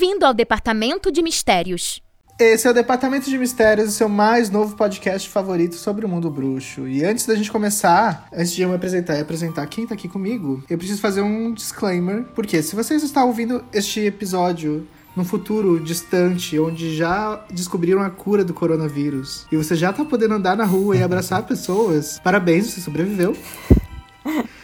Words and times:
Bem-vindo 0.00 0.24
ao 0.24 0.32
Departamento 0.32 1.10
de 1.10 1.20
Mistérios. 1.20 2.00
Esse 2.38 2.68
é 2.68 2.70
o 2.70 2.74
Departamento 2.74 3.28
de 3.28 3.36
Mistérios, 3.36 3.88
o 3.88 3.90
seu 3.90 4.08
mais 4.08 4.48
novo 4.48 4.76
podcast 4.76 5.28
favorito 5.28 5.74
sobre 5.74 6.06
o 6.06 6.08
mundo 6.08 6.30
bruxo. 6.30 6.86
E 6.86 7.04
antes 7.04 7.26
da 7.26 7.34
gente 7.34 7.50
começar, 7.50 8.28
antes 8.32 8.52
de 8.52 8.62
eu 8.62 8.68
me 8.68 8.76
apresentar 8.76 9.16
e 9.16 9.20
apresentar 9.20 9.66
quem 9.66 9.88
tá 9.88 9.94
aqui 9.94 10.08
comigo, 10.08 10.62
eu 10.70 10.78
preciso 10.78 11.00
fazer 11.00 11.20
um 11.20 11.52
disclaimer. 11.52 12.22
Porque 12.32 12.62
se 12.62 12.76
vocês 12.76 13.02
estão 13.02 13.26
ouvindo 13.26 13.64
este 13.72 13.98
episódio 14.02 14.86
num 15.16 15.24
futuro 15.24 15.80
distante, 15.80 16.56
onde 16.60 16.96
já 16.96 17.44
descobriram 17.50 18.00
a 18.00 18.08
cura 18.08 18.44
do 18.44 18.54
coronavírus, 18.54 19.48
e 19.50 19.56
você 19.56 19.74
já 19.74 19.92
tá 19.92 20.04
podendo 20.04 20.34
andar 20.34 20.56
na 20.56 20.64
rua 20.64 20.96
e 20.96 21.02
abraçar 21.02 21.42
pessoas, 21.44 22.20
parabéns, 22.22 22.68
você 22.68 22.80
sobreviveu. 22.80 23.36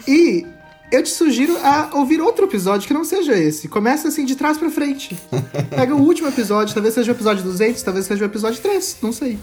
E 0.07 0.47
eu 0.95 1.03
te 1.03 1.11
sugiro 1.11 1.57
a 1.59 1.91
ouvir 1.95 2.21
outro 2.21 2.45
episódio 2.45 2.87
que 2.87 2.95
não 2.95 3.05
seja 3.05 3.37
esse. 3.37 3.67
Começa 3.67 4.09
assim 4.09 4.25
de 4.25 4.37
trás 4.37 4.57
para 4.57 4.71
frente. 4.71 5.19
Pega 5.71 5.95
o 5.95 6.01
último 6.01 6.29
episódio, 6.29 6.73
talvez 6.73 6.95
seja 6.95 7.11
o 7.11 7.15
episódio 7.15 7.43
200, 7.43 7.83
talvez 7.83 8.07
seja 8.07 8.25
o 8.25 8.27
episódio 8.27 8.63
3, 8.63 8.99
não 9.03 9.13
sei. 9.13 9.39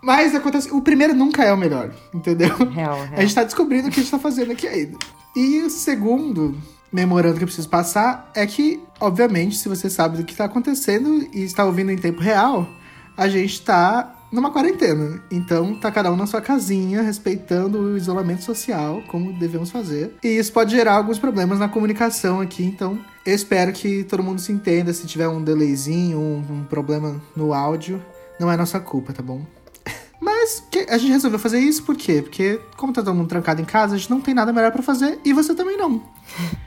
Mas 0.00 0.34
acontece, 0.34 0.70
o 0.70 0.80
primeiro 0.80 1.14
nunca 1.14 1.44
é 1.44 1.52
o 1.52 1.56
melhor, 1.56 1.94
entendeu? 2.12 2.56
Real, 2.56 2.94
real. 3.02 3.08
A 3.12 3.20
gente 3.20 3.34
tá 3.34 3.44
descobrindo 3.44 3.88
o 3.88 3.90
que 3.90 4.00
a 4.00 4.02
gente 4.02 4.10
tá 4.10 4.18
fazendo 4.18 4.52
aqui 4.52 4.66
ainda. 4.66 4.96
E 5.36 5.62
o 5.62 5.70
segundo 5.70 6.56
memorando 6.90 7.36
que 7.36 7.42
eu 7.42 7.48
preciso 7.48 7.68
passar 7.68 8.30
é 8.34 8.46
que, 8.46 8.80
obviamente, 9.00 9.56
se 9.56 9.68
você 9.68 9.90
sabe 9.90 10.16
do 10.16 10.24
que 10.24 10.34
tá 10.34 10.44
acontecendo 10.44 11.28
e 11.34 11.42
está 11.42 11.64
ouvindo 11.64 11.90
em 11.90 11.98
tempo 11.98 12.20
real, 12.20 12.68
a 13.16 13.28
gente 13.28 13.60
tá 13.60 14.14
numa 14.34 14.50
quarentena. 14.50 15.22
Então, 15.30 15.74
tá 15.76 15.90
cada 15.90 16.12
um 16.12 16.16
na 16.16 16.26
sua 16.26 16.40
casinha, 16.40 17.00
respeitando 17.02 17.78
o 17.78 17.96
isolamento 17.96 18.42
social, 18.42 19.02
como 19.08 19.32
devemos 19.32 19.70
fazer. 19.70 20.14
E 20.22 20.28
isso 20.28 20.52
pode 20.52 20.72
gerar 20.74 20.94
alguns 20.94 21.18
problemas 21.18 21.58
na 21.58 21.68
comunicação 21.68 22.40
aqui, 22.40 22.64
então 22.64 22.98
eu 23.24 23.34
espero 23.34 23.72
que 23.72 24.04
todo 24.04 24.22
mundo 24.22 24.40
se 24.40 24.52
entenda. 24.52 24.92
Se 24.92 25.06
tiver 25.06 25.28
um 25.28 25.42
delayzinho, 25.42 26.18
um, 26.18 26.44
um 26.50 26.64
problema 26.64 27.20
no 27.34 27.54
áudio, 27.54 28.02
não 28.38 28.50
é 28.50 28.56
nossa 28.56 28.78
culpa, 28.80 29.12
tá 29.12 29.22
bom? 29.22 29.40
Mas 30.20 30.62
que- 30.70 30.86
a 30.90 30.98
gente 30.98 31.12
resolveu 31.12 31.38
fazer 31.38 31.58
isso 31.58 31.82
por 31.84 31.96
quê? 31.96 32.20
Porque, 32.22 32.60
como 32.76 32.92
tá 32.92 33.02
todo 33.02 33.14
mundo 33.14 33.28
trancado 33.28 33.60
em 33.60 33.64
casa, 33.64 33.94
a 33.94 33.98
gente 33.98 34.10
não 34.10 34.20
tem 34.20 34.34
nada 34.34 34.52
melhor 34.52 34.72
pra 34.72 34.82
fazer 34.82 35.18
e 35.24 35.32
você 35.32 35.54
também 35.54 35.76
não. 35.76 36.02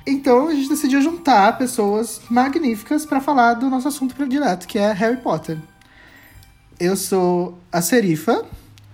Então 0.09 0.47
a 0.47 0.53
gente 0.53 0.69
decidiu 0.69 1.01
juntar 1.01 1.57
pessoas 1.57 2.21
magníficas 2.29 3.05
pra 3.05 3.19
falar 3.19 3.55
do 3.55 3.69
nosso 3.69 3.87
assunto 3.89 4.15
predileto, 4.15 4.65
que 4.65 4.79
é 4.79 4.93
Harry 4.93 5.17
Potter. 5.17 5.57
Eu 6.79 6.95
sou 6.95 7.57
a 7.71 7.81
Serifa, 7.81 8.45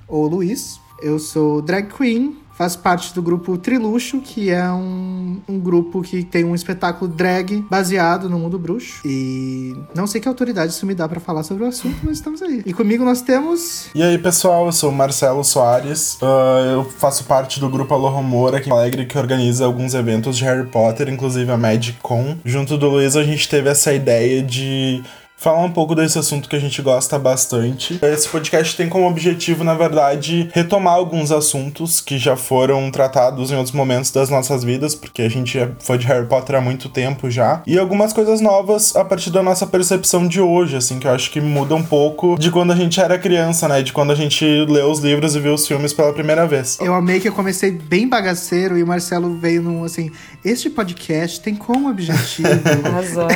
ou 0.07 0.27
Luiz. 0.27 0.79
Eu 1.01 1.19
sou 1.19 1.61
drag 1.61 1.89
queen, 1.97 2.37
faço 2.57 2.79
parte 2.79 3.13
do 3.13 3.21
grupo 3.21 3.57
Triluxo, 3.57 4.21
que 4.21 4.49
é 4.49 4.71
um, 4.71 5.41
um 5.49 5.59
grupo 5.59 6.01
que 6.01 6.23
tem 6.23 6.45
um 6.45 6.55
espetáculo 6.55 7.11
drag 7.11 7.61
baseado 7.69 8.29
no 8.29 8.39
mundo 8.39 8.57
bruxo. 8.57 9.01
E 9.05 9.75
não 9.93 10.07
sei 10.07 10.21
que 10.21 10.29
autoridade 10.29 10.71
isso 10.71 10.85
me 10.85 10.95
dá 10.95 11.09
pra 11.09 11.19
falar 11.19 11.43
sobre 11.43 11.65
o 11.65 11.67
assunto, 11.67 11.97
mas 12.03 12.17
estamos 12.17 12.41
aí. 12.41 12.61
E 12.65 12.71
comigo 12.71 13.03
nós 13.03 13.21
temos. 13.21 13.87
E 13.93 14.01
aí, 14.01 14.17
pessoal, 14.17 14.65
eu 14.65 14.71
sou 14.71 14.91
o 14.91 14.95
Marcelo 14.95 15.43
Soares. 15.43 16.17
ah, 16.21 16.71
eu 16.71 16.85
faço 16.85 17.25
parte 17.25 17.59
do 17.59 17.67
grupo 17.67 17.93
Alô 17.93 18.07
Rumor 18.07 18.55
aqui 18.55 18.69
em 18.69 18.71
Alegre, 18.71 19.05
que 19.05 19.17
organiza 19.17 19.65
alguns 19.65 19.93
eventos 19.93 20.37
de 20.37 20.45
Harry 20.45 20.67
Potter, 20.67 21.09
inclusive 21.09 21.51
a 21.51 21.57
Magic 21.57 21.97
Con. 22.01 22.37
Junto 22.45 22.77
do 22.77 22.87
Luiz, 22.87 23.17
a 23.17 23.23
gente 23.23 23.49
teve 23.49 23.67
essa 23.67 23.93
ideia 23.93 24.41
de 24.41 25.03
falar 25.43 25.61
um 25.61 25.71
pouco 25.71 25.93
desse 25.93 26.17
assunto 26.17 26.47
que 26.47 26.55
a 26.55 26.59
gente 26.59 26.81
gosta 26.81 27.19
bastante. 27.19 27.99
Esse 28.01 28.29
podcast 28.29 28.77
tem 28.77 28.87
como 28.87 29.05
objetivo, 29.05 29.61
na 29.61 29.73
verdade, 29.73 30.49
retomar 30.53 30.93
alguns 30.93 31.33
assuntos 31.33 31.99
que 31.99 32.17
já 32.17 32.37
foram 32.37 32.89
tratados 32.89 33.51
em 33.51 33.55
outros 33.55 33.75
momentos 33.75 34.09
das 34.09 34.29
nossas 34.29 34.63
vidas, 34.63 34.95
porque 34.95 35.21
a 35.21 35.29
gente 35.29 35.59
é 35.59 35.69
fã 35.79 35.97
de 35.97 36.07
Harry 36.07 36.25
Potter 36.27 36.55
há 36.55 36.61
muito 36.61 36.87
tempo 36.87 37.29
já, 37.29 37.61
e 37.67 37.77
algumas 37.77 38.13
coisas 38.13 38.39
novas 38.39 38.95
a 38.95 39.03
partir 39.03 39.31
da 39.31 39.43
nossa 39.43 39.67
percepção 39.67 40.25
de 40.25 40.39
hoje, 40.39 40.77
assim, 40.77 40.97
que 40.97 41.07
eu 41.07 41.11
acho 41.11 41.29
que 41.29 41.41
muda 41.41 41.75
um 41.75 41.83
pouco 41.83 42.37
de 42.39 42.49
quando 42.49 42.71
a 42.71 42.75
gente 42.75 43.01
era 43.01 43.19
criança, 43.19 43.67
né? 43.67 43.81
De 43.81 43.91
quando 43.91 44.11
a 44.11 44.15
gente 44.15 44.45
leu 44.45 44.89
os 44.89 44.99
livros 44.99 45.35
e 45.35 45.41
viu 45.41 45.55
os 45.55 45.67
filmes 45.67 45.91
pela 45.91 46.13
primeira 46.13 46.47
vez. 46.47 46.77
Eu 46.79 46.93
amei 46.93 47.19
que 47.19 47.27
eu 47.27 47.33
comecei 47.33 47.69
bem 47.69 48.07
bagaceiro 48.07 48.77
e 48.77 48.83
o 48.83 48.87
Marcelo 48.87 49.35
veio 49.35 49.61
num 49.61 49.83
assim. 49.83 50.09
Este 50.43 50.69
podcast 50.69 51.39
tem 51.39 51.55
como 51.55 51.89
objetivo. 51.89 52.49
Arrasou. 52.85 53.27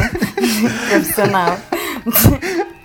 Profissional. 0.90 1.57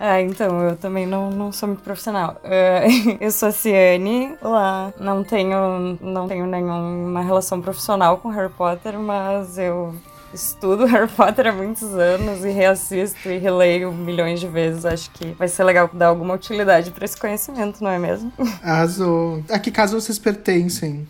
Ah, 0.00 0.22
então, 0.22 0.60
eu 0.60 0.76
também 0.76 1.08
não, 1.08 1.28
não 1.28 1.50
sou 1.50 1.70
muito 1.70 1.82
profissional. 1.82 2.40
Eh, 2.44 2.86
eu 3.20 3.32
sou 3.32 3.48
a 3.48 3.52
Ciane, 3.52 4.32
lá 4.40 4.94
não 4.96 5.24
tenho, 5.24 5.98
não 6.00 6.28
tenho 6.28 6.46
nenhuma 6.46 7.20
relação 7.20 7.60
profissional 7.60 8.16
com 8.18 8.28
Harry 8.28 8.52
Potter, 8.52 8.96
mas 8.96 9.58
eu 9.58 9.92
estudo 10.32 10.84
Harry 10.84 11.08
Potter 11.08 11.48
há 11.48 11.52
muitos 11.52 11.82
anos 11.82 12.44
e 12.44 12.50
reassisto 12.50 13.28
e 13.28 13.38
releio 13.38 13.90
milhões 13.90 14.38
de 14.38 14.46
vezes. 14.46 14.86
Acho 14.86 15.10
que 15.10 15.32
vai 15.32 15.48
ser 15.48 15.64
legal 15.64 15.90
dar 15.92 16.06
alguma 16.06 16.34
utilidade 16.34 16.92
para 16.92 17.04
esse 17.04 17.16
conhecimento, 17.16 17.82
não 17.82 17.90
é 17.90 17.98
mesmo? 17.98 18.32
Arrasou. 18.62 19.42
A 19.50 19.58
que 19.58 19.72
caso 19.72 20.00
vocês 20.00 20.16
pertencem? 20.16 21.08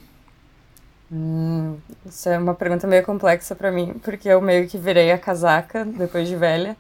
Hum, 1.11 1.79
isso 2.05 2.29
é 2.29 2.39
uma 2.39 2.55
pergunta 2.55 2.87
meio 2.87 3.03
complexa 3.03 3.55
pra 3.55 3.73
mim, 3.73 3.95
porque 4.05 4.29
eu 4.29 4.41
meio 4.43 4.69
que 4.69 4.77
virei 4.77 5.11
a 5.11 5.19
casaca 5.19 5.85
depois 5.85 6.29
de 6.29 6.37
velha. 6.37 6.77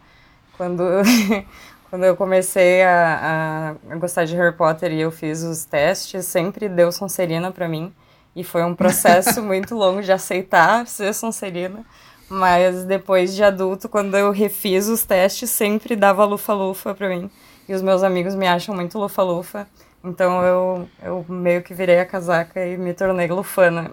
Quando, 0.56 0.82
quando 1.88 2.04
eu 2.04 2.14
comecei 2.16 2.82
a, 2.82 3.76
a, 3.90 3.96
gostar 3.96 4.26
de 4.26 4.36
Harry 4.36 4.54
Potter 4.54 4.92
e 4.92 5.00
eu 5.00 5.10
fiz 5.10 5.42
os 5.42 5.64
testes, 5.64 6.26
sempre 6.26 6.68
deu 6.68 6.92
Sonserina 6.92 7.50
pra 7.50 7.68
mim. 7.68 7.92
E 8.36 8.44
foi 8.44 8.62
um 8.64 8.74
processo 8.74 9.40
muito 9.44 9.74
longo 9.74 10.02
de 10.02 10.12
aceitar 10.12 10.86
ser 10.86 11.14
Sonserina. 11.14 11.84
Mas 12.28 12.84
depois 12.84 13.34
de 13.34 13.42
adulto, 13.42 13.88
quando 13.88 14.14
eu 14.14 14.30
refiz 14.30 14.86
os 14.88 15.02
testes, 15.04 15.48
sempre 15.48 15.96
dava 15.96 16.26
lufa-lufa 16.26 16.94
pra 16.94 17.08
mim. 17.08 17.30
E 17.66 17.74
os 17.74 17.80
meus 17.80 18.02
amigos 18.02 18.34
me 18.34 18.46
acham 18.46 18.74
muito 18.74 18.98
lufa-lufa. 18.98 19.66
Então 20.04 20.42
eu, 20.44 20.88
eu 21.02 21.26
meio 21.28 21.62
que 21.62 21.74
virei 21.74 21.98
a 22.00 22.06
casaca 22.06 22.64
e 22.64 22.76
me 22.76 22.94
tornei 22.94 23.26
lufana. 23.28 23.90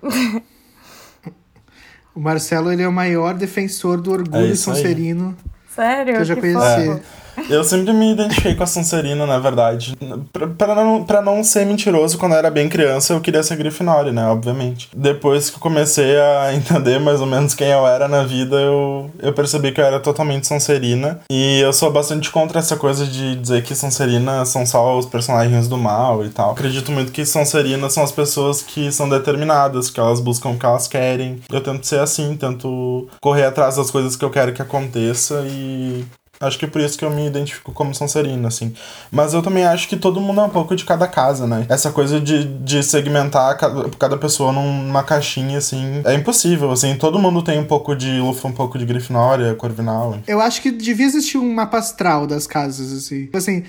O 2.14 2.20
Marcelo 2.20 2.72
ele 2.72 2.82
é 2.84 2.88
o 2.88 2.94
maior 2.94 3.34
defensor 3.34 4.00
do 4.00 4.12
É 4.12 4.14
orgulho 4.14 4.46
aí. 4.46 4.56
sonserino. 4.56 5.36
Sério? 5.70 6.14
Que 6.14 6.22
eu 6.22 6.26
já 6.26 6.36
que 6.36 6.42
conheci. 6.42 7.02
Eu 7.50 7.64
sempre 7.64 7.94
me 7.94 8.12
identifiquei 8.12 8.56
com 8.56 8.64
a 8.64 8.68
Sonserina, 8.68 9.26
na 9.26 9.40
verdade. 9.40 9.96
Pra, 10.58 10.76
não, 10.76 11.06
não 11.24 11.44
ser 11.44 11.66
mentiroso, 11.66 12.18
quando 12.18 12.34
eu 12.34 12.40
era 12.40 12.50
bem 12.50 12.70
criança, 12.70 13.14
eu 13.14 13.22
queria 13.22 13.44
ser 13.44 13.56
Grifinória, 13.56 14.12
né? 14.12 14.26
Obviamente. 14.28 14.90
Depois 14.96 15.50
que 15.50 15.58
eu 15.58 15.60
comecei 15.60 16.18
a 16.20 16.54
entender 16.56 17.00
mais 17.00 17.22
ou 17.22 17.28
menos 17.28 17.54
quem 17.54 17.68
eu 17.68 17.86
era 17.86 18.08
na 18.08 18.24
vida, 18.24 18.56
eu, 18.56 19.10
eu 19.20 19.34
percebi 19.34 19.72
que 19.72 19.80
eu 19.80 19.86
era 19.86 20.00
totalmente 20.00 20.48
Sonserina. 20.48 21.20
E 21.30 21.60
eu 21.60 21.74
sou 21.74 21.92
bastante 21.92 22.32
contra 22.32 22.60
essa 22.60 22.76
coisa 22.76 23.06
de 23.06 23.36
dizer 23.36 23.64
que 23.64 23.76
Sonserina 23.76 24.46
são 24.46 24.66
só 24.66 24.98
os 24.98 25.06
personagens 25.06 25.68
do 25.68 25.78
mal 25.78 26.26
e 26.26 26.30
tal. 26.30 26.52
Acredito 26.52 26.92
muito 26.92 27.12
que 27.12 27.26
Sonserina 27.26 27.90
são 27.90 28.04
as 28.04 28.12
pessoas 28.12 28.62
que 28.62 28.92
são 28.92 29.08
determinadas, 29.10 29.90
que 29.90 30.00
elas 30.00 30.20
buscam 30.20 30.50
o 30.50 30.58
que 30.58 30.66
elas 30.66 30.88
querem. 30.88 31.42
Eu 31.52 31.62
tento 31.62 31.86
ser 31.86 32.00
assim, 32.00 32.36
tento 32.36 33.08
correr 33.22 33.46
atrás 33.46 33.76
das 33.76 33.92
coisas 33.92 34.16
que 34.16 34.26
eu 34.26 34.30
quero 34.30 34.54
que 34.54 34.62
aconteça 34.62 35.44
e 35.48 36.06
Acho 36.46 36.58
que 36.60 36.66
é 36.66 36.68
por 36.68 36.82
isso 36.82 36.98
que 36.98 37.04
eu 37.06 37.10
me 37.10 37.26
identifico 37.28 37.72
como 37.72 37.94
Sonserina, 37.94 38.48
assim. 38.48 38.74
Mas 39.12 39.34
eu 39.34 39.42
também 39.42 39.66
acho 39.66 39.88
que 39.88 39.96
todo 39.98 40.20
mundo 40.22 40.42
é 40.42 40.44
um 40.44 40.50
pouco 40.50 40.76
de 40.76 40.86
cada 40.86 41.08
casa, 41.08 41.46
né? 41.48 41.66
Essa 41.70 41.92
coisa 41.92 42.20
de, 42.20 42.44
de 42.46 42.84
segmentar 42.84 43.58
cada, 43.58 43.90
cada 43.98 44.18
pessoa 44.18 44.52
numa 44.52 45.04
caixinha, 45.04 45.58
assim, 45.58 46.02
é 46.06 46.14
impossível, 46.14 46.72
assim. 46.72 46.96
Todo 46.96 47.20
mundo 47.20 47.42
tem 47.42 47.60
um 47.60 47.66
pouco 47.66 47.96
de 47.96 48.20
Lufa, 48.20 48.48
um 48.48 48.52
pouco 48.52 48.78
de 48.78 48.86
Grifinória, 48.86 49.54
Corvinal. 49.56 50.18
Eu 50.28 50.40
acho 50.42 50.62
que 50.62 50.72
devia 50.72 51.06
existir 51.06 51.38
um 51.38 51.54
mapa 51.54 51.78
astral 51.78 52.26
das 52.28 52.46
casas, 52.48 52.92
assim. 52.92 53.26
Tipo 53.26 53.38
Assim, 53.38 53.64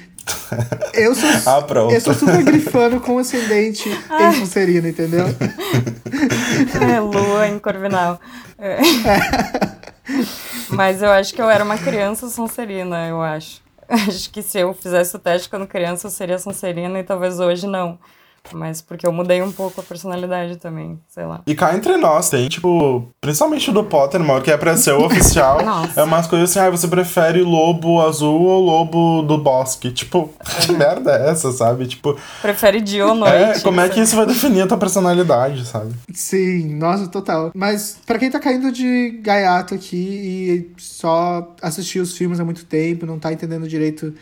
eu 0.94 1.14
sou, 1.14 1.28
Ah, 1.46 1.62
pronto. 1.62 1.92
eu 1.94 2.00
sou 2.00 2.14
super 2.14 2.42
grifano 2.42 3.00
com 3.00 3.18
ascendente 3.18 3.88
em 4.20 4.32
Sonserina, 4.38 4.88
entendeu? 4.88 5.26
É, 6.80 7.00
lua 7.00 7.48
em 7.48 7.58
Corvinal. 7.58 8.20
É. 8.58 8.78
Mas 10.70 11.02
eu 11.02 11.10
acho 11.10 11.34
que 11.34 11.40
eu 11.40 11.48
era 11.50 11.64
uma 11.64 11.78
criança 11.78 12.28
Sonserina, 12.28 13.06
eu 13.08 13.22
acho. 13.22 13.64
Acho 13.88 14.28
que 14.30 14.42
se 14.42 14.58
eu 14.58 14.74
fizesse 14.74 15.14
o 15.14 15.18
teste 15.18 15.48
quando 15.48 15.64
criança, 15.64 16.08
eu 16.08 16.10
seria 16.10 16.40
Sonserina 16.40 16.98
e 16.98 17.04
talvez 17.04 17.38
hoje 17.38 17.68
não. 17.68 17.96
Mas 18.52 18.80
porque 18.80 19.06
eu 19.06 19.12
mudei 19.12 19.42
um 19.42 19.52
pouco 19.52 19.80
a 19.80 19.84
personalidade 19.84 20.56
também, 20.56 20.98
sei 21.08 21.24
lá. 21.24 21.42
E 21.46 21.54
cá 21.54 21.74
entre 21.74 21.96
nós, 21.96 22.28
tem, 22.30 22.48
tipo, 22.48 23.08
principalmente 23.20 23.70
o 23.70 23.72
do 23.72 23.84
Pottermore, 23.84 24.42
que 24.42 24.50
é 24.50 24.56
pra 24.56 24.76
ser 24.76 24.92
o 24.92 25.04
oficial. 25.06 25.62
Nossa. 25.64 26.00
é 26.00 26.04
umas 26.04 26.26
coisas 26.26 26.50
assim, 26.50 26.58
ah, 26.60 26.70
você 26.70 26.88
prefere 26.88 27.42
lobo 27.42 28.00
azul 28.00 28.42
ou 28.42 28.64
lobo 28.64 29.22
do 29.22 29.38
bosque? 29.38 29.90
Tipo, 29.90 30.30
que 30.64 30.72
merda 30.72 31.12
é 31.12 31.30
essa, 31.30 31.50
sabe? 31.52 31.86
Tipo, 31.86 32.16
Prefere 32.42 32.80
dia 32.80 33.06
ou 33.06 33.14
noite. 33.14 33.34
é, 33.34 33.60
como 33.60 33.80
é 33.80 33.88
que 33.88 34.00
isso 34.00 34.16
vai 34.16 34.26
definir 34.26 34.62
a 34.62 34.66
tua 34.66 34.78
personalidade, 34.78 35.64
sabe? 35.66 35.92
Sim, 36.12 36.74
nossa, 36.76 37.08
total. 37.08 37.50
Mas 37.54 37.98
pra 38.06 38.18
quem 38.18 38.30
tá 38.30 38.38
caindo 38.38 38.70
de 38.72 39.20
gaiato 39.22 39.74
aqui 39.74 39.96
e 40.76 40.80
só 40.80 41.54
assistiu 41.62 42.02
os 42.02 42.16
filmes 42.16 42.40
há 42.40 42.44
muito 42.44 42.64
tempo, 42.64 43.06
não 43.06 43.18
tá 43.18 43.32
entendendo 43.32 43.68
direito 43.68 44.14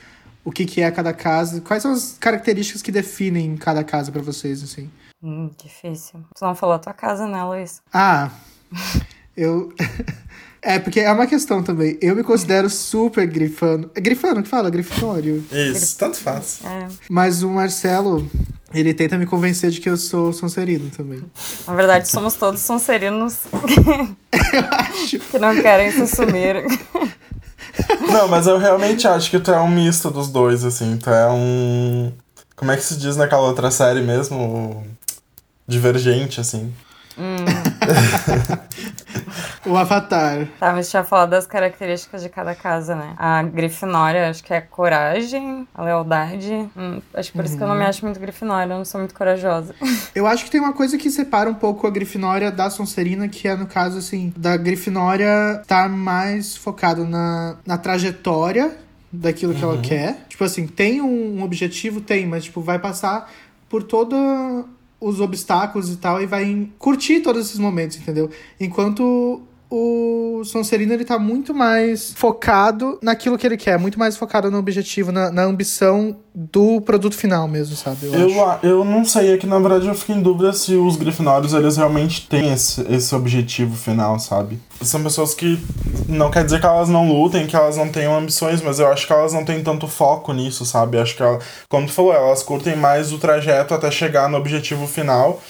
o 0.45 0.53
que, 0.53 0.65
que 0.65 0.81
é 0.83 0.91
cada 0.91 1.13
casa, 1.13 1.61
quais 1.61 1.83
são 1.83 1.93
as 1.93 2.17
características 2.21 2.83
que 2.83 2.93
definem 2.93 3.57
cada 3.57 3.83
casa 3.83 4.13
pra 4.13 4.21
vocês, 4.23 4.63
assim? 4.63 4.91
Hum, 5.23 5.51
difícil. 5.63 6.21
Tu 6.37 6.45
não 6.45 6.55
falou 6.55 6.75
a 6.75 6.79
tua 6.79 6.93
casa, 6.93 7.27
né, 7.27 7.43
Luiz? 7.45 7.81
Ah, 7.93 8.31
eu. 9.37 9.73
É, 10.67 10.79
porque 10.79 10.99
é 10.99 11.13
uma 11.13 11.27
questão 11.27 11.63
também. 11.63 11.99
Eu 12.01 12.17
me 12.17 12.25
considero 12.25 12.71
super 12.71 13.27
grifano. 13.27 13.91
É 13.95 14.01
grifano 14.01 14.43
que 14.43 14.49
fala? 14.49 14.71
Grifinório. 14.71 15.45
Isso, 15.53 15.99
tanto 15.99 16.17
faz. 16.17 16.61
É. 16.65 16.89
Mas 17.11 17.43
o 17.43 17.51
Marcelo, 17.51 18.27
ele 18.73 18.95
tenta 18.95 19.19
me 19.19 19.27
convencer 19.27 19.71
de 19.71 19.79
que 19.79 19.91
eu 19.91 19.99
sou 19.99 20.33
Sonserino 20.33 20.89
também. 20.89 21.23
Na 21.67 21.75
verdade, 21.75 22.09
somos 22.09 22.33
todos 22.37 22.61
sonserinos 22.63 23.41
Eu 23.53 24.65
acho. 24.71 25.19
que 25.19 25.39
não 25.39 25.55
querem 25.61 25.93
se 25.93 26.01
assumir. 26.01 26.65
Não, 28.13 28.29
mas 28.29 28.47
eu 28.47 28.59
realmente 28.59 29.07
acho 29.07 29.31
que 29.31 29.39
tu 29.41 29.51
é 29.51 29.61
um 29.61 29.69
misto 29.69 30.11
dos 30.11 30.29
dois, 30.29 30.65
assim. 30.65 30.97
Tu 30.97 31.11
é 31.11 31.29
um. 31.31 32.13
Como 32.57 32.71
é 32.71 32.77
que 32.77 32.83
se 32.83 32.97
diz 32.97 33.17
naquela 33.17 33.43
outra 33.43 33.71
série 33.71 34.01
mesmo? 34.01 34.87
Divergente, 35.67 36.41
assim. 36.41 36.73
O 39.67 39.77
Avatar. 39.77 40.47
Tá, 40.61 40.73
mas 40.73 40.91
tinha 40.91 41.03
falado 41.03 41.31
das 41.31 41.47
características 41.47 42.23
de 42.23 42.29
cada 42.29 42.55
casa, 42.55 42.95
né? 42.95 43.15
A 43.17 43.43
Grifinória, 43.43 44.29
acho 44.29 44.45
que 44.45 44.53
é 44.53 44.59
a 44.59 44.63
coragem, 44.63 45.67
a 45.75 45.83
lealdade. 45.83 46.69
Hum, 46.77 47.01
acho 47.15 47.31
que 47.31 47.39
por 47.39 47.45
isso 47.47 47.57
que 47.57 47.63
eu 47.63 47.69
não 47.69 47.75
me 47.75 47.85
acho 47.85 48.05
muito 48.05 48.21
Grifinória, 48.21 48.73
eu 48.73 48.79
não 48.79 48.85
sou 48.85 49.01
muito 49.01 49.15
corajosa. 49.15 49.75
Eu 50.15 50.27
acho 50.27 50.45
que 50.45 50.51
tem 50.51 50.61
uma 50.61 50.73
coisa 50.73 50.97
que 50.97 51.11
separa 51.11 51.51
um 51.51 51.55
pouco 51.55 51.87
a 51.87 51.91
Grifinória 51.91 52.51
da 52.51 52.71
Sonserina, 52.71 53.29
que 53.29 53.49
é 53.49 53.57
no 53.57 53.67
caso, 53.67 53.99
assim, 53.99 54.33
da 54.37 54.57
Grifinória 54.57 55.61
estar 55.61 55.89
mais 55.89 56.57
focado 56.57 57.05
na, 57.05 57.57
na 57.67 57.77
trajetória 57.77 58.77
daquilo 59.11 59.55
que 59.55 59.65
ela 59.65 59.79
quer. 59.81 60.25
Tipo 60.29 60.45
assim, 60.45 60.67
tem 60.67 61.01
um, 61.01 61.43
objetivo? 61.43 62.01
Tem, 62.01 62.27
mas, 62.27 62.45
tipo, 62.45 62.61
vai 62.61 62.79
passar 62.79 63.31
por 63.69 63.83
todos 63.83 64.65
os 65.01 65.21
obstáculos 65.21 65.93
e 65.93 65.97
tal 65.97 66.23
e 66.23 66.27
vai 66.27 66.69
curtir 66.79 67.21
todos 67.21 67.47
esses 67.47 67.59
momentos, 67.59 67.97
entendeu? 67.97 68.31
Enquanto 68.59 69.43
o 69.77 70.45
Sonserino, 70.45 70.93
ele 70.93 71.05
tá 71.05 71.19
muito 71.19 71.53
mais 71.53 72.13
focado 72.17 72.99
naquilo 73.03 73.37
que 73.37 73.47
ele 73.47 73.57
quer, 73.57 73.79
muito 73.79 73.99
mais 73.99 74.17
focado 74.17 74.51
no 74.51 74.59
objetivo, 74.59 75.11
na, 75.11 75.31
na 75.33 75.43
ambição 75.43 76.17
do 76.35 76.81
produto 76.81 77.17
final 77.17 77.49
mesmo, 77.49 77.75
sabe? 77.77 78.07
Eu, 78.07 78.15
acho. 78.15 78.23
Eu, 78.35 78.45
a- 78.49 78.59
eu 78.63 78.85
não 78.85 79.05
sei, 79.05 79.33
é 79.33 79.37
que 79.37 79.47
na 79.47 79.59
verdade 79.59 79.87
eu 79.89 79.95
fico 79.95 80.13
em 80.13 80.23
dúvida 80.23 80.53
se 80.53 80.75
os 80.77 80.97
Grifinórios 80.97 81.53
eles 81.55 81.77
realmente 81.77 82.27
têm 82.29 82.53
esse, 82.53 82.83
esse 82.93 83.15
objetivo 83.15 83.77
final, 83.77 84.19
sabe? 84.19 84.59
São 84.83 85.03
pessoas 85.03 85.35
que 85.35 85.59
não 86.09 86.31
quer 86.31 86.45
dizer 86.45 86.61
que 86.61 86.67
elas 86.67 86.89
não 86.89 87.09
lutem, 87.11 87.47
que 87.47 87.57
elas 87.57 87.77
não 87.77 87.89
tenham 87.89 88.17
ambições, 88.17 88.61
mas 88.63 88.79
eu 88.79 88.87
acho 88.89 89.07
que 89.07 89.13
elas 89.13 89.33
não 89.33 89.45
têm 89.45 89.63
tanto 89.63 89.89
foco 89.89 90.33
nisso, 90.33 90.65
sabe? 90.65 90.99
Acho 90.99 91.17
que, 91.17 91.23
ela, 91.23 91.39
como 91.69 91.87
tu 91.87 91.93
falou, 91.93 92.13
elas 92.13 92.43
curtem 92.43 92.77
mais 92.77 93.13
o 93.13 93.19
trajeto 93.19 93.75
até 93.75 93.91
chegar 93.91 94.29
no 94.29 94.37
objetivo 94.37 94.87
final, 94.87 95.41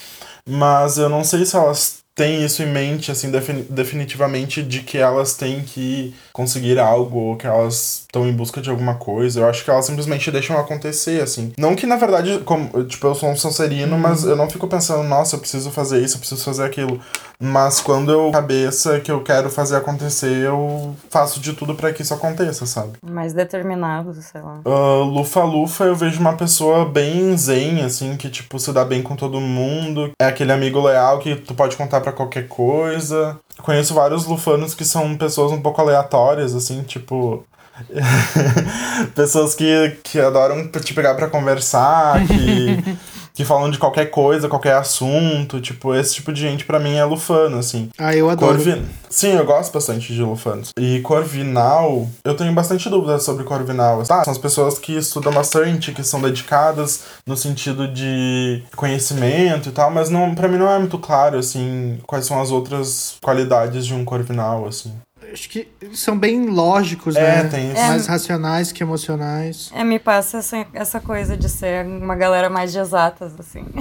mas 0.48 0.98
eu 0.98 1.08
não 1.08 1.24
sei 1.24 1.44
se 1.44 1.56
elas 1.56 2.03
têm 2.14 2.44
isso 2.44 2.62
em 2.62 2.66
mente, 2.72 3.10
assim, 3.10 3.30
defini- 3.30 3.62
definitivamente, 3.64 4.62
de 4.62 4.82
que 4.82 4.98
elas 4.98 5.36
têm 5.36 5.64
que 5.64 6.14
conseguir 6.34 6.80
algo 6.80 7.16
ou 7.16 7.36
que 7.36 7.46
elas 7.46 8.00
estão 8.00 8.26
em 8.26 8.32
busca 8.32 8.60
de 8.60 8.68
alguma 8.68 8.96
coisa. 8.96 9.38
Eu 9.38 9.48
acho 9.48 9.64
que 9.64 9.70
elas 9.70 9.86
simplesmente 9.86 10.32
deixam 10.32 10.58
acontecer, 10.58 11.22
assim. 11.22 11.52
Não 11.56 11.76
que, 11.76 11.86
na 11.86 11.94
verdade, 11.94 12.40
como, 12.44 12.84
tipo, 12.84 13.06
eu 13.06 13.14
sou 13.14 13.30
um 13.30 13.36
Sonserino, 13.36 13.96
mas 13.96 14.24
eu 14.24 14.34
não 14.34 14.50
fico 14.50 14.66
pensando, 14.66 15.04
nossa, 15.04 15.36
eu 15.36 15.40
preciso 15.40 15.70
fazer 15.70 16.02
isso, 16.02 16.16
eu 16.16 16.18
preciso 16.18 16.44
fazer 16.44 16.64
aquilo. 16.64 17.00
Mas 17.38 17.80
quando 17.80 18.10
eu 18.10 18.32
cabeça 18.32 18.98
que 18.98 19.12
eu 19.12 19.22
quero 19.22 19.48
fazer 19.48 19.76
acontecer, 19.76 20.44
eu 20.44 20.96
faço 21.08 21.38
de 21.38 21.52
tudo 21.52 21.74
pra 21.74 21.92
que 21.92 22.02
isso 22.02 22.14
aconteça, 22.14 22.66
sabe? 22.66 22.98
Mais 23.04 23.32
determinado, 23.32 24.12
sei 24.14 24.40
lá. 24.40 24.60
Ah, 24.64 25.04
Lufa 25.04 25.44
Lufa, 25.44 25.84
eu 25.84 25.94
vejo 25.94 26.18
uma 26.18 26.36
pessoa 26.36 26.84
bem 26.84 27.36
zen, 27.36 27.84
assim, 27.84 28.16
que, 28.16 28.28
tipo, 28.28 28.58
se 28.58 28.72
dá 28.72 28.84
bem 28.84 29.02
com 29.02 29.14
todo 29.14 29.40
mundo. 29.40 30.10
É 30.20 30.26
aquele 30.26 30.50
amigo 30.50 30.80
leal 30.80 31.20
que 31.20 31.36
tu 31.36 31.54
pode 31.54 31.76
contar 31.76 32.00
pra 32.00 32.12
qualquer 32.12 32.48
coisa. 32.48 33.38
Conheço 33.62 33.94
vários 33.94 34.26
lufanos 34.26 34.74
que 34.74 34.84
são 34.84 35.16
pessoas 35.16 35.52
um 35.52 35.60
pouco 35.60 35.80
aleatórias, 35.80 36.54
assim, 36.54 36.82
tipo. 36.82 37.44
pessoas 39.16 39.54
que, 39.54 39.98
que 40.04 40.20
adoram 40.20 40.68
te 40.68 40.94
pegar 40.94 41.14
pra 41.14 41.28
conversar, 41.28 42.24
que, 42.24 42.96
que 43.34 43.44
falam 43.44 43.68
de 43.68 43.78
qualquer 43.78 44.06
coisa, 44.06 44.48
qualquer 44.48 44.74
assunto. 44.74 45.60
Tipo, 45.60 45.94
esse 45.94 46.14
tipo 46.14 46.32
de 46.32 46.40
gente 46.40 46.64
pra 46.64 46.78
mim 46.78 46.94
é 46.94 47.04
lufano, 47.04 47.58
assim. 47.58 47.90
Ah, 47.98 48.14
eu 48.14 48.30
adoro. 48.30 48.54
Corvin... 48.54 48.84
Sim, 49.10 49.32
eu 49.32 49.44
gosto 49.44 49.72
bastante 49.72 50.12
de 50.12 50.22
Lufanos. 50.22 50.70
E 50.76 51.00
Corvinal, 51.00 52.08
eu 52.24 52.36
tenho 52.36 52.52
bastante 52.52 52.88
dúvidas 52.88 53.22
sobre 53.22 53.44
Corvinal. 53.44 54.02
Ah, 54.08 54.24
são 54.24 54.32
as 54.32 54.38
pessoas 54.38 54.78
que 54.78 54.96
estudam 54.96 55.32
bastante, 55.32 55.92
que 55.92 56.02
são 56.02 56.20
dedicadas 56.20 57.04
no 57.24 57.36
sentido 57.36 57.86
de 57.86 58.62
conhecimento 58.74 59.68
e 59.68 59.72
tal, 59.72 59.90
mas 59.90 60.10
não, 60.10 60.34
para 60.34 60.48
mim 60.48 60.58
não 60.58 60.68
é 60.68 60.78
muito 60.78 60.98
claro, 60.98 61.38
assim, 61.38 61.98
quais 62.06 62.26
são 62.26 62.40
as 62.40 62.50
outras 62.50 63.16
qualidades 63.22 63.86
de 63.86 63.94
um 63.94 64.04
Corvinal, 64.04 64.66
assim. 64.66 64.92
Acho 65.34 65.48
que 65.50 65.68
são 65.92 66.16
bem 66.16 66.46
lógicos, 66.46 67.16
É, 67.16 67.42
né? 67.42 67.48
tem 67.50 67.72
isso. 67.72 67.82
Mais 67.82 68.06
racionais 68.06 68.70
que 68.72 68.82
emocionais. 68.82 69.70
É, 69.74 69.82
me 69.82 69.98
passa 69.98 70.38
essa, 70.38 70.64
essa 70.72 71.00
coisa 71.00 71.36
de 71.36 71.48
ser 71.48 71.84
uma 71.84 72.14
galera 72.14 72.48
mais 72.48 72.70
de 72.72 72.78
exatas, 72.78 73.32
assim. 73.38 73.64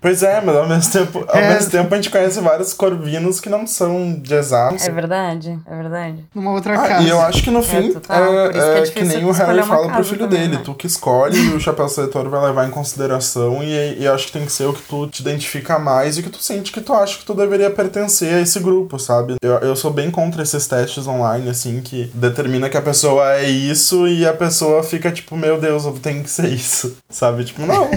Pois 0.00 0.22
é, 0.22 0.38
mas 0.42 0.54
ao 0.54 0.68
mesmo 0.68 0.92
tempo, 0.92 1.24
ao 1.26 1.34
É. 1.40 1.54
mesmo 1.54 1.70
tempo 1.70 1.94
a 1.94 1.96
gente 1.96 2.10
conhece 2.10 2.38
vários 2.40 2.74
corvinos 2.74 3.40
que 3.40 3.48
não 3.48 3.66
são 3.66 4.12
de 4.20 4.34
exatos. 4.34 4.86
É 4.86 4.90
verdade, 4.90 5.58
é 5.64 5.74
verdade. 5.74 6.26
Numa 6.34 6.50
outra 6.52 6.74
Ah, 6.78 6.86
casa. 6.88 7.04
e 7.04 7.08
eu 7.08 7.18
acho 7.22 7.42
que 7.42 7.50
no 7.50 7.62
fim 7.62 7.90
total, 7.90 8.22
é, 8.22 8.52
que 8.52 8.58
é 8.58 8.78
é 8.80 8.82
que 8.82 9.02
nem 9.02 9.24
o 9.24 9.30
Harry 9.32 9.62
fala 9.62 9.90
pro 9.90 10.04
filho 10.04 10.18
também, 10.28 10.40
dele. 10.40 10.56
né? 10.56 10.62
Tu 10.62 10.74
que 10.74 10.86
escolhe 10.86 11.38
e 11.38 11.54
o 11.54 11.58
chapéu 11.60 11.88
seletor 11.88 12.28
vai 12.28 12.44
levar 12.44 12.68
em 12.68 12.70
consideração 12.70 13.62
e, 13.62 14.00
e 14.02 14.06
acho 14.06 14.26
que 14.26 14.32
tem 14.32 14.44
que 14.44 14.52
ser 14.52 14.66
o 14.66 14.74
que 14.74 14.82
tu 14.82 15.06
te 15.06 15.22
identifica 15.22 15.78
mais 15.78 16.18
e 16.18 16.22
que 16.22 16.28
tu 16.28 16.36
sente 16.42 16.70
que 16.70 16.82
tu 16.82 16.92
acha 16.92 17.16
que 17.18 17.24
tu 17.24 17.32
deveria 17.32 17.70
pertencer 17.70 18.34
a 18.34 18.40
esse 18.42 18.60
grupo, 18.60 18.98
sabe? 18.98 19.36
Eu, 19.42 19.54
eu 19.60 19.74
sou 19.74 19.90
bem 19.90 20.03
contra 20.10 20.42
esses 20.42 20.66
testes 20.66 21.06
online, 21.06 21.48
assim, 21.48 21.80
que 21.80 22.10
determina 22.14 22.68
que 22.68 22.76
a 22.76 22.82
pessoa 22.82 23.34
é 23.34 23.48
isso 23.48 24.06
e 24.08 24.26
a 24.26 24.32
pessoa 24.32 24.82
fica 24.82 25.10
tipo, 25.10 25.36
meu 25.36 25.60
Deus, 25.60 25.84
eu 25.84 25.92
tenho 25.92 26.22
que 26.22 26.30
ser 26.30 26.48
isso, 26.48 26.96
sabe? 27.08 27.44
Tipo, 27.44 27.66
não. 27.66 27.88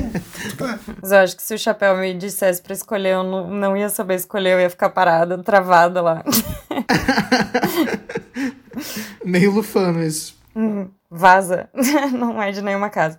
Mas 1.02 1.12
eu 1.12 1.18
acho 1.20 1.36
que 1.36 1.44
se 1.44 1.54
o 1.54 1.60
chapéu 1.60 1.98
me 1.98 2.14
dissesse 2.14 2.62
pra 2.62 2.74
escolher, 2.74 3.14
eu 3.14 3.24
não, 3.24 3.50
não 3.50 3.78
ia 3.78 3.90
saber 3.90 4.16
escolher, 4.16 4.54
eu 4.54 4.62
ia 4.62 4.70
ficar 4.70 4.90
parada, 4.90 5.38
travada 5.40 6.02
lá. 6.02 6.24
Meio 9.24 9.52
lufano 9.52 10.04
isso. 10.04 10.36
Vaza. 11.10 11.70
Não 12.12 12.42
é 12.42 12.52
de 12.52 12.62
nenhuma 12.62 12.90
casa. 12.90 13.18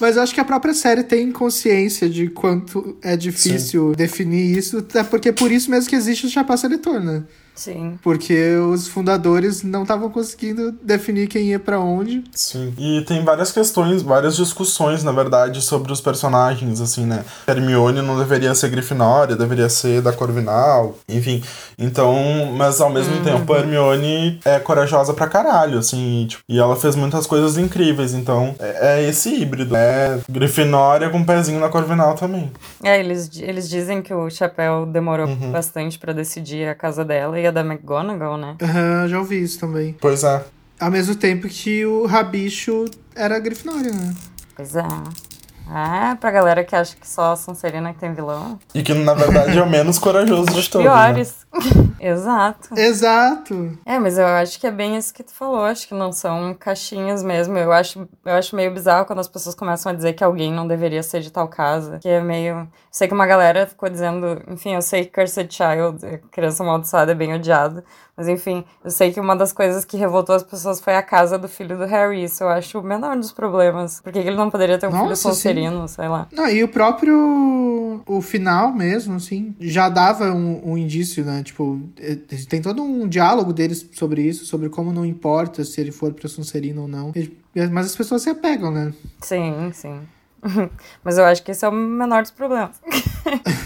Mas 0.00 0.16
eu 0.16 0.22
acho 0.22 0.34
que 0.34 0.40
a 0.40 0.44
própria 0.44 0.72
série 0.72 1.02
tem 1.02 1.30
consciência 1.30 2.08
de 2.08 2.28
quanto 2.28 2.96
é 3.02 3.16
difícil 3.16 3.94
definir 3.94 4.56
isso, 4.56 4.78
até 4.78 5.04
porque 5.04 5.28
é 5.28 5.32
por 5.32 5.52
isso 5.52 5.70
mesmo 5.70 5.90
que 5.90 5.96
existe 5.96 6.26
o 6.26 6.30
chapéu 6.30 6.56
seletor, 6.56 7.00
né? 7.00 7.24
Sim. 7.54 7.98
Porque 8.02 8.56
os 8.56 8.88
fundadores 8.88 9.62
não 9.62 9.82
estavam 9.82 10.10
conseguindo 10.10 10.72
definir 10.82 11.28
quem 11.28 11.50
ia 11.50 11.58
pra 11.58 11.78
onde. 11.78 12.24
Sim. 12.32 12.74
E 12.76 13.02
tem 13.02 13.24
várias 13.24 13.52
questões, 13.52 14.02
várias 14.02 14.36
discussões, 14.36 15.04
na 15.04 15.12
verdade, 15.12 15.62
sobre 15.62 15.92
os 15.92 16.00
personagens, 16.00 16.80
assim, 16.80 17.06
né? 17.06 17.24
Hermione 17.46 18.02
não 18.02 18.18
deveria 18.18 18.54
ser 18.54 18.70
Grifinória, 18.70 19.36
deveria 19.36 19.68
ser 19.68 20.02
da 20.02 20.12
Corvinal, 20.12 20.98
enfim. 21.08 21.42
Então, 21.78 22.52
mas 22.56 22.80
ao 22.80 22.90
mesmo 22.90 23.22
tempo, 23.22 23.52
a 23.52 23.58
Hermione 23.58 24.40
é 24.44 24.58
corajosa 24.58 25.14
pra 25.14 25.28
caralho, 25.28 25.78
assim, 25.78 26.22
e, 26.22 26.26
tipo, 26.26 26.42
e 26.48 26.58
ela 26.58 26.76
fez 26.76 26.96
muitas 26.96 27.26
coisas 27.26 27.56
incríveis, 27.56 28.14
então 28.14 28.54
é, 28.58 28.98
é 28.98 29.08
esse 29.08 29.34
híbrido, 29.34 29.76
é 29.76 30.18
Grifinória 30.28 31.10
com 31.10 31.18
um 31.18 31.24
pezinho 31.24 31.60
na 31.60 31.68
Corvinal 31.68 32.14
também. 32.14 32.50
É, 32.82 32.98
eles, 32.98 33.30
eles 33.40 33.68
dizem 33.68 34.02
que 34.02 34.12
o 34.12 34.28
chapéu 34.28 34.86
demorou 34.86 35.26
bastante 35.50 35.98
pra 35.98 36.12
decidir 36.12 36.68
a 36.68 36.74
casa 36.74 37.04
dela 37.04 37.38
e 37.44 37.46
a 37.46 37.50
da 37.50 37.60
McGonagall, 37.60 38.36
né? 38.38 38.56
Aham, 38.60 39.08
já 39.08 39.18
ouvi 39.18 39.42
isso 39.42 39.60
também. 39.60 39.94
Pois 40.00 40.24
é. 40.24 40.44
Ao 40.80 40.90
mesmo 40.90 41.14
tempo 41.14 41.46
que 41.48 41.84
o 41.84 42.06
Rabicho 42.06 42.86
era 43.14 43.38
Grifinória, 43.38 43.92
né? 43.92 44.14
Pois 44.56 44.74
é. 44.74 44.82
Ah, 45.68 46.16
pra 46.20 46.30
galera 46.30 46.62
que 46.62 46.76
acha 46.76 46.94
que 46.96 47.08
só 47.08 47.32
a 47.32 47.36
Sonserina 47.36 47.92
que 47.92 47.98
tem 47.98 48.12
vilão. 48.12 48.58
E 48.74 48.82
que, 48.82 48.92
na 48.92 49.14
verdade, 49.14 49.58
é 49.58 49.62
o 49.62 49.68
menos 49.68 49.98
corajoso 49.98 50.50
de 50.52 50.70
todos, 50.70 50.86
né? 50.86 50.92
Piores. 50.92 51.46
Exato. 51.98 52.78
Exato! 52.78 53.78
É, 53.86 53.98
mas 53.98 54.18
eu 54.18 54.26
acho 54.26 54.60
que 54.60 54.66
é 54.66 54.70
bem 54.70 54.96
isso 54.96 55.14
que 55.14 55.22
tu 55.22 55.32
falou. 55.32 55.64
Acho 55.64 55.88
que 55.88 55.94
não 55.94 56.12
são 56.12 56.52
caixinhas 56.54 57.22
mesmo. 57.22 57.56
Eu 57.56 57.72
acho, 57.72 58.06
eu 58.24 58.34
acho 58.34 58.54
meio 58.54 58.72
bizarro 58.72 59.06
quando 59.06 59.20
as 59.20 59.28
pessoas 59.28 59.54
começam 59.54 59.90
a 59.90 59.94
dizer 59.94 60.12
que 60.12 60.22
alguém 60.22 60.52
não 60.52 60.66
deveria 60.66 61.02
ser 61.02 61.20
de 61.20 61.30
tal 61.30 61.48
casa. 61.48 61.98
Que 62.00 62.08
é 62.08 62.20
meio. 62.20 62.68
Sei 62.90 63.08
que 63.08 63.14
uma 63.14 63.26
galera 63.26 63.66
ficou 63.66 63.88
dizendo. 63.88 64.42
Enfim, 64.48 64.74
eu 64.74 64.82
sei 64.82 65.06
que 65.06 65.12
Cursed 65.12 65.50
Child, 65.50 66.04
é, 66.04 66.20
criança 66.30 66.62
amaldiçoada, 66.62 67.12
é 67.12 67.14
bem 67.14 67.32
odiado. 67.34 67.82
Mas 68.16 68.28
enfim, 68.28 68.64
eu 68.84 68.90
sei 68.90 69.12
que 69.12 69.18
uma 69.18 69.34
das 69.34 69.52
coisas 69.52 69.84
que 69.84 69.96
revoltou 69.96 70.36
as 70.36 70.42
pessoas 70.42 70.80
foi 70.80 70.94
a 70.94 71.02
casa 71.02 71.36
do 71.36 71.48
filho 71.48 71.76
do 71.76 71.84
Harry. 71.84 72.22
Isso 72.22 72.44
eu 72.44 72.48
acho 72.48 72.78
o 72.78 72.82
menor 72.82 73.16
dos 73.16 73.32
problemas. 73.32 74.00
Por 74.00 74.12
que 74.12 74.18
ele 74.18 74.36
não 74.36 74.50
poderia 74.50 74.78
ter 74.78 74.86
um 74.86 74.92
filho 74.92 75.08
Nossa, 75.08 75.32
sim. 75.32 75.48
Sonserino, 75.54 75.88
sei 75.88 76.08
lá. 76.08 76.28
Não, 76.32 76.48
e 76.48 76.62
o 76.62 76.68
próprio. 76.68 78.02
O 78.06 78.20
final 78.20 78.72
mesmo, 78.72 79.14
assim, 79.14 79.54
já 79.60 79.88
dava 79.88 80.32
um, 80.32 80.72
um 80.72 80.78
indício, 80.78 81.24
né? 81.24 81.42
Tipo, 81.42 81.80
eh, 81.98 82.18
tem 82.48 82.60
todo 82.60 82.82
um 82.82 83.08
diálogo 83.08 83.52
deles 83.52 83.88
sobre 83.92 84.22
isso, 84.22 84.44
sobre 84.44 84.68
como 84.68 84.92
não 84.92 85.04
importa 85.04 85.64
se 85.64 85.80
ele 85.80 85.92
for 85.92 86.12
pra 86.12 86.28
Sonserina 86.28 86.80
ou 86.80 86.88
não. 86.88 87.12
Mas 87.70 87.86
as 87.86 87.96
pessoas 87.96 88.22
se 88.22 88.30
apegam, 88.30 88.70
né? 88.70 88.92
Sim, 89.20 89.70
sim. 89.72 90.00
Mas 91.02 91.18
eu 91.18 91.24
acho 91.24 91.42
que 91.42 91.50
esse 91.50 91.64
é 91.64 91.68
o 91.68 91.72
menor 91.72 92.22
dos 92.22 92.30
problemas. 92.30 92.80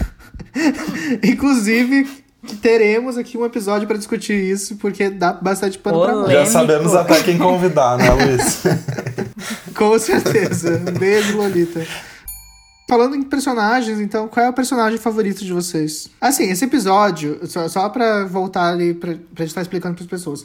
Inclusive, 1.23 2.07
teremos 2.61 3.17
aqui 3.17 3.37
um 3.37 3.45
episódio 3.45 3.87
pra 3.87 3.97
discutir 3.97 4.33
isso, 4.33 4.77
porque 4.77 5.09
dá 5.09 5.33
bastante 5.33 5.77
pano 5.77 5.99
pra 5.99 6.13
Polêmico. 6.13 6.31
manga. 6.33 6.45
Já 6.45 6.51
sabemos 6.51 6.95
até 6.95 7.21
quem 7.23 7.37
convidar, 7.37 7.97
né, 7.97 8.09
Luiz? 8.11 8.63
Com 9.75 9.97
certeza. 9.99 10.81
Um 10.87 10.97
beijo, 10.97 11.37
Lolita. 11.37 11.85
Falando 12.89 13.15
em 13.15 13.21
personagens, 13.21 13.99
então, 13.99 14.27
qual 14.27 14.45
é 14.45 14.49
o 14.49 14.53
personagem 14.53 14.97
favorito 14.97 15.45
de 15.45 15.53
vocês? 15.53 16.09
Assim, 16.19 16.49
esse 16.49 16.65
episódio, 16.65 17.39
só, 17.47 17.67
só 17.67 17.87
pra 17.87 18.25
voltar 18.25 18.73
ali, 18.73 18.95
pra, 18.95 19.11
pra 19.11 19.43
gente 19.43 19.49
estar 19.49 19.61
explicando 19.61 19.93
pras 19.95 20.07
pessoas, 20.07 20.43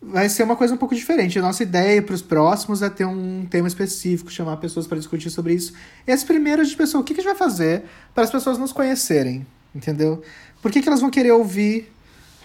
vai 0.00 0.28
ser 0.28 0.44
uma 0.44 0.54
coisa 0.54 0.74
um 0.74 0.76
pouco 0.76 0.94
diferente. 0.94 1.38
A 1.40 1.42
nossa 1.42 1.62
ideia 1.64 2.00
pros 2.00 2.22
próximos 2.22 2.82
é 2.82 2.88
ter 2.88 3.04
um 3.04 3.44
tema 3.50 3.66
específico, 3.66 4.30
chamar 4.30 4.58
pessoas 4.58 4.86
pra 4.86 4.96
discutir 4.96 5.28
sobre 5.30 5.54
isso. 5.54 5.72
Esse 6.06 6.24
primeiro, 6.24 6.62
a 6.62 6.64
gente 6.64 6.76
pensou, 6.76 7.00
o 7.00 7.04
que, 7.04 7.14
que 7.14 7.20
a 7.20 7.24
gente 7.24 7.32
vai 7.36 7.48
fazer 7.48 7.82
para 8.14 8.22
as 8.22 8.30
pessoas 8.30 8.58
nos 8.58 8.72
conhecerem, 8.72 9.44
entendeu? 9.74 10.22
Por 10.60 10.70
que, 10.70 10.80
que 10.80 10.88
elas 10.88 11.00
vão 11.00 11.10
querer 11.10 11.32
ouvir 11.32 11.92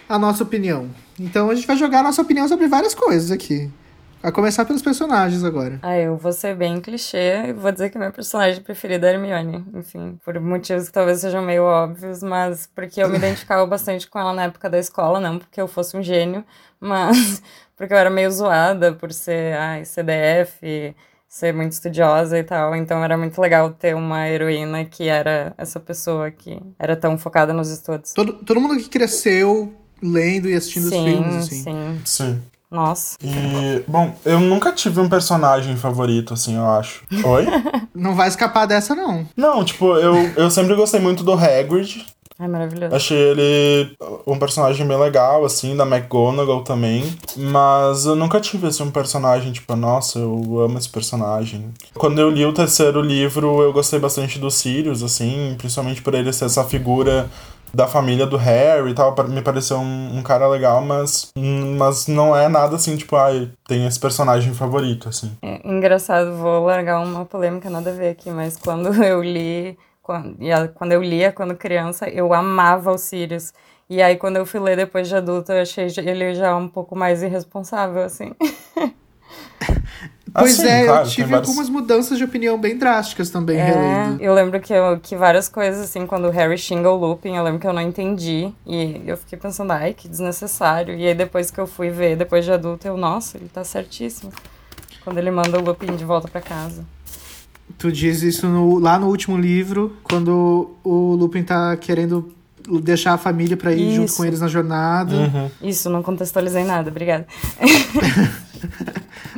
a 0.08 0.18
nossa 0.18 0.44
opinião? 0.44 0.90
Então, 1.20 1.50
a 1.50 1.56
gente 1.56 1.68
vai 1.68 1.78
jogar 1.78 2.00
a 2.00 2.04
nossa 2.04 2.22
opinião 2.22 2.48
sobre 2.48 2.68
várias 2.68 2.94
coisas 2.94 3.32
aqui. 3.32 3.72
A 4.22 4.32
começar 4.32 4.66
pelos 4.66 4.82
personagens 4.82 5.44
agora. 5.44 5.80
Ah, 5.84 5.96
eu 5.96 6.18
vou 6.18 6.34
ser 6.34 6.56
bem 6.56 6.82
clichê 6.82 7.50
e 7.50 7.54
vou 7.54 7.72
dizer 7.72 7.92
que 7.92 8.00
meu 8.00 8.12
personagem 8.12 8.62
preferido 8.62 9.06
é 9.06 9.14
Hermione. 9.14 9.64
Enfim, 9.76 10.20
por 10.26 10.40
motivos 10.40 10.88
que 10.88 10.92
talvez 10.92 11.20
sejam 11.20 11.44
meio 11.44 11.64
óbvios, 11.64 12.24
mas 12.24 12.68
porque 12.74 13.02
eu 13.02 13.10
me 13.10 13.16
identificava 13.18 13.66
bastante 13.68 14.08
com 14.08 14.18
ela 14.20 14.34
na 14.34 14.46
época 14.46 14.70
da 14.70 14.80
escola, 14.80 15.20
não 15.20 15.38
porque 15.38 15.62
eu 15.62 15.68
fosse 15.68 15.96
um 15.96 16.02
gênio, 16.02 16.44
mas 16.80 17.44
porque 17.78 17.94
eu 17.94 17.98
era 17.98 18.10
meio 18.10 18.32
zoada 18.32 18.92
por 18.92 19.14
ser 19.14 19.56
ai, 19.56 19.86
CDF, 19.86 20.96
ser 21.28 21.54
muito 21.54 21.74
estudiosa 21.74 22.38
e 22.38 22.44
tal. 22.44 22.76
Então 22.76 23.04
era 23.04 23.18
muito 23.18 23.40
legal 23.42 23.70
ter 23.72 23.96
uma 23.96 24.28
heroína 24.28 24.86
que 24.86 25.08
era 25.08 25.54
essa 25.58 25.80
pessoa 25.80 26.32
que 26.32 26.60
era 26.80 26.96
tão 26.96 27.18
focada 27.18 27.54
nos 27.54 27.70
estudos. 27.70 28.14
Todo, 28.14 28.34
todo 28.34 28.62
mundo 28.62 28.78
que 28.78 28.90
cresceu 28.90 29.74
lendo 30.02 30.50
e 30.50 30.56
assistindo 30.56 30.86
os 30.86 30.90
sim, 30.90 31.04
filmes, 31.04 31.36
assim. 31.36 31.64
sim. 31.64 32.02
Sim. 32.06 32.42
Nossa. 32.70 33.18
E, 33.24 33.82
bom, 33.88 34.14
eu 34.26 34.42
nunca 34.42 34.74
tive 34.74 35.00
um 35.00 35.08
personagem 35.08 35.78
favorito, 35.78 36.34
assim, 36.34 36.58
eu 36.58 36.70
acho. 36.70 37.04
Oi? 37.24 37.46
Não 37.96 38.14
vai 38.14 38.28
escapar 38.28 38.66
dessa, 38.68 38.94
não. 38.94 39.26
Não, 39.36 39.66
tipo, 39.66 39.96
eu, 39.96 40.14
eu 40.36 40.52
sempre 40.52 40.76
gostei 40.76 41.00
muito 41.00 41.24
do 41.24 41.34
Hagrid. 41.34 42.06
Ai, 42.40 42.48
maravilhoso. 42.48 42.96
Achei 42.96 43.18
ele 43.18 43.98
um 44.26 44.38
personagem 44.38 44.88
bem 44.88 44.98
legal, 44.98 45.44
assim, 45.44 45.76
da 45.76 45.86
McGonagall 45.86 46.64
também. 46.64 47.04
Mas 47.36 48.06
eu 48.06 48.16
nunca 48.16 48.40
tive, 48.40 48.68
assim, 48.68 48.84
um 48.84 48.92
personagem, 48.92 49.52
tipo, 49.52 49.76
nossa, 49.76 50.20
eu 50.20 50.60
amo 50.60 50.78
esse 50.78 50.90
personagem. 50.90 51.74
Quando 51.96 52.20
eu 52.20 52.30
li 52.30 52.46
o 52.46 52.54
terceiro 52.54 53.02
livro, 53.02 53.62
eu 53.62 53.74
gostei 53.74 54.00
bastante 54.00 54.38
do 54.38 54.52
Sirius, 54.52 55.02
assim, 55.02 55.56
principalmente 55.58 56.02
por 56.02 56.14
ele 56.14 56.32
ser 56.32 56.46
essa 56.46 56.64
figura 56.64 57.28
da 57.74 57.88
família 57.88 58.26
do 58.26 58.38
Harry 58.38 58.92
e 58.92 58.94
tal, 58.94 59.16
me 59.28 59.42
pareceu 59.42 59.78
um, 59.78 60.18
um, 60.18 60.24
cara 60.24 60.48
legal, 60.48 60.82
mas, 60.82 61.32
mas 61.78 62.08
não 62.08 62.36
é 62.36 62.48
nada 62.48 62.76
assim, 62.76 62.96
tipo, 62.96 63.16
ai, 63.16 63.50
ah, 63.52 63.58
tem 63.68 63.86
esse 63.86 64.00
personagem 64.00 64.54
favorito, 64.54 65.10
assim. 65.10 65.32
É 65.42 65.68
engraçado, 65.68 66.36
vou 66.38 66.66
largar 66.66 67.02
uma 67.02 67.26
polêmica 67.26 67.70
nada 67.70 67.90
a 67.90 67.94
ver 67.94 68.10
aqui, 68.10 68.30
mas 68.30 68.58
quando 68.58 68.94
eu 69.04 69.22
li, 69.22 69.78
quando, 70.08 70.38
quando 70.74 70.92
eu 70.94 71.04
lia 71.04 71.34
quando 71.34 71.54
criança, 71.56 72.08
eu 72.10 72.34
amava 72.34 72.92
o 72.94 72.98
Sirius. 72.98 73.54
E 73.90 74.02
aí, 74.02 74.16
quando 74.16 74.38
eu 74.38 74.46
fui 74.46 74.60
ler 74.60 74.78
depois 74.78 75.08
de 75.10 75.16
adulta, 75.16 75.54
eu 75.54 75.62
achei 75.62 75.88
ele 75.98 76.34
já 76.34 76.56
um 76.56 76.68
pouco 76.68 76.96
mais 76.96 77.22
irresponsável, 77.22 78.02
assim. 78.04 78.34
Pois 80.34 80.60
Assim, 80.60 80.68
é, 80.68 80.86
claro, 80.86 81.06
eu 81.08 81.10
tive 81.10 81.32
vários- 81.32 81.50
algumas 81.50 81.70
mudanças 81.70 82.18
de 82.18 82.24
opinião 82.24 82.60
bem 82.60 82.78
drásticas 82.78 83.30
também, 83.32 83.58
É, 83.58 83.64
relendo. 83.64 84.22
eu 84.22 84.34
lembro 84.36 84.60
que, 84.60 84.72
eu, 84.72 85.00
que 85.00 85.16
várias 85.16 85.50
coisas, 85.50 85.82
assim, 85.82 86.06
quando 86.06 86.26
o 86.26 86.30
Harry 86.30 86.58
xinga 86.58 86.92
o 86.92 86.96
Lupin, 86.96 87.36
eu 87.38 87.44
lembro 87.44 87.60
que 87.60 87.66
eu 87.66 87.74
não 87.74 87.82
entendi. 87.82 88.54
E 88.66 89.02
eu 89.06 89.18
fiquei 89.18 89.38
pensando, 89.40 89.72
ai, 89.72 89.94
que 89.96 90.08
desnecessário. 90.08 90.96
E 90.96 91.08
aí 91.08 91.16
depois 91.16 91.50
que 91.50 91.60
eu 91.60 91.66
fui 91.66 91.90
ver, 91.90 92.16
depois 92.18 92.46
de 92.46 92.52
adulto, 92.52 92.88
eu, 92.88 92.96
nossa, 92.98 93.38
ele 93.38 93.50
tá 93.50 93.64
certíssimo. 93.64 94.32
Quando 95.04 95.18
ele 95.18 95.32
manda 95.32 95.58
o 95.58 95.62
Lupin 95.64 95.96
de 95.96 96.06
volta 96.06 96.28
pra 96.28 96.42
casa. 96.42 96.86
Tu 97.78 97.92
diz 97.92 98.22
isso 98.24 98.48
no- 98.48 98.80
lá 98.80 98.98
no 98.98 99.08
último 99.08 99.38
livro, 99.38 99.96
quando 100.04 100.72
o 100.84 101.14
Lupin 101.16 101.44
tá 101.44 101.76
querendo 101.78 102.34
deixar 102.82 103.14
a 103.14 103.18
família 103.18 103.56
pra 103.56 103.72
ir 103.72 103.94
junto 103.96 104.08
Isso. 104.10 104.18
com 104.18 104.26
eles 104.26 104.40
na 104.42 104.48
jornada. 104.48 105.16
Uhum. 105.16 105.50
Isso, 105.62 105.90
não 105.90 106.04
contextualizei 106.04 106.64
nada, 106.66 106.90
obrigada. 106.90 107.26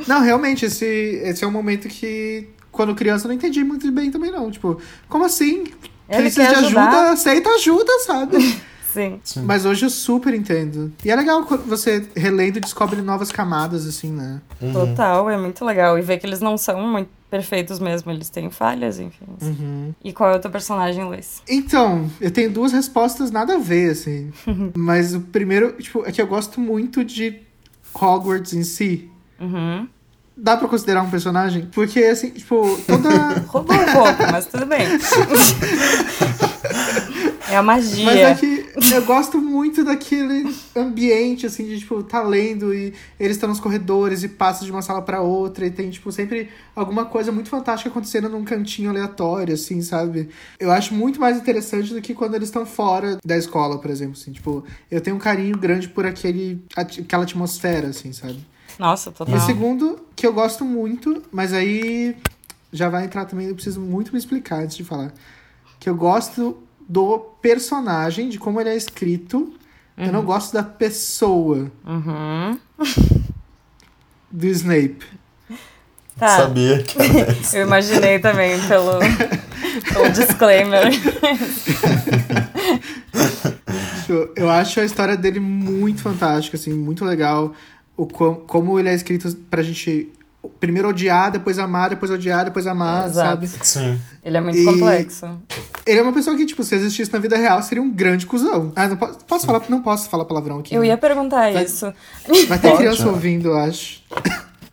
Não, 0.06 0.20
realmente, 0.22 0.64
esse, 0.64 0.84
esse 0.84 1.44
é 1.44 1.46
um 1.46 1.50
momento 1.50 1.86
que, 1.88 2.48
quando 2.72 2.94
criança, 2.94 3.26
eu 3.26 3.28
não 3.28 3.34
entendi 3.34 3.62
muito 3.62 3.90
bem 3.92 4.10
também, 4.10 4.30
não. 4.32 4.50
Tipo, 4.50 4.80
como 5.08 5.24
assim? 5.24 5.64
Ele 6.08 6.22
Precisa 6.22 6.48
de 6.48 6.54
ajudar. 6.64 6.88
ajuda, 6.88 7.12
aceita 7.12 7.48
ajuda, 7.50 7.92
sabe? 8.06 8.38
Sim. 8.92 9.20
Sim. 9.22 9.42
Mas 9.42 9.64
hoje 9.64 9.86
eu 9.86 9.90
super 9.90 10.34
entendo. 10.34 10.92
E 11.04 11.10
é 11.10 11.14
legal 11.14 11.44
quando 11.44 11.64
você 11.66 12.04
relendo 12.16 12.56
e 12.56 12.60
descobre 12.60 13.00
novas 13.00 13.30
camadas, 13.30 13.86
assim, 13.86 14.10
né? 14.10 14.40
Uhum. 14.60 14.72
Total, 14.72 15.30
é 15.30 15.36
muito 15.38 15.64
legal. 15.64 15.96
E 15.96 16.02
ver 16.02 16.18
que 16.18 16.26
eles 16.26 16.40
não 16.40 16.58
são 16.58 16.80
muito 16.82 17.08
perfeitos 17.30 17.78
mesmo, 17.78 18.10
eles 18.10 18.28
têm 18.28 18.50
falhas, 18.50 18.98
enfim. 18.98 19.24
Uhum. 19.40 19.94
E 20.02 20.12
qual 20.12 20.30
é 20.30 20.36
o 20.36 20.40
teu 20.40 20.50
personagem, 20.50 21.04
Luiz? 21.04 21.40
Então, 21.48 22.10
eu 22.20 22.30
tenho 22.30 22.50
duas 22.50 22.72
respostas 22.72 23.30
nada 23.30 23.54
a 23.54 23.58
ver, 23.58 23.92
assim. 23.92 24.32
Mas 24.76 25.14
o 25.14 25.20
primeiro, 25.20 25.72
tipo, 25.74 26.04
é 26.04 26.10
que 26.10 26.20
eu 26.20 26.26
gosto 26.26 26.60
muito 26.60 27.04
de 27.04 27.40
Hogwarts 27.94 28.52
em 28.52 28.64
si. 28.64 29.08
Uhum. 29.38 29.88
Dá 30.36 30.56
pra 30.56 30.66
considerar 30.68 31.02
um 31.02 31.10
personagem? 31.10 31.68
Porque, 31.72 32.00
assim, 32.00 32.30
tipo, 32.30 32.78
toda. 32.86 33.08
Roubou 33.46 33.76
um 33.76 33.92
pouco, 33.92 34.32
mas 34.32 34.46
tudo 34.46 34.64
bem. 34.64 34.86
é 37.50 37.56
a 37.56 37.62
magia. 37.62 38.04
Mas 38.04 38.16
é 38.16 38.34
que 38.34 38.59
eu 38.92 39.04
gosto 39.04 39.38
muito 39.38 39.84
daquele 39.84 40.54
ambiente, 40.76 41.46
assim, 41.46 41.64
de, 41.66 41.78
tipo, 41.78 42.02
tá 42.02 42.22
lendo 42.22 42.72
e 42.74 42.92
eles 43.18 43.36
estão 43.36 43.48
nos 43.48 43.60
corredores 43.60 44.22
e 44.22 44.28
passa 44.28 44.64
de 44.64 44.70
uma 44.70 44.82
sala 44.82 45.02
pra 45.02 45.20
outra 45.20 45.66
e 45.66 45.70
tem, 45.70 45.90
tipo, 45.90 46.10
sempre 46.12 46.48
alguma 46.74 47.04
coisa 47.04 47.32
muito 47.32 47.48
fantástica 47.48 47.90
acontecendo 47.90 48.28
num 48.28 48.44
cantinho 48.44 48.90
aleatório, 48.90 49.54
assim, 49.54 49.82
sabe? 49.82 50.28
Eu 50.58 50.70
acho 50.70 50.94
muito 50.94 51.20
mais 51.20 51.36
interessante 51.36 51.92
do 51.92 52.00
que 52.00 52.14
quando 52.14 52.34
eles 52.34 52.48
estão 52.48 52.64
fora 52.66 53.18
da 53.24 53.36
escola, 53.36 53.78
por 53.78 53.90
exemplo, 53.90 54.16
assim. 54.20 54.32
Tipo, 54.32 54.64
eu 54.90 55.00
tenho 55.00 55.16
um 55.16 55.20
carinho 55.20 55.56
grande 55.58 55.88
por 55.88 56.06
aquele, 56.06 56.62
aquela 56.76 57.24
atmosfera, 57.24 57.88
assim, 57.88 58.12
sabe? 58.12 58.38
Nossa, 58.78 59.10
E 59.10 59.12
total. 59.12 59.34
o 59.34 59.40
segundo, 59.40 60.00
que 60.16 60.26
eu 60.26 60.32
gosto 60.32 60.64
muito, 60.64 61.22
mas 61.30 61.52
aí 61.52 62.16
já 62.72 62.88
vai 62.88 63.04
entrar 63.04 63.24
também, 63.24 63.48
eu 63.48 63.54
preciso 63.54 63.80
muito 63.80 64.12
me 64.12 64.18
explicar 64.18 64.62
antes 64.62 64.76
de 64.76 64.84
falar. 64.84 65.12
Que 65.78 65.88
eu 65.88 65.94
gosto 65.94 66.56
do 66.92 67.18
personagem, 67.40 68.28
de 68.28 68.36
como 68.38 68.60
ele 68.60 68.70
é 68.70 68.76
escrito. 68.76 69.54
Eu 69.96 70.12
não 70.12 70.22
gosto 70.24 70.52
da 70.54 70.62
pessoa 70.62 71.70
Uhum. 71.86 72.58
do 74.30 74.46
Snape. 74.48 75.04
Tá. 76.18 76.36
Sabia 76.38 76.82
que 76.82 77.00
era 77.00 77.32
isso. 77.40 77.56
Eu 77.56 77.66
imaginei 77.66 78.18
também 78.18 78.58
pelo, 78.66 78.98
pelo 79.92 80.10
disclaimer. 80.10 80.90
Tipo, 84.06 84.30
Eu 84.36 84.50
acho 84.50 84.80
a 84.80 84.84
história 84.84 85.16
dele 85.16 85.40
muito 85.40 86.02
fantástica, 86.02 86.56
assim, 86.56 86.72
muito 86.72 87.04
legal. 87.04 87.54
O 87.96 88.06
com- 88.06 88.34
como 88.36 88.78
ele 88.78 88.88
é 88.88 88.94
escrito 88.94 89.34
pra 89.50 89.62
gente 89.62 90.10
primeiro 90.48 90.88
odiar, 90.88 91.30
depois 91.30 91.58
amar, 91.58 91.90
depois 91.90 92.10
odiar, 92.10 92.44
depois 92.44 92.66
amar, 92.66 93.06
Exato. 93.08 93.28
sabe? 93.28 93.48
Sim. 93.62 94.00
Ele 94.24 94.36
é 94.36 94.40
muito 94.40 94.58
E- 94.58 94.64
complexo. 94.64 95.26
Ele 95.86 95.98
é 95.98 96.02
uma 96.02 96.12
pessoa 96.12 96.36
que, 96.36 96.44
tipo, 96.46 96.62
se 96.62 96.74
existisse 96.74 97.12
na 97.12 97.18
vida 97.18 97.36
real, 97.36 97.62
seria 97.62 97.82
um 97.82 97.90
grande 97.90 98.26
cuzão. 98.26 98.72
Ah, 98.76 98.86
não 98.88 98.96
posso, 98.96 99.18
posso 99.26 99.46
falar, 99.46 99.62
não 99.68 99.82
posso 99.82 100.08
falar 100.08 100.24
palavrão 100.24 100.58
aqui. 100.60 100.74
Eu 100.74 100.82
né? 100.82 100.88
ia 100.88 100.98
perguntar 100.98 101.52
Vai- 101.52 101.64
isso. 101.64 101.92
Vai 102.48 102.58
ter 102.58 102.68
Pode, 102.68 102.76
criança 102.78 103.02
é. 103.02 103.06
ouvindo, 103.06 103.48
eu 103.48 103.56
acho. 103.58 104.02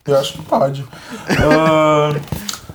Eu 0.05 0.17
acho 0.17 0.33
que 0.33 0.41
pode. 0.43 0.86
Ah, 1.29 2.12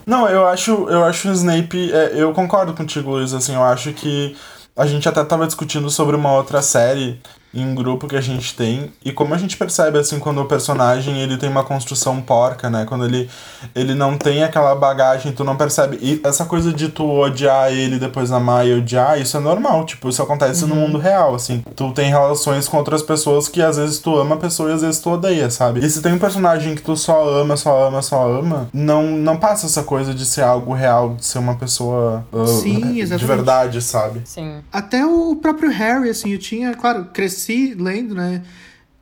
não, 0.07 0.29
eu 0.29 0.47
acho, 0.49 0.71
eu 0.89 1.05
acho 1.05 1.29
o 1.29 1.33
Snape. 1.33 1.93
é, 1.93 2.13
eu 2.15 2.33
concordo 2.33 2.75
contigo, 2.75 3.11
Luiz. 3.13 3.33
Assim, 3.33 3.55
eu 3.55 3.63
acho 3.63 3.93
que 3.93 4.37
a 4.77 4.87
gente 4.87 5.09
até 5.09 5.23
tava 5.25 5.47
discutindo 5.47 5.89
sobre 5.91 6.17
uma 6.17 6.33
outra 6.33 6.61
série 6.63 7.21
em 7.55 7.65
um 7.65 7.75
grupo 7.75 8.07
que 8.07 8.17
a 8.17 8.21
gente 8.21 8.55
tem 8.55 8.91
e 9.05 9.13
como 9.13 9.35
a 9.35 9.39
gente 9.39 9.57
percebe 9.57 9.99
assim 9.99 10.19
quando 10.19 10.41
o 10.41 10.47
personagem 10.47 11.21
ele 11.21 11.37
tem 11.37 11.49
uma 11.49 11.65
construção 11.65 12.21
porca, 12.21 12.71
né? 12.71 12.85
Quando 12.87 13.05
ele 13.05 13.29
ele 13.75 13.95
não 13.95 14.17
tem 14.17 14.43
aquela 14.43 14.75
bagagem, 14.75 15.33
tu 15.33 15.45
não 15.45 15.57
percebe. 15.57 15.99
E 16.01 16.21
essa 16.25 16.45
coisa 16.45 16.73
de 16.73 16.89
tu 16.89 17.09
odiar 17.09 17.73
ele 17.73 17.99
depois 17.99 18.33
amar 18.33 18.67
e 18.67 18.75
odiar, 18.75 19.21
isso 19.21 19.37
é 19.37 19.41
normal, 19.41 19.85
tipo, 19.85 20.09
isso 20.09 20.23
acontece 20.23 20.67
no 20.67 20.75
mundo 20.75 20.99
real, 20.99 21.35
assim. 21.35 21.63
Tu 21.77 21.93
tem 21.93 22.11
relações 22.11 22.69
com 22.69 22.77
outras 22.77 23.03
pessoas 23.03 23.49
que 23.49 23.63
às 23.63 23.77
vezes 23.77 23.99
tu 23.99 24.17
ama 24.17 24.35
a 24.35 24.39
pessoa 24.39 24.71
e 24.71 24.75
às 24.75 24.83
vezes 24.83 25.01
tu 25.01 25.11
odeia, 25.11 25.51
sabe? 25.51 25.85
E 25.85 25.91
se 25.91 26.03
tem 26.03 26.13
um 26.13 26.19
personagem 26.19 26.75
que 26.75 26.83
tu 26.83 26.97
só 26.97 27.29
ama, 27.29 27.57
só 27.57 27.87
ama, 27.87 28.03
só 28.03 28.31
ama, 28.31 28.69
não 28.73 29.03
não 29.03 29.37
passa 29.37 29.67
essa 29.67 29.83
coisa 29.83 30.15
de 30.15 30.25
ser 30.25 30.43
algo 30.43 30.73
real, 30.73 31.15
de 31.15 31.25
ser 31.25 31.39
uma 31.39 31.55
pessoa 31.55 32.25
ah, 32.33 32.47
Sim, 32.47 32.93
de 33.05 33.25
verdade, 33.25 33.81
sabe? 33.83 34.23
Sim. 34.25 34.61
Até 34.73 35.05
o 35.05 35.37
próprio 35.37 35.71
Harry, 35.71 36.11
assim, 36.11 36.33
eu 36.33 36.39
tinha, 36.39 36.75
claro, 36.75 37.07
cresci 37.13 37.42
lendo, 37.49 38.15
né? 38.15 38.43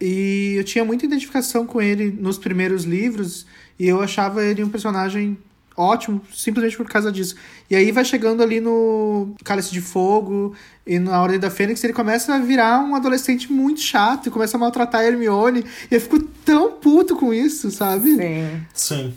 E 0.00 0.54
eu 0.56 0.64
tinha 0.64 0.85
muita 0.85 1.04
identificação 1.04 1.66
com 1.66 1.80
ele 1.80 2.11
nos 2.11 2.38
primeiros 2.38 2.85
livros. 2.85 3.47
E 3.78 3.87
eu 3.87 4.00
achava 4.00 4.44
ele 4.44 4.64
um 4.64 4.68
personagem 4.68 5.37
ótimo, 5.76 6.20
simplesmente 6.35 6.76
por 6.76 6.88
causa 6.88 7.11
disso. 7.11 7.35
E 7.68 7.75
aí 7.75 7.90
vai 7.90 8.04
chegando 8.04 8.42
ali 8.42 8.61
no 8.61 9.35
Cálice 9.44 9.73
de 9.73 9.80
Fogo 9.80 10.54
e 10.87 10.99
na 10.99 11.20
Ordem 11.20 11.38
da 11.38 11.50
Fênix, 11.50 11.82
ele 11.82 11.92
começa 11.92 12.35
a 12.35 12.38
virar 12.38 12.80
um 12.80 12.94
adolescente 12.94 13.50
muito 13.50 13.80
chato 13.80 14.26
e 14.26 14.30
começa 14.30 14.56
a 14.56 14.61
maltratar 14.61 15.00
a 15.00 15.04
Hermione. 15.04 15.64
E 15.90 15.94
eu 15.94 16.00
fico 16.00 16.20
tão 16.44 16.73
puto 16.73 17.16
com 17.16 17.32
isso, 17.32 17.70
sabe? 17.70 18.16
Sim. 18.16 18.66
Sim. 18.75 19.14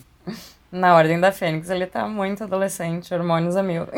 Na 0.73 0.95
Ordem 0.95 1.19
da 1.19 1.31
Fênix, 1.31 1.69
ele 1.69 1.85
tá 1.85 2.07
muito 2.07 2.43
adolescente, 2.43 3.13
hormônios 3.13 3.55
a 3.55 3.61
mil. 3.61 3.85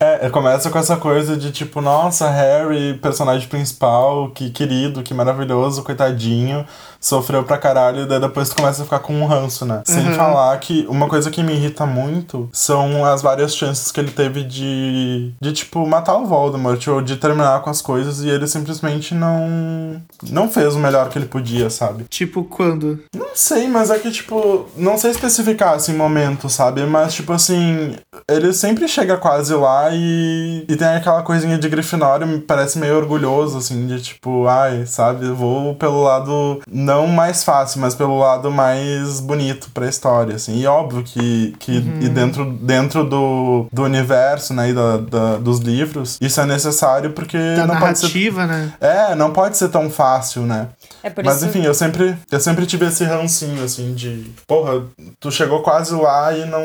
É, 0.00 0.28
começa 0.30 0.68
com 0.68 0.78
essa 0.80 0.96
coisa 0.96 1.36
de 1.36 1.52
tipo, 1.52 1.80
nossa, 1.80 2.28
Harry, 2.28 2.98
personagem 2.98 3.48
principal, 3.48 4.32
que 4.32 4.50
querido, 4.50 5.00
que 5.00 5.14
maravilhoso, 5.14 5.84
coitadinho, 5.84 6.66
sofreu 7.02 7.42
pra 7.44 7.58
caralho, 7.58 8.02
e 8.02 8.06
daí 8.06 8.20
depois 8.20 8.48
tu 8.48 8.56
começa 8.56 8.80
a 8.80 8.84
ficar 8.84 9.00
com 9.00 9.12
um 9.14 9.26
ranço, 9.26 9.66
né? 9.66 9.82
Sem 9.84 10.06
Uhum. 10.06 10.14
falar 10.14 10.56
que 10.58 10.86
uma 10.88 11.08
coisa 11.08 11.30
que 11.30 11.42
me 11.42 11.52
irrita 11.52 11.84
muito 11.84 12.48
são 12.52 13.04
as 13.04 13.20
várias 13.20 13.54
chances 13.54 13.90
que 13.92 14.00
ele 14.00 14.10
teve 14.12 14.42
de, 14.44 15.32
de 15.40 15.52
tipo, 15.52 15.86
matar 15.86 16.16
o 16.16 16.26
Voldemort 16.26 16.86
ou 16.88 17.02
de 17.02 17.16
terminar 17.16 17.60
com 17.60 17.68
as 17.70 17.82
coisas 17.82 18.22
e 18.22 18.28
ele 18.28 18.46
simplesmente 18.46 19.14
não, 19.14 20.00
não 20.30 20.48
fez 20.48 20.74
o 20.74 20.78
melhor 20.78 21.08
que 21.08 21.18
ele 21.18 21.26
podia, 21.26 21.68
sabe? 21.70 22.04
Tipo, 22.08 22.44
quando? 22.44 23.00
Não 23.14 23.28
sei, 23.34 23.66
mas 23.66 23.90
é 23.90 23.98
que, 23.98 24.10
tipo, 24.10 24.66
não 24.76 24.96
sei 24.96 25.10
especificar, 25.10 25.74
assim, 25.74 25.94
momento, 25.94 26.48
sabe? 26.48 26.82
Mas, 26.84 27.14
tipo, 27.14 27.32
assim, 27.32 27.96
ele 28.30 28.52
sempre 28.52 28.86
chega 28.86 29.16
quase 29.16 29.54
lá 29.54 29.88
e, 29.92 30.64
e 30.68 30.76
tem 30.76 30.86
aquela 30.88 31.22
coisinha 31.22 31.58
de 31.58 31.68
Grifinória, 31.68 32.26
me 32.26 32.38
parece 32.38 32.78
meio 32.78 32.96
orgulhoso, 32.96 33.58
assim, 33.58 33.86
de 33.86 34.00
tipo, 34.00 34.46
ai, 34.46 34.86
sabe? 34.86 35.26
Eu 35.26 35.34
vou 35.34 35.74
pelo 35.74 36.02
lado 36.02 36.60
não 36.70 36.91
mais 37.06 37.44
fácil, 37.44 37.80
mas 37.80 37.94
pelo 37.94 38.18
lado 38.18 38.50
mais 38.50 39.20
bonito 39.20 39.68
pra 39.72 39.86
história, 39.88 40.36
assim. 40.36 40.58
E 40.58 40.66
óbvio 40.66 41.02
que, 41.02 41.54
que 41.58 41.72
e 41.76 42.08
dentro, 42.08 42.44
dentro 42.52 43.04
do, 43.04 43.66
do 43.72 43.82
universo, 43.84 44.52
né, 44.54 44.70
e 44.70 44.72
da, 44.74 44.96
da- 44.98 45.36
dos 45.36 45.58
livros, 45.60 46.18
isso 46.20 46.40
é 46.40 46.44
necessário 46.46 47.12
porque 47.12 47.38
Da 47.56 47.66
não 47.66 47.76
pode 47.78 47.98
ser... 47.98 48.06
narrativa, 48.06 48.46
né? 48.46 48.72
É, 48.80 49.14
não 49.14 49.30
pode 49.32 49.56
ser 49.56 49.68
tão 49.68 49.88
fácil, 49.90 50.42
né? 50.42 50.68
É 51.02 51.10
por 51.10 51.24
Mas 51.24 51.36
isso 51.38 51.46
enfim, 51.46 51.64
eu 51.64 51.74
sempre, 51.74 52.16
eu 52.30 52.38
sempre 52.40 52.64
tive 52.64 52.86
esse 52.86 53.02
rancinho, 53.04 53.62
assim, 53.64 53.92
de 53.94 54.30
porra, 54.46 54.84
tu 55.18 55.30
chegou 55.32 55.60
quase 55.62 55.94
lá 55.94 56.36
e 56.36 56.44
não. 56.46 56.60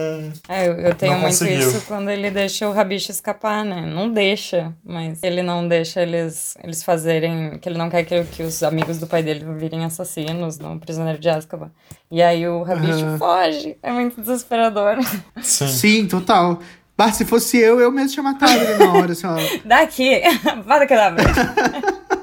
É, 0.47 0.67
eu, 0.67 0.73
eu 0.73 0.95
tenho 0.95 1.13
Não 1.13 1.21
muito 1.21 1.33
conseguiu. 1.33 1.59
isso 1.59 1.81
quando 1.87 2.09
ele 2.09 2.29
deixa 2.29 2.67
o 2.69 2.71
rabicho 2.71 3.11
escapar, 3.11 3.65
né? 3.65 3.81
Não 3.81 4.11
deixa, 4.11 4.71
mas 4.85 5.23
ele 5.23 5.41
não 5.41 5.67
deixa 5.67 6.01
eles, 6.01 6.55
eles 6.63 6.83
fazerem. 6.83 7.57
Que 7.59 7.67
ele 7.67 7.77
não 7.77 7.89
quer 7.89 8.03
que, 8.03 8.23
que 8.25 8.43
os 8.43 8.61
amigos 8.61 8.99
do 8.99 9.07
pai 9.07 9.23
dele 9.23 9.43
virem 9.57 9.83
assassinos 9.85 10.59
no 10.59 10.79
Prisioneiro 10.79 11.19
de 11.19 11.29
Azkaban. 11.29 11.71
E 12.11 12.21
aí 12.21 12.47
o 12.47 12.61
rabicho 12.63 13.05
Aham. 13.05 13.17
foge. 13.17 13.75
É 13.81 13.91
muito 13.91 14.21
desesperador. 14.21 14.97
Sim. 15.41 15.67
Sim, 15.67 16.07
total. 16.07 16.59
Bah, 16.97 17.11
se 17.11 17.25
fosse 17.25 17.57
eu, 17.57 17.79
eu 17.79 17.91
mesmo 17.91 18.09
tinha 18.11 18.23
matado 18.23 18.53
ele 18.53 18.73
na 18.75 18.93
hora, 18.93 19.11
assim, 19.11 19.27
ó. 19.27 19.35
Daqui! 19.65 20.21
Vada 20.65 20.85
que 20.87 20.95
dá. 20.95 21.13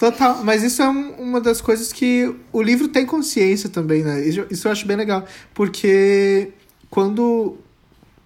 Total, 0.00 0.42
mas 0.42 0.62
isso 0.62 0.80
é 0.80 0.88
um- 0.88 1.10
uma 1.20 1.40
das 1.42 1.60
coisas 1.60 1.92
que 1.92 2.34
o 2.52 2.62
livro 2.62 2.88
tem 2.88 3.04
consciência 3.04 3.68
também, 3.68 4.02
né? 4.02 4.26
Isso, 4.26 4.46
isso 4.50 4.66
eu 4.66 4.72
acho 4.72 4.86
bem 4.86 4.96
legal, 4.96 5.26
porque 5.52 6.52
quando 6.88 7.58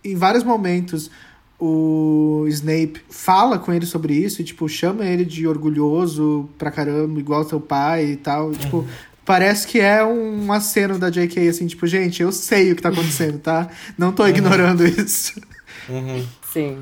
em 0.04 0.14
vários 0.14 0.44
momentos 0.44 1.10
o 1.58 2.44
Snape 2.48 3.00
fala 3.10 3.58
com 3.58 3.72
ele 3.72 3.86
sobre 3.86 4.14
isso 4.14 4.40
e 4.40 4.44
tipo 4.44 4.68
chama 4.68 5.04
ele 5.04 5.24
de 5.24 5.48
orgulhoso 5.48 6.48
pra 6.56 6.70
caramba, 6.70 7.18
igual 7.18 7.42
seu 7.48 7.60
pai 7.60 8.06
e 8.12 8.16
tal, 8.16 8.52
tipo, 8.52 8.86
parece 9.24 9.66
que 9.66 9.80
é 9.80 10.04
um 10.04 10.52
aceno 10.52 10.96
da 10.96 11.10
JK 11.10 11.48
assim, 11.48 11.66
tipo, 11.66 11.88
gente, 11.88 12.22
eu 12.22 12.30
sei 12.30 12.70
o 12.70 12.76
que 12.76 12.82
tá 12.82 12.90
acontecendo, 12.90 13.40
tá? 13.40 13.68
Não 13.98 14.12
tô 14.12 14.24
ignorando 14.28 14.86
isso. 14.86 15.40
Uhum. 15.88 16.24
Sim. 16.52 16.78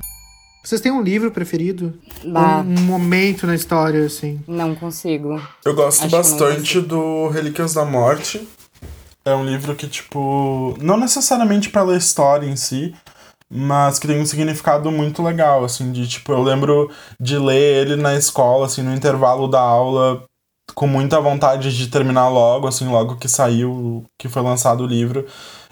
Vocês 0.62 0.80
têm 0.80 0.92
um 0.92 1.02
livro 1.02 1.30
preferido? 1.30 1.92
Bah, 2.24 2.60
Um 2.60 2.82
momento 2.82 3.46
na 3.46 3.54
história 3.54 4.04
assim? 4.04 4.40
não 4.46 4.74
consigo. 4.74 5.40
Eu 5.64 5.74
gosto 5.74 6.02
Acho 6.02 6.10
bastante 6.10 6.80
do 6.80 7.28
Relíquias 7.28 7.74
da 7.74 7.84
Morte. 7.84 8.46
É 9.24 9.34
um 9.34 9.44
livro 9.44 9.74
que, 9.74 9.86
tipo, 9.86 10.76
não 10.80 10.96
necessariamente 10.96 11.70
pela 11.70 11.96
história 11.96 12.46
em 12.46 12.56
si, 12.56 12.94
mas 13.50 13.98
que 13.98 14.06
tem 14.06 14.20
um 14.20 14.26
significado 14.26 14.90
muito 14.90 15.22
legal, 15.22 15.64
assim, 15.64 15.92
de, 15.92 16.08
tipo, 16.08 16.32
eu 16.32 16.42
lembro 16.42 16.90
de 17.20 17.38
ler 17.38 17.86
ele 17.86 17.96
na 17.96 18.14
escola, 18.16 18.66
assim, 18.66 18.82
no 18.82 18.94
intervalo 18.94 19.46
da 19.46 19.60
aula, 19.60 20.24
com 20.74 20.86
muita 20.86 21.20
vontade 21.20 21.76
de 21.76 21.88
terminar 21.88 22.28
logo, 22.28 22.66
assim, 22.66 22.88
logo 22.88 23.16
que 23.16 23.28
saiu, 23.28 24.04
que 24.18 24.28
foi 24.28 24.42
lançado 24.42 24.82
o 24.82 24.86
livro. 24.86 25.24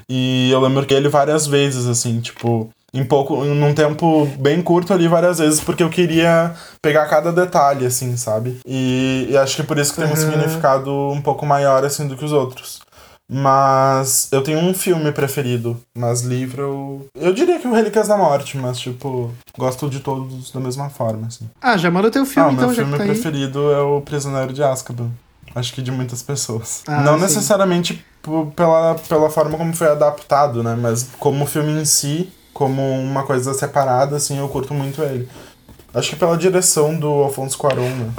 E 0.08 0.50
eu 0.50 0.60
lembro 0.60 0.84
que 0.86 0.94
ele 0.94 1.08
várias 1.08 1.46
vezes, 1.46 1.86
assim, 1.86 2.20
tipo, 2.20 2.68
em 2.92 3.04
pouco, 3.04 3.44
num 3.44 3.72
tempo 3.74 4.26
bem 4.38 4.60
curto 4.62 4.92
ali 4.92 5.06
várias 5.08 5.38
vezes, 5.38 5.60
porque 5.60 5.82
eu 5.82 5.90
queria 5.90 6.54
pegar 6.82 7.06
cada 7.06 7.32
detalhe, 7.32 7.86
assim, 7.86 8.16
sabe? 8.16 8.60
E, 8.66 9.28
e 9.30 9.36
acho 9.36 9.56
que 9.56 9.62
por 9.62 9.78
isso 9.78 9.92
que 9.94 10.00
tem 10.00 10.06
um 10.08 10.10
Uhum. 10.10 10.16
significado 10.16 10.90
um 11.10 11.20
pouco 11.22 11.46
maior, 11.46 11.84
assim, 11.84 12.06
do 12.08 12.16
que 12.16 12.24
os 12.24 12.32
outros. 12.32 12.80
Mas 13.32 14.28
eu 14.32 14.42
tenho 14.42 14.58
um 14.58 14.74
filme 14.74 15.12
preferido, 15.12 15.80
mas 15.96 16.22
livro 16.22 16.62
eu. 16.62 17.06
Eu 17.28 17.32
diria 17.32 17.60
que 17.60 17.68
o 17.68 17.72
Relíquias 17.72 18.08
da 18.08 18.16
Morte, 18.16 18.56
mas, 18.58 18.76
tipo, 18.78 19.30
gosto 19.56 19.88
de 19.88 20.00
todos 20.00 20.50
da 20.50 20.58
mesma 20.58 20.90
forma, 20.90 21.28
assim. 21.28 21.48
Ah, 21.62 21.76
já 21.76 21.90
manda 21.92 22.10
teu 22.10 22.22
ah, 22.22 22.26
filme 22.26 22.48
o 22.50 22.52
então, 22.54 22.66
meu 22.66 22.74
filme 22.76 22.96
tá 22.96 23.04
aí. 23.04 23.08
preferido 23.10 23.70
é 23.72 23.80
O 23.82 24.00
Prisioneiro 24.00 24.52
de 24.52 24.62
Azkaban. 24.64 25.10
Acho 25.54 25.72
que 25.72 25.80
de 25.80 25.92
muitas 25.92 26.22
pessoas. 26.22 26.82
Ah, 26.88 27.02
Não 27.02 27.14
sim. 27.16 27.22
necessariamente 27.22 28.04
pela, 28.56 28.96
pela 29.08 29.30
forma 29.30 29.56
como 29.56 29.74
foi 29.74 29.88
adaptado, 29.88 30.62
né? 30.62 30.76
Mas 30.80 31.08
como 31.18 31.46
filme 31.46 31.72
em 31.80 31.84
si, 31.84 32.32
como 32.52 32.82
uma 32.82 33.24
coisa 33.24 33.54
separada, 33.54 34.16
assim, 34.16 34.38
eu 34.38 34.48
curto 34.48 34.74
muito 34.74 35.02
ele. 35.02 35.28
Acho 35.92 36.10
que 36.10 36.16
pela 36.16 36.36
direção 36.36 36.98
do 36.98 37.08
Alfonso 37.08 37.58
Cuarón, 37.58 37.88
né? 37.88 38.12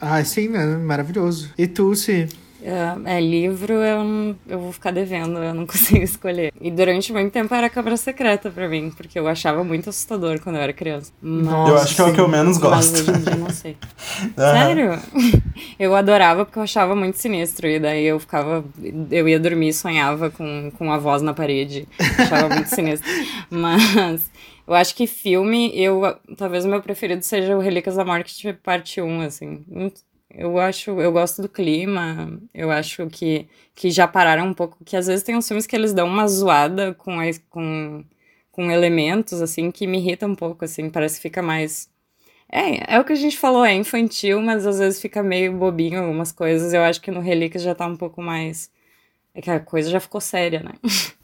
Ah, 0.00 0.22
sim? 0.24 0.48
Maravilhoso. 0.48 1.50
E 1.58 1.66
tu, 1.66 1.94
se 1.94 2.28
É, 2.60 3.16
é, 3.16 3.20
livro 3.20 3.72
eu, 3.74 4.02
não- 4.02 4.36
eu 4.48 4.58
vou 4.58 4.72
ficar 4.72 4.90
devendo, 4.90 5.38
eu 5.38 5.54
não 5.54 5.64
consigo 5.66 6.02
escolher. 6.02 6.52
E 6.60 6.70
durante 6.70 7.12
muito 7.12 7.32
tempo 7.32 7.54
era 7.54 7.70
Câmara 7.70 7.96
Secreta 7.96 8.50
pra 8.50 8.68
mim, 8.68 8.90
porque 8.90 9.18
eu 9.18 9.28
achava 9.28 9.62
muito 9.62 9.88
assustador 9.90 10.40
quando 10.40 10.56
eu 10.56 10.62
era 10.62 10.72
criança. 10.72 11.12
Mas, 11.22 11.68
eu 11.68 11.76
acho 11.78 11.94
que 11.94 12.00
é 12.00 12.04
o 12.04 12.12
que 12.14 12.20
eu 12.20 12.28
menos 12.28 12.58
mas 12.58 12.90
gosto. 12.90 12.94
hoje 13.00 13.10
em 13.10 13.20
dia 13.24 13.36
não 13.36 13.50
sei. 13.50 13.76
Sério? 14.36 14.98
Eu 15.78 15.94
adorava 15.94 16.44
porque 16.44 16.58
eu 16.58 16.62
achava 16.62 16.94
muito 16.94 17.18
sinistro. 17.18 17.66
E 17.66 17.78
daí 17.80 18.04
eu 18.04 18.18
ficava. 18.20 18.64
Eu 19.10 19.28
ia 19.28 19.38
dormir 19.40 19.68
e 19.68 19.72
sonhava 19.72 20.30
com, 20.30 20.70
com 20.76 20.92
a 20.92 20.98
voz 20.98 21.20
na 21.22 21.34
parede. 21.34 21.86
Achava 22.18 22.48
muito 22.54 22.68
sinistro. 22.68 23.08
Mas 23.50 24.30
eu 24.66 24.74
acho 24.74 24.94
que 24.94 25.06
filme, 25.06 25.70
eu. 25.74 26.00
Talvez 26.36 26.64
o 26.64 26.68
meu 26.68 26.80
preferido 26.82 27.24
seja 27.24 27.56
o 27.56 27.60
Relíquias 27.60 27.96
da 27.96 28.04
Morte, 28.04 28.52
parte 28.62 29.00
1, 29.00 29.20
assim. 29.22 29.64
Eu 30.38 30.56
acho, 30.56 30.92
eu 31.00 31.10
gosto 31.10 31.42
do 31.42 31.48
clima, 31.48 32.40
eu 32.54 32.70
acho 32.70 33.08
que, 33.08 33.48
que 33.74 33.90
já 33.90 34.06
pararam 34.06 34.46
um 34.46 34.54
pouco, 34.54 34.84
que 34.84 34.96
às 34.96 35.08
vezes 35.08 35.24
tem 35.24 35.34
uns 35.34 35.48
filmes 35.48 35.66
que 35.66 35.74
eles 35.74 35.92
dão 35.92 36.06
uma 36.06 36.28
zoada 36.28 36.94
com, 36.94 37.18
a, 37.18 37.24
com, 37.50 38.04
com 38.52 38.70
elementos, 38.70 39.42
assim, 39.42 39.72
que 39.72 39.84
me 39.84 39.98
irrita 39.98 40.28
um 40.28 40.36
pouco, 40.36 40.64
assim, 40.64 40.88
parece 40.88 41.16
que 41.16 41.22
fica 41.22 41.42
mais... 41.42 41.90
É, 42.48 42.94
é 42.94 43.00
o 43.00 43.04
que 43.04 43.12
a 43.12 43.16
gente 43.16 43.36
falou, 43.36 43.64
é 43.64 43.74
infantil, 43.74 44.40
mas 44.40 44.64
às 44.64 44.78
vezes 44.78 45.00
fica 45.00 45.24
meio 45.24 45.52
bobinho 45.54 46.00
algumas 46.00 46.30
coisas, 46.30 46.72
eu 46.72 46.82
acho 46.82 47.00
que 47.00 47.10
no 47.10 47.18
Relíquias 47.18 47.64
já 47.64 47.74
tá 47.74 47.84
um 47.88 47.96
pouco 47.96 48.22
mais... 48.22 48.70
É 49.34 49.42
que 49.42 49.50
a 49.50 49.58
coisa 49.58 49.90
já 49.90 49.98
ficou 49.98 50.20
séria, 50.20 50.62
né? 50.62 50.72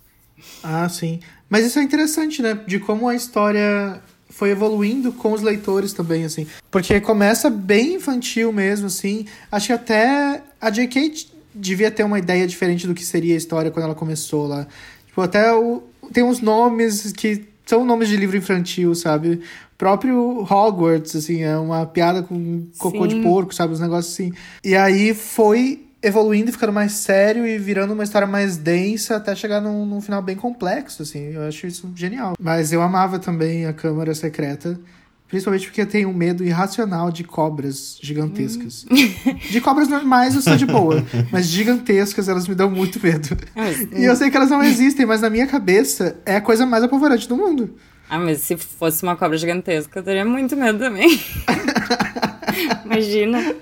Ah, 0.62 0.88
sim. 0.88 1.20
Mas 1.48 1.64
isso 1.64 1.78
é 1.78 1.82
interessante, 1.82 2.42
né? 2.42 2.54
De 2.66 2.80
como 2.80 3.08
a 3.08 3.14
história 3.14 4.02
foi 4.34 4.50
evoluindo 4.50 5.12
com 5.12 5.32
os 5.32 5.42
leitores 5.42 5.92
também, 5.92 6.24
assim. 6.24 6.44
Porque 6.68 7.00
começa 7.00 7.48
bem 7.48 7.94
infantil 7.94 8.52
mesmo, 8.52 8.88
assim. 8.88 9.26
Acho 9.50 9.68
que 9.68 9.72
até 9.72 10.42
a 10.60 10.70
J.K. 10.70 11.28
devia 11.54 11.88
ter 11.88 12.02
uma 12.02 12.18
ideia 12.18 12.44
diferente 12.44 12.84
do 12.84 12.94
que 12.94 13.04
seria 13.04 13.34
a 13.34 13.36
história 13.36 13.70
quando 13.70 13.84
ela 13.84 13.94
começou 13.94 14.48
lá. 14.48 14.66
Tipo, 15.06 15.20
até 15.20 15.54
o... 15.54 15.84
tem 16.12 16.24
uns 16.24 16.40
nomes 16.40 17.12
que 17.12 17.44
são 17.64 17.84
nomes 17.84 18.08
de 18.08 18.16
livro 18.16 18.36
infantil, 18.36 18.92
sabe? 18.96 19.40
Próprio 19.78 20.40
Hogwarts, 20.50 21.14
assim, 21.14 21.42
é 21.42 21.56
uma 21.56 21.86
piada 21.86 22.20
com 22.20 22.66
cocô 22.76 23.06
de 23.06 23.14
Sim. 23.14 23.22
porco, 23.22 23.54
sabe? 23.54 23.72
Os 23.72 23.80
negócios 23.80 24.14
assim. 24.14 24.32
E 24.64 24.74
aí 24.74 25.14
foi 25.14 25.86
evoluindo 26.04 26.50
e 26.50 26.52
ficando 26.52 26.72
mais 26.72 26.92
sério 26.92 27.46
e 27.46 27.58
virando 27.58 27.94
uma 27.94 28.04
história 28.04 28.26
mais 28.28 28.56
densa 28.56 29.16
até 29.16 29.34
chegar 29.34 29.60
num, 29.60 29.84
num 29.86 30.00
final 30.00 30.20
bem 30.22 30.36
complexo, 30.36 31.02
assim. 31.02 31.32
Eu 31.32 31.42
acho 31.42 31.66
isso 31.66 31.90
genial. 31.96 32.34
Mas 32.40 32.72
eu 32.72 32.82
amava 32.82 33.18
também 33.18 33.66
a 33.66 33.72
Câmara 33.72 34.14
Secreta. 34.14 34.78
Principalmente 35.26 35.66
porque 35.66 35.80
eu 35.80 35.86
tenho 35.86 36.10
um 36.10 36.12
medo 36.12 36.44
irracional 36.44 37.10
de 37.10 37.24
cobras 37.24 37.98
gigantescas. 38.00 38.84
De 39.50 39.60
cobras 39.60 39.88
normais 39.88 40.34
eu 40.34 40.42
sou 40.42 40.54
de 40.54 40.66
boa, 40.66 41.04
mas 41.32 41.46
gigantescas 41.46 42.28
elas 42.28 42.46
me 42.46 42.54
dão 42.54 42.70
muito 42.70 43.00
medo. 43.02 43.36
Mas, 43.56 43.80
E 43.92 44.04
eu 44.04 44.14
sei 44.14 44.30
que 44.30 44.36
elas 44.36 44.50
não 44.50 44.62
existem, 44.62 45.04
mas 45.06 45.22
na 45.22 45.30
minha 45.30 45.46
cabeça 45.46 46.16
é 46.26 46.36
a 46.36 46.40
coisa 46.40 46.64
mais 46.66 46.84
apavorante 46.84 47.26
do 47.28 47.36
mundo. 47.36 47.74
ah, 48.08 48.18
mas 48.18 48.40
se 48.42 48.56
fosse 48.56 49.02
uma 49.02 49.16
cobra 49.16 49.36
gigantesca, 49.36 49.98
eu 49.98 50.02
teria 50.04 50.24
muito 50.24 50.54
medo 50.56 50.78
também. 50.78 51.18
Imagina. 52.84 53.54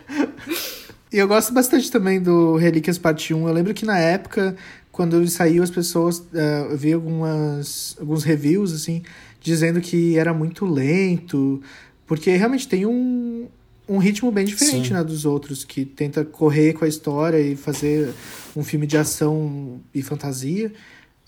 E 1.12 1.18
eu 1.18 1.28
gosto 1.28 1.52
bastante 1.52 1.90
também 1.90 2.22
do 2.22 2.56
Relíquias 2.56 2.96
Parte 2.96 3.34
1. 3.34 3.46
Eu 3.46 3.52
lembro 3.52 3.74
que 3.74 3.84
na 3.84 3.98
época, 3.98 4.56
quando 4.90 5.16
ele 5.16 5.28
saiu, 5.28 5.62
as 5.62 5.70
pessoas. 5.70 6.20
Uh, 6.20 6.70
eu 6.70 6.78
vi 6.78 6.92
algumas, 6.94 7.94
alguns 8.00 8.24
reviews, 8.24 8.72
assim, 8.72 9.02
dizendo 9.38 9.78
que 9.80 10.16
era 10.16 10.32
muito 10.32 10.64
lento. 10.64 11.60
Porque 12.06 12.34
realmente 12.34 12.66
tem 12.66 12.86
um, 12.86 13.46
um 13.86 13.98
ritmo 13.98 14.32
bem 14.32 14.46
diferente 14.46 14.90
né, 14.90 15.04
dos 15.04 15.26
outros, 15.26 15.64
que 15.64 15.84
tenta 15.84 16.24
correr 16.24 16.72
com 16.72 16.86
a 16.86 16.88
história 16.88 17.38
e 17.38 17.56
fazer 17.56 18.14
um 18.56 18.64
filme 18.64 18.86
de 18.86 18.96
ação 18.96 19.82
e 19.94 20.00
fantasia. 20.00 20.72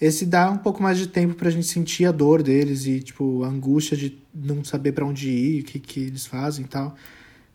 Esse 0.01 0.25
dá 0.25 0.51
um 0.51 0.59
pouco 0.59 0.83
mais 0.83 0.97
de 0.99 1.09
tempo 1.09 1.35
pra 1.35 1.51
gente 1.51 1.67
sentir 1.67 2.07
a 2.07 2.13
dor 2.13 2.43
deles 2.43 2.87
e, 2.87 3.01
tipo, 3.01 3.45
a 3.45 3.49
angústia 3.49 3.97
de 3.99 4.19
não 4.35 4.65
saber 4.65 4.93
para 4.93 5.05
onde 5.05 5.29
ir, 5.29 5.61
o 5.61 5.65
que, 5.65 5.79
que 5.79 6.01
eles 6.01 6.25
fazem 6.25 6.65
e 6.65 6.69
tal. 6.69 6.97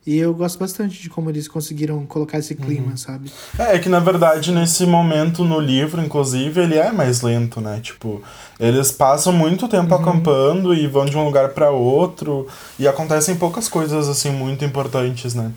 E 0.06 0.16
eu 0.16 0.32
gosto 0.32 0.58
bastante 0.58 1.00
de 1.00 1.10
como 1.10 1.28
eles 1.28 1.46
conseguiram 1.46 2.06
colocar 2.06 2.38
esse 2.38 2.54
clima, 2.54 2.92
uhum. 2.92 2.96
sabe? 2.96 3.30
É, 3.58 3.76
é 3.76 3.78
que 3.78 3.88
na 3.88 4.00
verdade 4.00 4.50
nesse 4.50 4.86
momento 4.86 5.44
no 5.44 5.60
livro, 5.60 6.00
inclusive, 6.00 6.60
ele 6.60 6.76
é 6.76 6.90
mais 6.90 7.20
lento, 7.20 7.60
né? 7.60 7.80
Tipo, 7.82 8.22
eles 8.58 8.90
passam 8.90 9.32
muito 9.32 9.68
tempo 9.68 9.94
uhum. 9.94 10.00
acampando 10.00 10.74
e 10.74 10.86
vão 10.86 11.04
de 11.04 11.16
um 11.16 11.24
lugar 11.24 11.50
para 11.50 11.70
outro 11.70 12.46
e 12.78 12.88
acontecem 12.88 13.36
poucas 13.36 13.68
coisas 13.68 14.08
assim 14.08 14.30
muito 14.30 14.64
importantes, 14.64 15.34
né? 15.34 15.52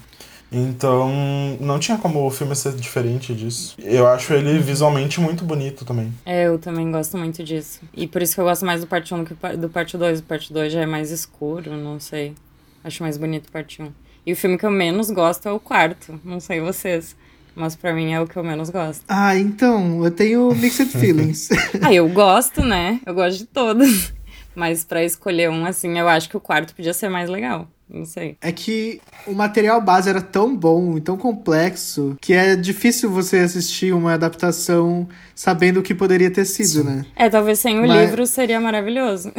Então, 0.56 1.12
não 1.60 1.80
tinha 1.80 1.98
como 1.98 2.24
o 2.24 2.30
filme 2.30 2.56
ser 2.56 2.74
diferente 2.74 3.34
disso. 3.34 3.76
Eu 3.80 4.08
acho 4.08 4.34
ele 4.34 4.60
visualmente 4.60 5.20
muito 5.20 5.44
bonito 5.44 5.84
também. 5.84 6.14
É, 6.24 6.44
eu 6.44 6.60
também 6.60 6.92
gosto 6.92 7.18
muito 7.18 7.44
disso. 7.44 7.82
E 7.92 8.06
por 8.06 8.22
isso 8.22 8.36
que 8.36 8.42
eu 8.42 8.46
gosto 8.46 8.64
mais 8.64 8.82
do 8.82 8.88
parte 8.88 9.12
1 9.16 9.24
do 9.24 9.26
que 9.26 9.58
do 9.58 9.68
parte 9.68 9.98
2. 9.98 10.20
O 10.20 10.24
parte 10.24 10.54
2 10.54 10.72
já 10.72 10.82
é 10.82 10.86
mais 10.86 11.10
escuro, 11.10 11.76
não 11.76 12.00
sei. 12.00 12.36
Acho 12.84 13.02
mais 13.02 13.18
bonito 13.18 13.48
o 13.48 13.52
parte 13.52 13.82
1. 13.82 13.92
E 14.26 14.34
o 14.34 14.36
filme 14.36 14.58
que 14.58 14.66
eu 14.66 14.72
menos 14.72 15.10
gosto 15.10 15.48
é 15.48 15.52
o 15.52 15.60
quarto. 15.60 16.20
Não 16.24 16.40
sei 16.40 16.60
vocês. 16.62 17.16
Mas 17.56 17.76
pra 17.76 17.94
mim 17.94 18.14
é 18.14 18.20
o 18.22 18.26
que 18.28 18.36
eu 18.38 18.44
menos 18.44 18.70
gosto. 18.70 19.04
Ah, 19.08 19.38
então, 19.38 20.04
eu 20.04 20.10
tenho 20.10 20.54
mixed 20.56 20.88
feelings. 20.98 21.50
ah, 21.82 21.94
eu 21.94 22.08
gosto, 22.10 22.62
né? 22.64 23.00
Eu 23.06 23.14
gosto 23.14 23.38
de 23.40 23.46
todos. 23.46 24.12
Mas 24.56 24.84
para 24.84 25.04
escolher 25.04 25.50
um, 25.50 25.66
assim, 25.66 25.98
eu 26.00 26.08
acho 26.08 26.30
que 26.30 26.38
o 26.38 26.40
quarto 26.40 26.76
podia 26.76 26.94
ser 26.94 27.10
mais 27.10 27.30
legal. 27.30 27.68
Não 27.90 28.06
sei. 28.06 28.38
É 28.42 28.52
que 28.52 29.00
o 29.28 29.34
material 29.34 29.80
base 29.82 30.10
era 30.10 30.22
tão 30.22 30.56
bom 30.56 30.98
e 30.98 31.02
tão 31.02 31.16
complexo 31.16 32.18
que 32.20 32.34
é 32.34 32.56
difícil 32.56 33.10
você 33.12 33.38
assistir 33.40 33.94
uma 33.94 34.14
adaptação 34.14 35.08
sabendo 35.36 35.80
o 35.80 35.84
que 35.84 35.94
poderia 35.94 36.32
ter 36.32 36.46
sido, 36.46 36.82
Sim. 36.82 36.84
né? 36.84 37.06
É, 37.16 37.30
talvez 37.30 37.60
sem 37.60 37.78
o 37.80 37.88
Mas... 37.88 38.10
livro 38.10 38.26
seria 38.26 38.60
maravilhoso. 38.60 39.32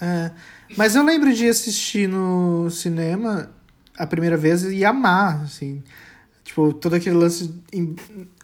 é. 0.00 0.30
Mas 0.76 0.94
eu 0.94 1.02
lembro 1.02 1.32
de 1.32 1.48
assistir 1.48 2.08
no 2.08 2.70
cinema 2.70 3.50
a 3.98 4.06
primeira 4.06 4.36
vez 4.36 4.62
e 4.64 4.84
amar, 4.84 5.42
assim. 5.42 5.82
Tipo, 6.44 6.72
todo 6.72 6.94
aquele 6.94 7.16
lance. 7.16 7.54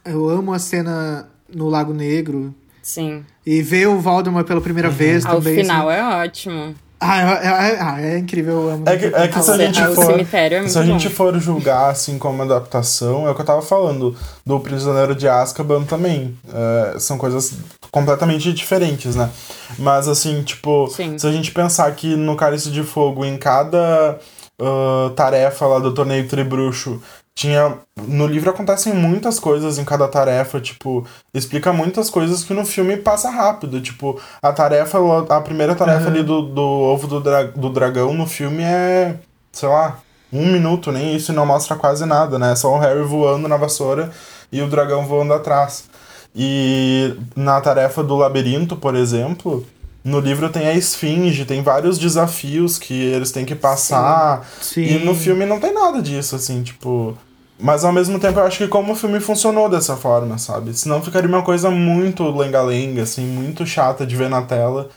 Eu 0.03 0.29
amo 0.29 0.53
a 0.53 0.59
cena 0.59 1.27
no 1.53 1.69
Lago 1.69 1.93
Negro. 1.93 2.53
Sim. 2.81 3.25
E 3.43 3.63
ver 3.63 3.87
o 3.87 3.99
Valdemar 3.99 4.43
pela 4.43 4.61
primeira 4.61 4.89
uhum. 4.89 4.95
vez 4.95 5.25
Ao 5.25 5.37
também. 5.37 5.53
O 5.53 5.61
final 5.61 5.89
assim. 5.89 5.99
é 5.99 6.03
ótimo. 6.03 6.75
Ah, 6.99 7.19
é, 7.19 7.45
é, 7.45 7.81
ah, 7.81 8.01
é 8.01 8.17
incrível, 8.17 8.53
eu 8.53 8.69
amo. 8.69 8.83
É 8.87 8.97
que, 8.97 9.05
é 9.05 9.27
que 9.27 9.41
se 9.41 9.51
a 9.51 9.57
gente 9.57 9.81
for. 9.93 10.19
É 10.19 10.67
se 10.67 10.79
a 10.79 10.83
gente 10.83 11.09
for 11.09 11.37
julgar 11.39 11.91
assim 11.91 12.17
como 12.17 12.41
adaptação, 12.41 13.27
é 13.27 13.31
o 13.31 13.35
que 13.35 13.41
eu 13.41 13.45
tava 13.45 13.61
falando 13.61 14.15
do 14.45 14.59
Prisioneiro 14.59 15.13
de 15.13 15.27
Azkaban 15.27 15.83
também. 15.83 16.37
É, 16.53 16.99
são 16.99 17.17
coisas 17.17 17.53
completamente 17.91 18.51
diferentes, 18.53 19.15
né? 19.15 19.29
Mas 19.77 20.07
assim, 20.07 20.41
tipo, 20.43 20.87
Sim. 20.87 21.17
se 21.17 21.27
a 21.27 21.31
gente 21.31 21.51
pensar 21.51 21.91
que 21.95 22.15
no 22.15 22.35
Cálice 22.35 22.69
de 22.69 22.83
Fogo, 22.83 23.25
em 23.25 23.37
cada 23.37 24.17
uh, 24.59 25.09
tarefa 25.11 25.65
lá 25.65 25.79
do 25.79 25.93
torneio 25.93 26.27
Tribruxo 26.27 27.01
tinha. 27.33 27.77
No 28.07 28.25
livro 28.25 28.49
acontecem 28.49 28.93
muitas 28.93 29.39
coisas 29.39 29.77
em 29.77 29.83
cada 29.83 30.07
tarefa, 30.07 30.59
tipo, 30.59 31.05
explica 31.33 31.73
muitas 31.73 32.09
coisas 32.09 32.43
que 32.43 32.53
no 32.53 32.65
filme 32.65 32.97
passa 32.97 33.29
rápido. 33.29 33.81
Tipo, 33.81 34.19
a 34.41 34.53
tarefa, 34.53 34.97
a 35.29 35.41
primeira 35.41 35.75
tarefa 35.75 36.03
uhum. 36.03 36.07
ali 36.07 36.23
do, 36.23 36.41
do 36.43 36.61
ovo 36.61 37.07
do, 37.07 37.19
dra 37.19 37.43
do 37.43 37.69
dragão 37.69 38.13
no 38.13 38.25
filme 38.25 38.63
é, 38.63 39.15
sei 39.51 39.67
lá, 39.69 39.99
um 40.31 40.45
minuto, 40.45 40.91
nem 40.91 41.15
isso 41.15 41.33
não 41.33 41.45
mostra 41.45 41.75
quase 41.75 42.05
nada, 42.05 42.39
né? 42.39 42.53
É 42.53 42.55
só 42.55 42.73
o 42.73 42.79
Harry 42.79 43.03
voando 43.03 43.47
na 43.47 43.57
vassoura 43.57 44.11
e 44.51 44.61
o 44.61 44.69
dragão 44.69 45.05
voando 45.05 45.33
atrás. 45.33 45.89
E 46.35 47.15
na 47.35 47.61
tarefa 47.61 48.03
do 48.03 48.15
labirinto, 48.15 48.75
por 48.75 48.95
exemplo, 48.95 49.65
no 50.05 50.19
livro 50.19 50.49
tem 50.49 50.67
a 50.67 50.73
esfinge, 50.75 51.45
tem 51.45 51.63
vários 51.63 51.97
desafios 51.97 52.77
que 52.77 52.93
eles 52.93 53.31
têm 53.31 53.43
que 53.43 53.55
passar. 53.55 54.47
Sim. 54.61 54.85
Sim. 54.85 54.95
E 54.95 55.03
no 55.03 55.15
filme 55.15 55.47
não 55.47 55.59
tem 55.59 55.73
nada 55.73 55.99
disso, 55.99 56.35
assim, 56.35 56.61
tipo. 56.61 57.17
Mas 57.57 57.83
ao 57.83 57.91
mesmo 57.91 58.19
tempo 58.19 58.37
eu 58.39 58.43
acho 58.43 58.57
que 58.59 58.67
como 58.67 58.93
o 58.93 58.95
filme 58.95 59.19
funcionou 59.19 59.67
dessa 59.67 59.95
forma, 59.95 60.37
sabe? 60.37 60.73
Senão 60.75 61.01
ficaria 61.01 61.27
uma 61.27 61.41
coisa 61.41 61.71
muito 61.71 62.29
lenga-lenga, 62.29 63.01
assim, 63.01 63.25
muito 63.25 63.65
chata 63.65 64.05
de 64.05 64.15
ver 64.15 64.29
na 64.29 64.43
tela. 64.43 64.89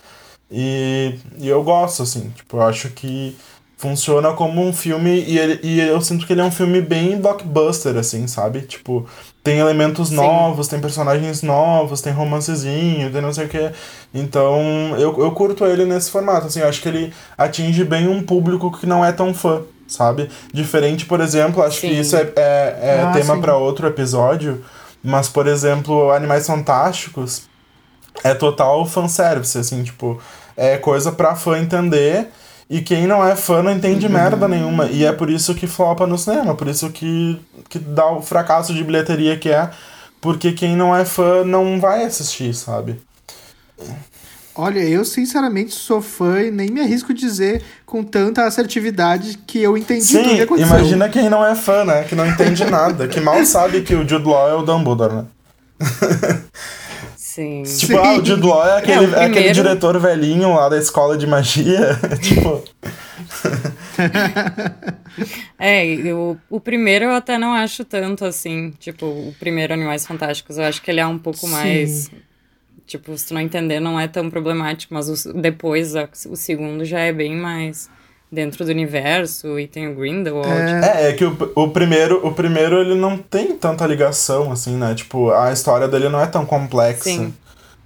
E, 0.50 1.18
e 1.38 1.48
eu 1.48 1.62
gosto, 1.62 2.02
assim, 2.02 2.30
tipo, 2.30 2.56
eu 2.58 2.62
acho 2.62 2.90
que 2.90 3.36
funciona 3.78 4.32
como 4.32 4.60
um 4.60 4.72
filme 4.72 5.22
e, 5.22 5.38
ele, 5.38 5.60
e 5.62 5.80
eu 5.80 6.00
sinto 6.00 6.26
que 6.26 6.32
ele 6.32 6.40
é 6.40 6.44
um 6.44 6.50
filme 6.50 6.82
bem 6.82 7.16
blockbuster, 7.16 7.96
assim, 7.96 8.26
sabe? 8.26 8.62
Tipo, 8.62 9.06
tem 9.42 9.60
elementos 9.60 10.08
Sim. 10.08 10.16
novos, 10.16 10.66
tem 10.66 10.80
personagens 10.80 11.42
novos, 11.42 12.00
tem 12.00 12.12
romancezinho, 12.12 13.10
tem 13.10 13.22
não 13.22 13.32
sei 13.32 13.46
o 13.46 13.48
que. 13.48 13.70
Então, 14.12 14.96
eu, 14.98 15.16
eu 15.22 15.30
curto 15.30 15.64
ele 15.64 15.84
nesse 15.84 16.10
formato, 16.10 16.48
assim, 16.48 16.58
eu 16.58 16.68
acho 16.68 16.82
que 16.82 16.88
ele 16.88 17.14
atinge 17.38 17.84
bem 17.84 18.08
um 18.08 18.20
público 18.20 18.76
que 18.76 18.84
não 18.84 19.04
é 19.04 19.12
tão 19.12 19.32
fã, 19.32 19.62
sabe? 19.86 20.28
Diferente, 20.52 21.06
por 21.06 21.20
exemplo, 21.20 21.62
acho 21.62 21.80
sim. 21.80 21.88
que 21.88 21.94
isso 21.94 22.16
é, 22.16 22.32
é, 22.34 22.78
é 22.82 23.02
ah, 23.06 23.12
tema 23.12 23.40
para 23.40 23.56
outro 23.56 23.86
episódio, 23.86 24.64
mas, 25.04 25.28
por 25.28 25.46
exemplo, 25.46 26.10
Animais 26.10 26.48
Fantásticos 26.48 27.42
é 28.24 28.34
total 28.34 28.84
fanservice, 28.84 29.56
assim, 29.56 29.84
tipo, 29.84 30.20
é 30.56 30.76
coisa 30.76 31.12
pra 31.12 31.36
fã 31.36 31.56
entender 31.56 32.28
e 32.70 32.82
quem 32.82 33.06
não 33.06 33.26
é 33.26 33.34
fã 33.34 33.62
não 33.62 33.70
entende 33.70 34.06
uhum. 34.06 34.12
merda 34.12 34.46
nenhuma. 34.46 34.86
E 34.86 35.04
é 35.04 35.12
por 35.12 35.30
isso 35.30 35.54
que 35.54 35.66
flopa 35.66 36.06
no 36.06 36.18
cinema, 36.18 36.54
por 36.54 36.68
isso 36.68 36.90
que, 36.90 37.40
que 37.68 37.78
dá 37.78 38.06
o 38.10 38.20
fracasso 38.20 38.74
de 38.74 38.84
bilheteria 38.84 39.38
que 39.38 39.48
é. 39.48 39.70
Porque 40.20 40.52
quem 40.52 40.76
não 40.76 40.94
é 40.94 41.04
fã 41.04 41.44
não 41.44 41.80
vai 41.80 42.04
assistir, 42.04 42.52
sabe? 42.52 43.00
Olha, 44.54 44.80
eu 44.80 45.04
sinceramente 45.04 45.72
sou 45.72 46.02
fã 46.02 46.42
e 46.42 46.50
nem 46.50 46.68
me 46.68 46.80
arrisco 46.80 47.14
dizer 47.14 47.62
com 47.86 48.02
tanta 48.02 48.44
assertividade 48.44 49.38
que 49.46 49.62
eu 49.62 49.78
entendi 49.78 50.04
Sim, 50.04 50.24
tudo 50.24 50.34
que 50.34 50.42
aconteceu. 50.42 50.76
imagina 50.76 51.08
quem 51.08 51.30
não 51.30 51.46
é 51.46 51.54
fã, 51.54 51.84
né? 51.84 52.02
Que 52.02 52.16
não 52.16 52.26
entende 52.26 52.64
nada, 52.64 53.06
que 53.06 53.20
mal 53.20 53.44
sabe 53.46 53.82
que 53.82 53.94
o 53.94 54.06
Jude 54.06 54.26
Law 54.26 54.50
é 54.50 54.54
o 54.54 54.62
Dumbledore, 54.62 55.14
né? 55.14 55.24
Sim. 57.38 57.62
Tipo, 57.62 57.92
Sim. 57.92 57.98
ah, 57.98 58.18
o 58.18 58.24
Jude 58.24 58.44
Law 58.44 58.66
é 58.66 58.78
aquele, 58.78 58.92
é, 58.92 58.98
primeiro... 58.98 59.20
é 59.20 59.26
aquele 59.26 59.52
diretor 59.52 60.00
velhinho 60.00 60.56
lá 60.56 60.68
da 60.68 60.76
escola 60.76 61.16
de 61.16 61.24
magia. 61.24 61.96
tipo. 62.20 62.64
é, 65.56 65.84
o, 66.12 66.36
o 66.50 66.60
primeiro 66.60 67.04
eu 67.04 67.12
até 67.12 67.38
não 67.38 67.52
acho 67.52 67.84
tanto 67.84 68.24
assim. 68.24 68.72
Tipo, 68.80 69.06
o 69.06 69.32
primeiro 69.38 69.72
Animais 69.72 70.04
Fantásticos. 70.04 70.58
Eu 70.58 70.64
acho 70.64 70.82
que 70.82 70.90
ele 70.90 70.98
é 70.98 71.06
um 71.06 71.16
pouco 71.16 71.46
Sim. 71.46 71.50
mais. 71.52 72.10
Tipo, 72.84 73.16
se 73.16 73.28
tu 73.28 73.34
não 73.34 73.40
entender, 73.40 73.78
não 73.78 74.00
é 74.00 74.08
tão 74.08 74.28
problemático. 74.28 74.92
Mas 74.92 75.24
o, 75.24 75.32
depois, 75.32 75.92
o 76.28 76.34
segundo 76.34 76.84
já 76.84 76.98
é 76.98 77.12
bem 77.12 77.36
mais 77.36 77.88
dentro 78.30 78.64
do 78.64 78.70
universo 78.70 79.58
e 79.58 79.66
tem 79.66 79.88
o 79.88 79.94
Grindelwald. 79.94 80.50
É, 80.50 81.06
é, 81.06 81.08
é 81.08 81.12
que 81.14 81.24
o, 81.24 81.36
o 81.54 81.70
primeiro, 81.70 82.26
o 82.26 82.32
primeiro 82.32 82.80
ele 82.80 82.94
não 82.94 83.16
tem 83.16 83.56
tanta 83.56 83.86
ligação 83.86 84.52
assim, 84.52 84.76
né? 84.76 84.94
Tipo, 84.94 85.30
a 85.30 85.52
história 85.52 85.88
dele 85.88 86.08
não 86.08 86.20
é 86.20 86.26
tão 86.26 86.44
complexa. 86.44 87.04
Sim. 87.04 87.32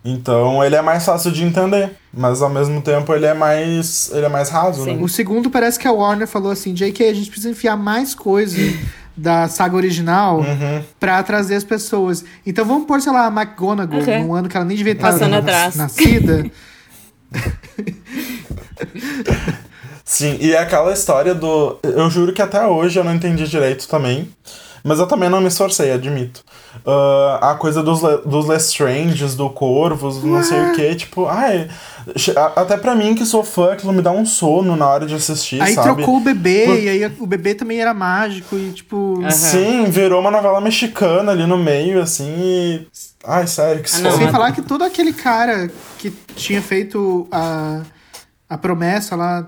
Então 0.05 0.65
ele 0.65 0.75
é 0.75 0.83
mais 0.83 1.05
fácil 1.05 1.31
de 1.31 1.45
entender, 1.45 1.93
mas 2.13 2.43
ao 2.43 2.51
mesmo 2.51 2.83
tempo 2.83 3.15
ele 3.15 3.25
é 3.25 3.35
mais 3.35 4.11
ele 4.13 4.27
é 4.27 4.29
mais 4.29 4.51
raso, 4.51 4.85
Sim. 4.85 4.97
né? 4.97 5.03
O 5.03 5.09
segundo 5.09 5.49
parece 5.49 5.79
que 5.79 5.87
a 5.87 5.93
Warner 5.93 6.27
falou 6.27 6.51
assim, 6.51 6.75
JK, 6.75 7.05
a 7.05 7.15
gente 7.15 7.31
precisa 7.31 7.51
enfiar 7.51 7.77
mais 7.77 8.13
coisa 8.13 8.59
da 9.17 9.47
saga 9.47 9.77
original 9.77 10.41
uhum. 10.41 10.83
para 10.99 11.23
trazer 11.23 11.55
as 11.55 11.63
pessoas. 11.63 12.25
Então 12.45 12.65
vamos 12.65 12.87
pôr, 12.87 13.01
sei 13.01 13.13
lá, 13.13 13.27
a 13.27 13.29
McGonagall 13.29 14.01
uhum. 14.01 14.25
num 14.25 14.35
ano 14.35 14.49
que 14.49 14.57
ela 14.57 14.67
nem 14.67 14.77
devia 14.77 14.95
estar 14.95 15.13
nascida. 15.77 16.51
Sim, 20.05 20.37
e 20.41 20.53
é 20.53 20.59
aquela 20.59 20.93
história 20.93 21.35
do. 21.35 21.79
Eu 21.83 22.11
juro 22.11 22.33
que 22.33 22.43
até 22.43 22.67
hoje 22.67 22.99
eu 22.99 23.05
não 23.05 23.15
entendi 23.15 23.47
direito 23.47 23.89
também. 23.89 24.29
Mas 24.85 24.99
eu 24.99 25.07
também 25.07 25.29
não 25.29 25.41
me 25.41 25.47
esforcei, 25.47 25.93
admito. 25.93 26.43
Uh, 26.85 27.39
a 27.41 27.55
coisa 27.55 27.83
dos, 27.83 28.01
dos 28.27 28.47
Lestranges, 28.47 29.37
do 29.37 29.49
Corvos, 29.49 30.23
não 30.25 30.43
sei 30.43 30.61
o 30.61 30.73
que, 30.73 30.95
tipo, 30.97 31.27
ai. 31.27 31.71
Até 32.57 32.77
pra 32.77 32.95
mim, 32.95 33.15
que 33.15 33.25
sou 33.25 33.45
fã, 33.45 33.75
aquilo 33.75 33.93
me 33.93 34.03
dá 34.03 34.11
um 34.11 34.27
sono 34.27 34.75
na 34.75 34.89
hora 34.89 35.07
de 35.07 35.15
assistir, 35.15 35.63
aí 35.63 35.75
sabe? 35.75 35.89
Aí 35.89 35.95
trocou 35.95 36.17
o 36.17 36.21
bebê, 36.21 36.65
Por... 36.67 36.79
e 36.79 36.89
aí 36.89 37.17
o 37.21 37.27
bebê 37.27 37.55
também 37.55 37.81
era 37.81 37.95
mágico, 37.95 38.57
e 38.57 38.73
tipo. 38.73 38.97
Uhum. 38.97 39.31
Sim, 39.31 39.85
virou 39.85 40.21
uma 40.21 40.33
novela 40.33 40.61
mexicana 40.61 41.31
ali 41.31 41.47
no 41.47 41.57
meio, 41.57 42.03
assim, 42.03 42.35
e. 42.41 42.87
Ai, 43.25 43.47
sério, 43.47 43.83
que 43.83 43.89
ah, 43.89 43.99
sono. 43.99 44.17
Sem 44.17 44.33
falar 44.33 44.51
que 44.51 44.63
todo 44.63 44.83
aquele 44.83 45.13
cara 45.13 45.71
que 45.99 46.11
tinha 46.35 46.61
feito 46.61 47.29
a, 47.31 47.83
a 48.51 48.59
promessa 48.59 49.15
lá 49.15 49.47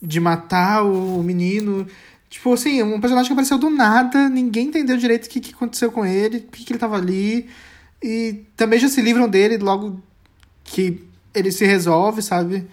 de 0.00 0.20
matar 0.20 0.84
o 0.84 1.22
menino 1.22 1.86
Tipo 2.30 2.52
assim, 2.52 2.82
um 2.82 3.00
personagem 3.00 3.28
que 3.28 3.32
apareceu 3.32 3.56
do 3.56 3.70
nada, 3.70 4.28
ninguém 4.28 4.66
entendeu 4.66 4.98
direito 4.98 5.26
o 5.26 5.28
que, 5.30 5.40
que 5.40 5.54
aconteceu 5.54 5.90
com 5.90 6.04
ele, 6.04 6.40
por 6.40 6.58
que, 6.58 6.64
que 6.64 6.72
ele 6.72 6.78
tava 6.78 6.96
ali. 6.96 7.48
E 8.02 8.44
também 8.54 8.78
já 8.78 8.86
se 8.88 9.00
livram 9.00 9.26
dele 9.28 9.56
logo 9.56 10.00
que 10.62 11.02
ele 11.34 11.50
se 11.50 11.64
resolve, 11.64 12.20
sabe? 12.20 12.66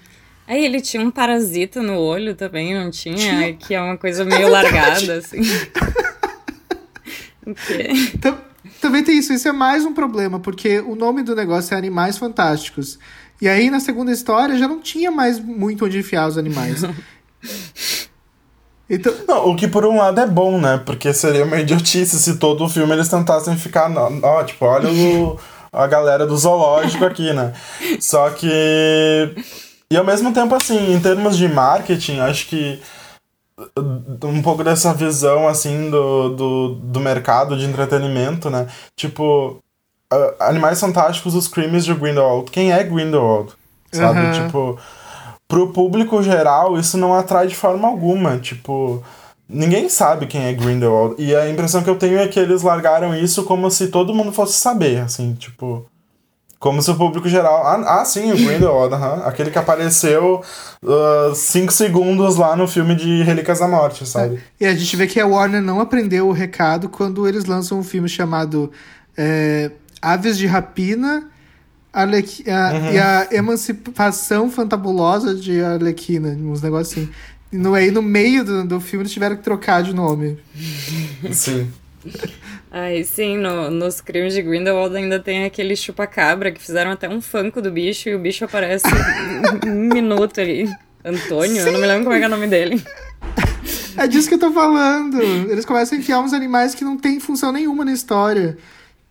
Aí 0.45 0.63
ele 0.63 0.81
tinha 0.81 1.01
um 1.01 1.09
parasita 1.09 1.81
no 1.81 1.97
olho 1.97 2.35
também, 2.35 2.75
não 2.75 2.91
tinha? 2.91 3.15
Tinha. 3.15 3.53
Que 3.53 3.73
é 3.73 3.81
uma 3.81 3.97
coisa 3.97 4.23
meio 4.25 4.49
largada, 4.49 5.19
assim. 5.19 5.39
o? 7.47 8.17
Tam- 8.19 8.38
Também 8.81 9.03
tem 9.03 9.17
isso, 9.17 9.31
isso 9.31 9.47
é 9.47 9.51
mais 9.53 9.85
um 9.85 9.93
problema, 9.93 10.39
porque 10.39 10.79
o 10.79 10.95
nome 10.95 11.23
do 11.23 11.35
negócio 11.35 11.73
é 11.73 11.77
Animais 11.77 12.17
Fantásticos. 12.17 12.99
E 13.41 13.47
aí, 13.47 13.69
na 13.69 13.79
segunda 13.79 14.11
história, 14.11 14.57
já 14.57 14.67
não 14.67 14.79
tinha 14.79 15.11
mais 15.11 15.39
muito 15.39 15.85
onde 15.85 15.97
enfiar 15.97 16.27
os 16.27 16.38
animais. 16.38 16.81
Então, 18.89 19.13
Não, 19.27 19.49
o 19.49 19.55
que 19.55 19.67
por 19.67 19.86
um 19.86 19.97
lado 19.97 20.19
é 20.19 20.27
bom, 20.27 20.60
né? 20.60 20.81
Porque 20.86 21.13
seria 21.13 21.43
uma 21.43 21.60
idiotice 21.60 22.19
se 22.19 22.38
todo 22.38 22.63
o 22.63 22.69
filme 22.69 22.93
eles 22.93 23.10
tentassem 23.10 23.58
ficar. 23.58 23.91
Ó, 24.23 24.43
tipo, 24.43 24.65
olha 24.65 24.89
o, 24.91 25.39
a 25.73 25.88
galera 25.88 26.25
do 26.25 26.38
zoológico 26.38 27.05
aqui, 27.05 27.34
né? 27.34 27.53
Só 27.99 28.29
que. 28.29 29.36
E 29.89 29.97
ao 29.97 30.03
mesmo 30.03 30.34
tempo, 30.34 30.53
assim, 30.55 30.93
em 30.93 30.99
termos 30.99 31.38
de 31.38 31.47
marketing, 31.47 32.19
acho 32.19 32.47
que 32.47 32.81
uh, 33.60 34.27
um 34.27 34.41
pouco 34.41 34.63
dessa 34.63 34.93
visão, 34.93 35.47
assim, 35.47 35.89
do, 35.89 36.29
do, 36.29 36.75
do 36.75 36.99
mercado 36.99 37.58
de 37.58 37.65
entretenimento, 37.65 38.49
né? 38.49 38.67
Tipo, 38.95 39.60
uh, 40.13 40.36
Animais 40.39 40.79
Fantásticos, 40.79 41.36
os 41.36 41.47
crimes 41.47 41.86
de 41.86 41.93
Grindelwald. 41.93 42.51
Quem 42.51 42.71
é 42.71 42.84
Grindelwald? 42.84 43.53
Sabe? 43.91 44.19
Aham. 44.19 44.45
Tipo, 44.47 44.79
pro 45.47 45.71
público 45.71 46.21
geral, 46.23 46.77
isso 46.77 46.97
não 46.97 47.13
atrai 47.13 47.47
de 47.47 47.55
forma 47.55 47.88
alguma. 47.88 48.38
Tipo, 48.38 49.03
ninguém 49.47 49.89
sabe 49.89 50.25
quem 50.25 50.45
é 50.45 50.53
Grindelwald. 50.53 51.15
E 51.17 51.36
a 51.36 51.49
impressão 51.49 51.84
que 51.84 51.89
eu 51.89 51.97
tenho 51.97 52.17
é 52.17 52.27
que 52.27 52.39
eles 52.39 52.62
largaram 52.62 53.15
isso 53.15 53.43
como 53.43 53.69
se 53.69 53.88
todo 53.88 54.13
mundo 54.13 54.31
fosse 54.31 54.53
saber, 54.53 54.99
assim, 54.99 55.34
tipo. 55.34 55.86
Como 56.58 56.81
se 56.81 56.89
o 56.89 56.95
público 56.95 57.29
geral. 57.29 57.63
Ah, 57.67 58.01
ah 58.01 58.05
sim, 58.05 58.31
o 58.31 58.36
Grindelwald, 58.36 58.93
aham. 58.93 59.21
Aquele 59.25 59.51
que 59.51 59.60
apareceu 59.60 60.41
5 61.36 61.71
segundos 61.71 62.38
lá 62.38 62.55
no 62.55 62.67
filme 62.67 62.95
de 62.95 63.21
Relíquias 63.21 63.60
da 63.60 63.67
Morte, 63.67 64.08
sabe? 64.08 64.41
e 64.60 64.65
a 64.65 64.73
gente 64.73 64.95
vê 64.95 65.05
que 65.05 65.19
a 65.19 65.27
Warner 65.27 65.62
não 65.62 65.79
aprendeu 65.79 66.27
o 66.27 66.31
recado 66.31 66.89
quando 66.89 67.27
eles 67.27 67.45
lançam 67.45 67.77
um 67.77 67.84
filme 67.84 68.10
chamado 68.10 68.71
é, 69.15 69.69
Aves 70.01 70.38
de 70.38 70.47
Rapina 70.47 71.29
Arlequi- 72.01 72.49
a- 72.49 72.91
e 72.93 72.97
a 72.97 73.27
Emancipação 73.31 74.49
Fantabulosa 74.51 75.34
de 75.34 75.62
Arlequina, 75.62 76.29
uns 76.29 76.62
negócios 76.62 76.91
assim. 76.97 77.10
E 77.51 77.58
no, 77.58 77.73
aí 77.73 77.89
no 77.89 78.01
meio 78.01 78.43
do, 78.43 78.65
do 78.65 78.79
filme 78.81 79.03
eles 79.03 79.13
tiveram 79.13 79.36
que 79.38 79.43
trocar 79.43 79.81
de 79.81 79.93
nome. 79.93 80.38
Sim. 81.31 81.71
Ai, 82.71 83.03
sim, 83.03 83.38
no- 83.38 83.71
nos 83.71 84.01
crimes 84.01 84.34
de 84.34 84.41
Grindelwald 84.41 84.95
ainda 84.95 85.19
tem 85.19 85.45
aquele 85.45 85.75
chupa-cabra 85.75 86.51
que 86.51 86.62
fizeram 86.62 86.91
até 86.91 87.08
um 87.08 87.21
funko 87.21 87.62
do 87.62 87.71
bicho 87.71 88.10
e 88.10 88.15
o 88.15 88.19
bicho 88.19 88.43
aparece 88.45 88.86
um 89.65 89.93
minuto 89.93 90.41
ali. 90.41 90.69
Antônio, 91.03 91.62
eu 91.62 91.71
não 91.71 91.79
me 91.79 91.86
lembro 91.88 92.03
como 92.03 92.15
é 92.15 92.19
que 92.19 92.23
é 92.25 92.27
o 92.27 92.31
nome 92.31 92.47
dele. 92.47 92.84
É 93.95 94.08
disso 94.08 94.27
que 94.27 94.34
eu 94.36 94.39
tô 94.39 94.51
falando. 94.51 95.21
Eles 95.21 95.63
começam 95.63 95.97
a 95.97 96.01
enfiar 96.01 96.19
uns 96.19 96.34
animais 96.34 96.75
que 96.75 96.84
não 96.84 96.97
tem 96.97 97.19
função 97.19 97.51
nenhuma 97.51 97.86
na 97.86 97.93
história. 97.93 98.58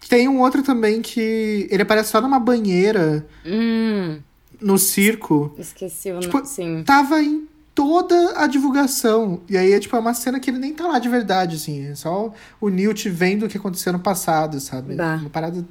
Tem 0.09 0.29
um 0.29 0.41
outro 0.41 0.63
também 0.63 1.01
que 1.03 1.67
ele 1.71 1.83
aparece 1.83 2.11
só 2.11 2.21
numa 2.21 2.39
banheira 2.39 3.27
Hum, 3.45 4.19
no 4.61 4.79
circo. 4.79 5.55
esqueci 5.59 6.13
o 6.13 6.21
Tipo, 6.21 6.39
nome. 6.39 6.49
Sim. 6.49 6.83
Tava 6.85 7.21
em 7.23 7.47
toda 7.75 8.35
a 8.37 8.47
divulgação. 8.47 9.41
E 9.49 9.57
aí 9.57 9.73
é 9.73 9.81
tipo 9.81 9.97
é 9.97 9.99
uma 9.99 10.15
cena 10.15 10.39
que 10.39 10.51
ele 10.51 10.59
nem 10.59 10.73
tá 10.73 10.87
lá 10.87 10.99
de 10.99 11.09
verdade, 11.09 11.57
assim. 11.57 11.87
É 11.91 11.95
só 11.95 12.33
o 12.61 12.69
Newt 12.69 13.09
vendo 13.11 13.47
o 13.47 13.49
que 13.49 13.59
aconteceu 13.59 13.93
no 13.93 13.99
passado, 13.99 14.61
sabe? 14.61 14.95
Bah. 14.95 15.17
Uma 15.21 15.31
parada. 15.31 15.65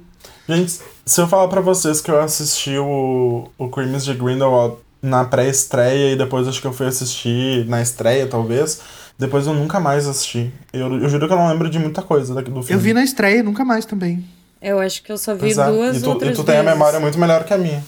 Gente, 0.48 0.80
se 1.06 1.20
eu 1.20 1.26
falar 1.28 1.48
pra 1.48 1.60
vocês 1.60 2.00
que 2.00 2.10
eu 2.10 2.20
assisti 2.20 2.76
o, 2.78 3.48
o 3.58 3.68
Crimes 3.68 4.04
de 4.04 4.14
Grindelwald 4.14 4.76
na 5.00 5.24
pré-estreia 5.24 6.12
e 6.12 6.16
depois 6.16 6.48
acho 6.48 6.60
que 6.60 6.66
eu 6.66 6.72
fui 6.72 6.86
assistir 6.86 7.66
na 7.66 7.80
estreia, 7.82 8.26
talvez, 8.26 8.80
depois 9.18 9.46
eu 9.46 9.54
nunca 9.54 9.78
mais 9.78 10.06
assisti. 10.06 10.52
Eu, 10.72 11.00
eu 11.00 11.08
juro 11.08 11.26
que 11.26 11.32
eu 11.32 11.36
não 11.36 11.48
lembro 11.48 11.70
de 11.70 11.78
muita 11.78 12.02
coisa 12.02 12.34
daqui 12.34 12.50
do 12.50 12.62
filme. 12.62 12.72
Eu 12.72 12.78
vi 12.82 12.92
na 12.92 13.04
estreia, 13.04 13.42
nunca 13.42 13.64
mais 13.64 13.84
também. 13.84 14.24
Eu 14.60 14.80
acho 14.80 15.02
que 15.02 15.12
eu 15.12 15.18
só 15.18 15.34
vi 15.34 15.52
é, 15.52 15.54
duas 15.54 15.98
e 15.98 16.02
tu, 16.02 16.10
outras 16.10 16.32
e 16.32 16.34
tu 16.34 16.42
tem 16.42 16.56
a 16.56 16.62
vezes. 16.62 16.72
memória 16.72 16.98
muito 16.98 17.18
melhor 17.18 17.44
que 17.44 17.52
a 17.52 17.58
minha. 17.58 17.84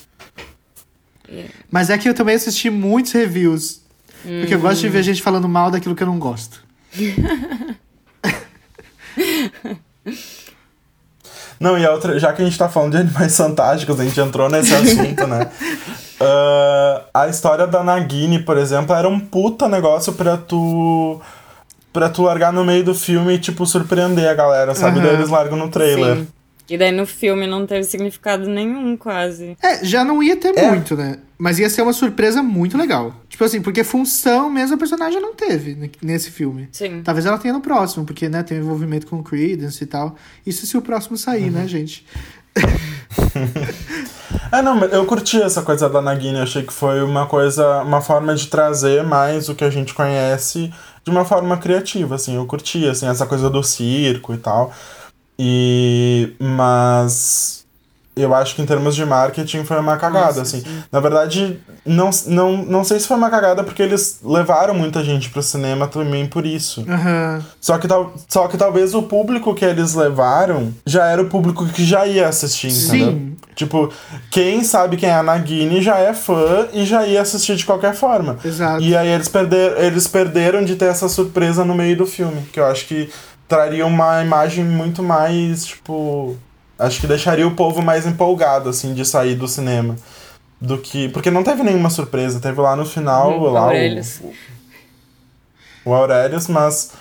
Mas 1.70 1.90
é 1.90 1.98
que 1.98 2.08
eu 2.08 2.14
também 2.14 2.34
assisti 2.36 2.70
muitos 2.70 3.12
reviews. 3.12 3.80
Porque 4.22 4.54
eu 4.54 4.60
gosto 4.60 4.80
de 4.80 4.88
ver 4.88 5.02
gente 5.02 5.22
falando 5.22 5.48
mal 5.48 5.70
daquilo 5.70 5.94
que 5.94 6.02
eu 6.02 6.06
não 6.06 6.18
gosto. 6.18 6.64
Não, 11.58 11.78
e 11.78 11.86
a 11.86 11.92
outra, 11.92 12.18
já 12.18 12.32
que 12.34 12.42
a 12.42 12.44
gente 12.44 12.58
tá 12.58 12.68
falando 12.68 12.92
de 12.92 12.98
animais 12.98 13.34
fantásticos, 13.34 13.98
a 13.98 14.04
gente 14.04 14.20
entrou 14.20 14.48
nesse 14.48 14.74
assunto, 14.74 15.26
né? 15.26 15.50
Ah, 16.20 17.02
a 17.14 17.28
história 17.28 17.66
da 17.66 17.82
Nagini, 17.84 18.38
por 18.42 18.56
exemplo, 18.56 18.94
era 18.94 19.08
um 19.08 19.18
puta 19.20 19.68
negócio 19.68 20.12
pra 20.14 20.36
tu. 20.36 21.20
pra 21.92 22.08
tu 22.08 22.22
largar 22.22 22.52
no 22.52 22.64
meio 22.64 22.84
do 22.84 22.94
filme 22.94 23.34
e, 23.34 23.38
tipo, 23.38 23.64
surpreender 23.66 24.28
a 24.28 24.34
galera, 24.34 24.74
sabe? 24.74 24.98
Aham. 24.98 25.06
Daí 25.08 25.16
eles 25.16 25.28
largam 25.30 25.56
no 25.58 25.68
trailer. 25.68 26.16
Sim. 26.18 26.28
E 26.68 26.76
daí 26.76 26.90
no 26.90 27.06
filme 27.06 27.46
não 27.46 27.64
teve 27.64 27.84
significado 27.84 28.48
nenhum, 28.48 28.96
quase. 28.96 29.56
É, 29.62 29.84
já 29.84 30.04
não 30.04 30.20
ia 30.20 30.34
ter 30.36 30.52
É. 30.58 30.68
muito, 30.68 30.96
né? 30.96 31.18
Mas 31.38 31.60
ia 31.60 31.70
ser 31.70 31.82
uma 31.82 31.92
surpresa 31.92 32.42
muito 32.42 32.76
legal. 32.76 33.14
Tipo 33.28 33.44
assim, 33.44 33.62
porque 33.62 33.84
função 33.84 34.50
mesmo 34.50 34.74
a 34.74 34.78
personagem 34.78 35.20
não 35.20 35.32
teve 35.32 35.76
ne- 35.76 35.90
nesse 36.02 36.28
filme. 36.30 36.68
Sim. 36.72 37.02
Talvez 37.04 37.24
ela 37.24 37.38
tenha 37.38 37.54
no 37.54 37.60
próximo, 37.60 38.04
porque, 38.04 38.28
né, 38.28 38.42
tem 38.42 38.58
envolvimento 38.58 39.06
com 39.06 39.16
o 39.16 39.22
Credence 39.22 39.84
e 39.84 39.86
tal. 39.86 40.16
Isso 40.44 40.66
se 40.66 40.76
o 40.76 40.82
próximo 40.82 41.16
sair, 41.16 41.50
né, 41.52 41.68
gente? 41.68 42.04
É, 44.52 44.62
não, 44.62 44.78
eu 44.84 45.04
curti 45.06 45.40
essa 45.42 45.62
coisa 45.62 45.88
da 45.88 46.00
Nagini, 46.00 46.38
achei 46.38 46.62
que 46.62 46.72
foi 46.72 47.02
uma 47.02 47.26
coisa, 47.26 47.82
uma 47.82 48.00
forma 48.00 48.34
de 48.34 48.46
trazer 48.46 49.02
mais 49.04 49.48
o 49.48 49.54
que 49.54 49.64
a 49.64 49.70
gente 49.70 49.92
conhece 49.92 50.72
de 51.04 51.10
uma 51.10 51.24
forma 51.24 51.56
criativa, 51.56 52.14
assim, 52.16 52.36
eu 52.36 52.46
curti, 52.46 52.86
assim, 52.88 53.06
essa 53.06 53.26
coisa 53.26 53.50
do 53.50 53.62
circo 53.62 54.34
e 54.34 54.38
tal. 54.38 54.72
E... 55.38 56.34
mas... 56.40 57.65
Eu 58.18 58.34
acho 58.34 58.54
que 58.54 58.62
em 58.62 58.66
termos 58.66 58.96
de 58.96 59.04
marketing 59.04 59.62
foi 59.64 59.78
uma 59.78 59.98
cagada, 59.98 60.38
Nossa, 60.38 60.40
assim. 60.40 60.60
sim. 60.60 60.82
Na 60.90 61.00
verdade, 61.00 61.60
não, 61.84 62.08
não, 62.26 62.56
não 62.64 62.82
sei 62.82 62.98
se 62.98 63.06
foi 63.06 63.14
uma 63.14 63.28
cagada 63.28 63.62
porque 63.62 63.82
eles 63.82 64.20
levaram 64.24 64.72
muita 64.72 65.04
gente 65.04 65.28
pro 65.28 65.42
cinema 65.42 65.86
também 65.86 66.26
por 66.26 66.46
isso. 66.46 66.82
Aham. 66.88 67.44
Só 67.60 67.76
que, 67.76 67.86
tal, 67.86 68.14
só 68.26 68.48
que 68.48 68.56
talvez 68.56 68.94
o 68.94 69.02
público 69.02 69.54
que 69.54 69.66
eles 69.66 69.92
levaram 69.92 70.72
já 70.86 71.04
era 71.04 71.20
o 71.20 71.28
público 71.28 71.66
que 71.66 71.84
já 71.84 72.06
ia 72.06 72.26
assistir, 72.26 72.68
entendeu? 72.68 73.10
Sim. 73.12 73.36
Tipo, 73.54 73.92
quem 74.30 74.64
sabe 74.64 74.96
quem 74.96 75.10
é 75.10 75.14
a 75.14 75.22
Nagini 75.22 75.82
já 75.82 75.98
é 75.98 76.14
fã 76.14 76.68
e 76.72 76.86
já 76.86 77.06
ia 77.06 77.20
assistir 77.20 77.54
de 77.54 77.66
qualquer 77.66 77.94
forma. 77.94 78.38
Exato. 78.42 78.82
E 78.82 78.96
aí 78.96 79.08
eles, 79.08 79.28
perder, 79.28 79.76
eles 79.76 80.08
perderam 80.08 80.64
de 80.64 80.74
ter 80.74 80.86
essa 80.86 81.06
surpresa 81.06 81.66
no 81.66 81.74
meio 81.74 81.98
do 81.98 82.06
filme, 82.06 82.40
que 82.50 82.60
eu 82.60 82.64
acho 82.64 82.86
que 82.86 83.10
traria 83.46 83.84
uma 83.84 84.22
imagem 84.22 84.64
muito 84.64 85.02
mais, 85.02 85.66
tipo... 85.66 86.34
Acho 86.78 87.00
que 87.00 87.06
deixaria 87.06 87.46
o 87.46 87.54
povo 87.54 87.80
mais 87.82 88.06
empolgado, 88.06 88.68
assim, 88.68 88.92
de 88.94 89.04
sair 89.04 89.34
do 89.34 89.48
cinema. 89.48 89.96
Do 90.60 90.78
que... 90.78 91.08
Porque 91.10 91.30
não 91.30 91.42
teve 91.42 91.62
nenhuma 91.62 91.88
surpresa. 91.90 92.40
Teve 92.40 92.60
lá 92.60 92.76
no 92.76 92.84
final, 92.84 93.38
Uhum, 93.38 93.50
lá 93.52 93.60
Aurelius. 93.60 94.20
o... 94.20 94.32
O 95.86 95.94
Aurelius, 95.94 96.48
mas... 96.48 96.92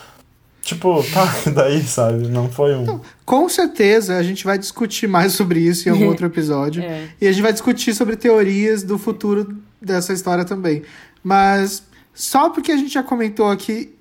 Tipo, 0.61 1.03
tá, 1.13 1.27
e 1.45 1.49
daí, 1.53 1.83
sabe? 1.83 2.27
Não 2.27 2.49
foi 2.49 2.73
um... 2.75 2.99
Com 3.25 3.47
certeza 3.49 4.17
a 4.17 4.23
gente 4.23 4.43
vai 4.45 4.57
discutir 4.57 5.07
mais 5.07 5.33
sobre 5.33 5.59
isso 5.59 5.87
em 5.87 5.91
algum 5.91 6.07
outro 6.09 6.25
episódio. 6.25 6.81
É. 6.83 7.09
E 7.21 7.27
a 7.27 7.31
gente 7.31 7.41
vai 7.43 7.53
discutir 7.53 7.93
sobre 7.93 8.15
teorias 8.15 8.81
do 8.81 8.97
futuro 8.97 9.55
dessa 9.81 10.11
história 10.13 10.43
também. 10.45 10.83
Mas 11.23 11.83
só 12.13 12.49
porque 12.49 12.71
a 12.71 12.77
gente 12.77 12.93
já 12.93 13.03
comentou 13.03 13.49
aqui. 13.51 13.93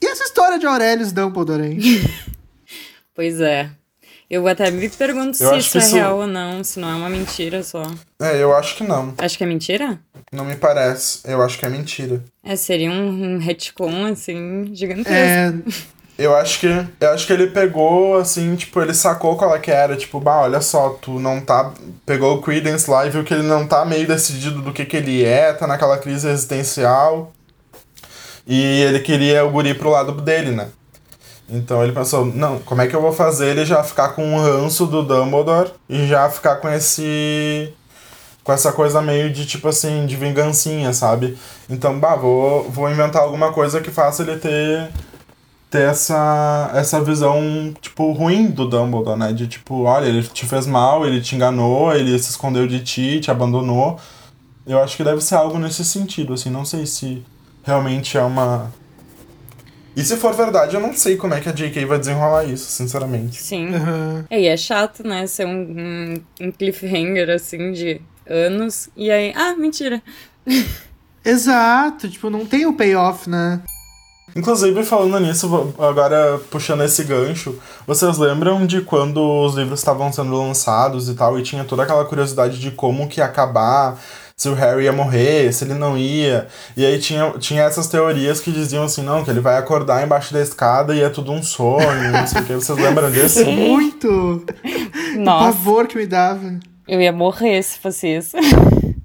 E 0.00 0.06
essa 0.06 0.24
história 0.24 0.58
de 0.58 0.66
Aurelius 0.66 1.12
Dumbledore, 1.12 1.62
hein? 1.64 1.78
Pois 3.14 3.40
é. 3.40 3.70
Eu 4.30 4.46
até 4.48 4.70
me 4.70 4.88
pergunto 4.88 5.42
Eu 5.42 5.50
se 5.50 5.58
isso 5.58 5.78
é 5.78 5.80
isso- 5.80 5.94
real 5.96 6.18
ou 6.18 6.26
não, 6.26 6.64
se 6.64 6.80
não 6.80 6.88
é 6.90 6.94
uma 6.94 7.08
mentira 7.10 7.62
só. 7.62 7.82
É, 8.20 8.42
eu 8.42 8.54
acho 8.56 8.76
que 8.76 8.82
não. 8.84 9.14
Acho 9.18 9.36
que 9.38 9.44
é 9.44 9.46
mentira? 9.46 9.98
Não 10.32 10.44
me 10.44 10.56
parece. 10.56 11.20
Eu 11.24 11.42
acho 11.42 11.58
que 11.58 11.66
é 11.66 11.68
mentira. 11.68 12.22
É, 12.42 12.56
seria 12.56 12.90
um, 12.90 13.34
um 13.34 13.38
retcon, 13.38 14.06
assim, 14.06 14.70
gigantesco. 14.74 15.10
É, 15.10 15.52
Eu 16.16 16.34
acho 16.36 16.60
que. 16.60 16.66
Eu 17.00 17.10
acho 17.10 17.26
que 17.26 17.32
ele 17.32 17.48
pegou, 17.48 18.16
assim, 18.16 18.54
tipo, 18.56 18.80
ele 18.80 18.94
sacou 18.94 19.36
qual 19.36 19.54
é 19.54 19.58
que 19.58 19.70
era. 19.70 19.96
Tipo, 19.96 20.20
bah, 20.20 20.42
olha 20.42 20.60
só, 20.60 20.90
tu 20.90 21.18
não 21.20 21.40
tá. 21.40 21.72
Pegou 22.06 22.36
o 22.36 22.42
Credence 22.42 22.88
lá 22.90 23.04
e 23.06 23.10
viu 23.10 23.24
que 23.24 23.34
ele 23.34 23.42
não 23.42 23.66
tá 23.66 23.84
meio 23.84 24.06
decidido 24.06 24.62
do 24.62 24.72
que 24.72 24.84
que 24.86 24.96
ele 24.96 25.24
é, 25.24 25.52
tá 25.52 25.66
naquela 25.66 25.98
crise 25.98 26.28
existencial. 26.28 27.32
E 28.46 28.62
ele 28.82 29.00
queria 29.00 29.44
o 29.44 29.50
guri 29.50 29.74
pro 29.74 29.90
lado 29.90 30.12
dele, 30.20 30.50
né? 30.52 30.68
Então 31.48 31.82
ele 31.82 31.92
pensou, 31.92 32.24
não, 32.24 32.58
como 32.60 32.80
é 32.80 32.86
que 32.86 32.96
eu 32.96 33.02
vou 33.02 33.12
fazer 33.12 33.48
ele 33.48 33.64
já 33.64 33.82
ficar 33.84 34.10
com 34.10 34.34
o 34.34 34.42
ranço 34.42 34.86
do 34.86 35.02
Dumbledore 35.02 35.70
e 35.88 36.06
já 36.06 36.28
ficar 36.30 36.56
com 36.56 36.68
esse. 36.68 37.72
com 38.42 38.52
essa 38.52 38.72
coisa 38.72 39.02
meio 39.02 39.30
de 39.32 39.46
tipo 39.46 39.68
assim, 39.68 40.06
de 40.06 40.16
vingancinha, 40.16 40.92
sabe? 40.92 41.36
Então, 41.68 41.98
bah, 41.98 42.16
vou, 42.16 42.70
vou 42.70 42.90
inventar 42.90 43.22
alguma 43.22 43.52
coisa 43.52 43.80
que 43.80 43.90
faça 43.90 44.22
ele 44.22 44.36
ter 44.38 44.90
ter 45.74 45.88
essa, 45.88 46.70
essa 46.72 47.02
visão, 47.02 47.74
tipo, 47.80 48.12
ruim 48.12 48.48
do 48.48 48.68
Dumbledore, 48.68 49.18
né? 49.18 49.32
De 49.32 49.48
tipo, 49.48 49.82
olha, 49.82 50.06
ele 50.06 50.22
te 50.22 50.46
fez 50.46 50.68
mal, 50.68 51.04
ele 51.04 51.20
te 51.20 51.34
enganou, 51.34 51.92
ele 51.92 52.16
se 52.16 52.30
escondeu 52.30 52.64
de 52.68 52.78
ti, 52.78 53.18
te 53.18 53.28
abandonou. 53.28 53.98
Eu 54.64 54.80
acho 54.80 54.96
que 54.96 55.02
deve 55.02 55.20
ser 55.20 55.34
algo 55.34 55.58
nesse 55.58 55.84
sentido, 55.84 56.32
assim, 56.34 56.48
não 56.48 56.64
sei 56.64 56.86
se 56.86 57.24
realmente 57.64 58.16
é 58.16 58.22
uma. 58.22 58.72
E 59.96 60.02
se 60.02 60.16
for 60.16 60.34
verdade, 60.34 60.74
eu 60.74 60.80
não 60.80 60.92
sei 60.92 61.16
como 61.16 61.34
é 61.34 61.40
que 61.40 61.48
a 61.48 61.52
J.K. 61.52 61.84
vai 61.84 61.98
desenrolar 61.98 62.44
isso, 62.44 62.70
sinceramente. 62.70 63.40
Sim. 63.40 63.74
Aham. 63.74 64.24
É, 64.28 64.40
e 64.40 64.46
é 64.46 64.56
chato, 64.56 65.06
né? 65.06 65.26
Ser 65.26 65.46
um, 65.46 66.20
um, 66.40 66.50
cliffhanger, 66.50 67.30
assim, 67.30 67.72
de 67.72 68.00
anos. 68.26 68.88
E 68.96 69.10
aí, 69.10 69.32
ah, 69.36 69.54
mentira. 69.56 70.02
Exato, 71.24 72.08
tipo, 72.10 72.28
não 72.28 72.44
tem 72.44 72.66
o 72.66 72.74
payoff, 72.74 73.30
né? 73.30 73.62
Inclusive, 74.36 74.82
falando 74.82 75.20
nisso, 75.20 75.74
agora 75.78 76.40
puxando 76.50 76.82
esse 76.82 77.04
gancho, 77.04 77.56
vocês 77.86 78.18
lembram 78.18 78.66
de 78.66 78.80
quando 78.80 79.18
os 79.20 79.54
livros 79.54 79.78
estavam 79.78 80.12
sendo 80.12 80.36
lançados 80.36 81.08
e 81.08 81.14
tal, 81.14 81.38
e 81.38 81.42
tinha 81.42 81.62
toda 81.62 81.84
aquela 81.84 82.04
curiosidade 82.04 82.58
de 82.58 82.72
como 82.72 83.06
que 83.08 83.20
ia 83.20 83.26
acabar, 83.26 83.96
se 84.36 84.48
o 84.48 84.54
Harry 84.54 84.84
ia 84.84 84.92
morrer, 84.92 85.52
se 85.52 85.64
ele 85.64 85.74
não 85.74 85.96
ia. 85.96 86.48
E 86.76 86.84
aí 86.84 86.98
tinha, 86.98 87.30
tinha 87.38 87.62
essas 87.62 87.86
teorias 87.88 88.40
que 88.40 88.50
diziam 88.50 88.84
assim, 88.84 89.02
não, 89.02 89.24
que 89.24 89.30
ele 89.30 89.40
vai 89.40 89.56
acordar 89.56 90.04
embaixo 90.04 90.32
da 90.32 90.42
escada 90.42 90.94
e 90.94 91.00
é 91.02 91.08
tudo 91.08 91.32
um 91.32 91.42
sonho, 91.42 92.12
não 92.12 92.26
sei 92.26 92.40
o 92.40 92.44
que. 92.44 92.54
Vocês 92.54 92.78
lembram 92.78 93.10
disso? 93.10 93.44
Muito! 93.46 94.44
O 95.16 95.20
Nossa, 95.20 95.44
pavor 95.52 95.86
que 95.86 95.96
me 95.96 96.06
dava. 96.06 96.58
eu 96.88 97.00
ia 97.00 97.12
morrer 97.12 97.62
se 97.62 97.78
fosse 97.78 98.08
isso. 98.08 98.36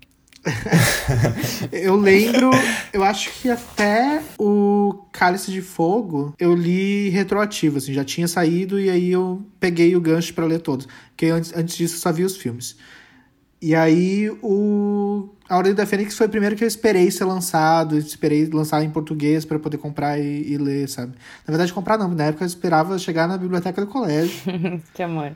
Eu 1.72 1.96
lembro, 1.98 2.50
eu 2.94 3.04
acho 3.04 3.30
que 3.32 3.50
até 3.50 4.22
o 4.40 5.04
Cálice 5.12 5.52
de 5.52 5.62
Fogo 5.62 6.34
eu 6.40 6.56
li 6.56 7.10
retroativo, 7.10 7.78
assim, 7.78 7.94
já 7.94 8.04
tinha 8.06 8.28
saído 8.28 8.80
e 8.80 8.90
aí 8.90 9.12
eu 9.12 9.46
peguei 9.60 9.96
o 9.96 10.02
gancho 10.02 10.34
pra 10.34 10.46
ler 10.46 10.60
todos. 10.62 10.88
Porque 11.10 11.28
antes, 11.28 11.54
antes 11.56 11.76
disso 11.76 11.96
eu 11.96 12.00
só 12.00 12.12
vi 12.12 12.24
os 12.24 12.38
filmes. 12.38 12.78
E 13.62 13.76
aí 13.76 14.30
o 14.42 15.30
A 15.50 15.58
Ordem 15.58 15.74
da 15.74 15.86
Fênix 15.86 16.16
foi 16.16 16.28
o 16.28 16.30
primeiro 16.30 16.56
que 16.56 16.64
eu 16.64 16.68
esperei 16.68 17.12
ser 17.12 17.26
lançado, 17.26 17.98
esperei 17.98 18.46
lançar 18.46 18.84
em 18.84 18.90
português 18.90 19.44
pra 19.44 19.60
poder 19.60 19.78
comprar 19.78 20.18
e, 20.18 20.54
e 20.54 20.58
ler, 20.58 20.88
sabe? 20.88 21.14
Na 21.46 21.52
verdade, 21.52 21.74
comprar 21.74 21.98
não, 21.98 22.08
na 22.10 22.26
época 22.26 22.44
eu 22.44 22.48
esperava 22.48 22.98
chegar 22.98 23.28
na 23.28 23.38
biblioteca 23.38 23.82
do 23.82 23.88
colégio. 23.88 24.42
que 24.94 25.04
amor. 25.04 25.36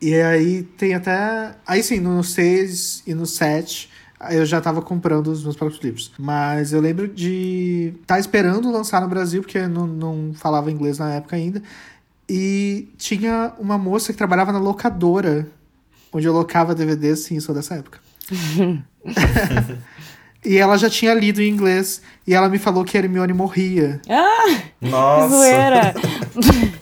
E 0.00 0.14
aí 0.14 0.62
tem 0.62 0.94
até. 0.94 1.54
Aí 1.66 1.82
sim, 1.82 2.00
no 2.00 2.24
6 2.24 3.02
e 3.06 3.14
no 3.14 3.26
7 3.26 3.90
eu 4.30 4.44
já 4.44 4.60
tava 4.60 4.82
comprando 4.82 5.28
os 5.28 5.42
meus 5.42 5.56
próprios 5.56 5.82
livros. 5.82 6.12
Mas 6.18 6.72
eu 6.72 6.80
lembro 6.80 7.08
de 7.08 7.94
estar 8.00 8.18
esperando 8.18 8.70
lançar 8.70 9.00
no 9.00 9.08
Brasil, 9.08 9.42
porque 9.42 9.58
eu 9.58 9.68
não, 9.68 9.86
não 9.86 10.34
falava 10.34 10.70
inglês 10.70 10.98
na 10.98 11.14
época 11.14 11.36
ainda. 11.36 11.62
E 12.28 12.88
tinha 12.96 13.52
uma 13.58 13.78
moça 13.78 14.12
que 14.12 14.18
trabalhava 14.18 14.52
na 14.52 14.58
locadora, 14.58 15.48
onde 16.12 16.26
eu 16.26 16.32
locava 16.32 16.74
DVDs, 16.74 17.20
sim, 17.20 17.38
sou 17.40 17.54
dessa 17.54 17.74
época. 17.74 17.98
e 20.44 20.56
ela 20.56 20.76
já 20.76 20.88
tinha 20.90 21.12
lido 21.14 21.40
em 21.40 21.48
inglês. 21.50 22.00
E 22.26 22.34
ela 22.34 22.48
me 22.48 22.58
falou 22.58 22.84
que 22.84 22.96
a 22.96 23.00
Hermione 23.00 23.32
morria. 23.32 24.00
Ah, 24.08 24.60
que 24.80 24.88
Nossa! 24.88 25.28
zoeira. 25.36 25.94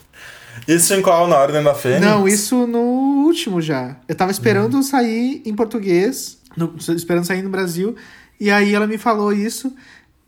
Isso 0.67 0.93
em 0.93 1.01
qual? 1.01 1.27
Na 1.27 1.37
Ordem 1.39 1.63
da 1.63 1.75
Fênix? 1.75 2.03
Não, 2.03 2.29
isso 2.29 2.67
no 2.67 2.79
último 3.25 3.59
já. 3.59 3.97
Eu 4.07 4.15
tava 4.15 4.31
esperando 4.31 4.83
sair 4.83 5.41
em 5.47 5.55
português, 5.55 6.37
no- 6.55 6.75
esperando 6.95 7.25
sair 7.25 7.41
no 7.41 7.49
Brasil, 7.49 7.97
e 8.39 8.51
aí 8.51 8.75
ela 8.75 8.87
me 8.87 8.99
falou 8.99 9.33
isso, 9.33 9.75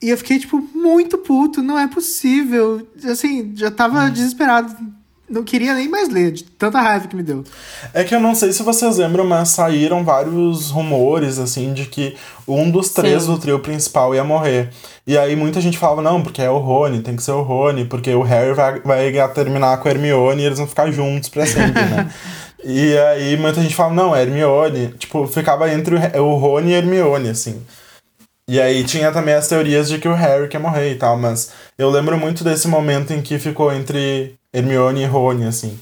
e 0.00 0.08
eu 0.08 0.16
fiquei, 0.16 0.38
tipo, 0.38 0.58
muito 0.74 1.18
puto, 1.18 1.60
não 1.62 1.78
é 1.78 1.86
possível. 1.86 2.88
Assim, 3.04 3.52
já 3.54 3.70
tava 3.70 4.10
desesperado, 4.10 4.74
não 5.30 5.44
queria 5.44 5.74
nem 5.74 5.88
mais 5.88 6.08
ler, 6.08 6.32
de 6.32 6.42
tanta 6.42 6.80
raiva 6.80 7.06
que 7.06 7.14
me 7.14 7.22
deu. 7.22 7.44
É 7.94 8.02
que 8.02 8.14
eu 8.14 8.20
não 8.20 8.34
sei 8.34 8.52
se 8.52 8.64
vocês 8.64 8.96
lembram, 8.96 9.24
mas 9.24 9.50
saíram 9.50 10.04
vários 10.04 10.70
rumores, 10.70 11.38
assim, 11.38 11.72
de 11.72 11.86
que 11.86 12.16
um 12.48 12.68
dos 12.68 12.90
três 12.90 13.22
Sim. 13.22 13.32
do 13.32 13.38
trio 13.38 13.60
principal 13.60 14.12
ia 14.14 14.24
morrer. 14.24 14.70
E 15.06 15.16
aí 15.16 15.36
muita 15.36 15.60
gente 15.60 15.78
falava, 15.78 16.02
não, 16.02 16.20
porque 16.20 16.42
é 16.42 16.50
o 16.50 16.58
Rony, 16.58 17.00
tem 17.00 17.14
que 17.14 17.22
ser 17.22 17.30
o 17.30 17.42
Rony, 17.42 17.84
porque 17.84 18.12
o 18.12 18.22
Harry 18.22 18.52
vai, 18.52 18.80
vai 18.80 19.28
terminar 19.28 19.78
com 19.78 19.88
a 19.88 19.90
Hermione 19.92 20.42
e 20.42 20.46
eles 20.46 20.58
vão 20.58 20.66
ficar 20.66 20.90
juntos 20.90 21.28
pra 21.28 21.46
sempre, 21.46 21.82
né? 21.82 22.10
E 22.62 22.98
aí 22.98 23.38
muita 23.38 23.62
gente 23.62 23.74
falava, 23.74 23.94
não, 23.94 24.14
é 24.14 24.20
Hermione. 24.20 24.88
Tipo, 24.98 25.26
ficava 25.26 25.72
entre 25.72 25.96
o, 26.18 26.34
Rony 26.34 26.72
e 26.72 26.74
a 26.74 26.78
Hermione, 26.78 27.30
assim. 27.30 27.62
E 28.46 28.60
aí 28.60 28.84
tinha 28.84 29.12
também 29.12 29.34
as 29.34 29.48
teorias 29.48 29.88
de 29.88 29.98
que 29.98 30.08
o 30.08 30.12
Harry 30.12 30.48
quer 30.48 30.58
morrer 30.58 30.92
e 30.92 30.96
tal, 30.96 31.16
mas 31.16 31.52
eu 31.78 31.88
lembro 31.88 32.18
muito 32.18 32.42
desse 32.44 32.66
momento 32.68 33.12
em 33.12 33.22
que 33.22 33.38
ficou 33.38 33.72
entre 33.72 34.34
Hermione 34.52 35.02
e 35.02 35.06
Rony, 35.06 35.46
assim. 35.46 35.78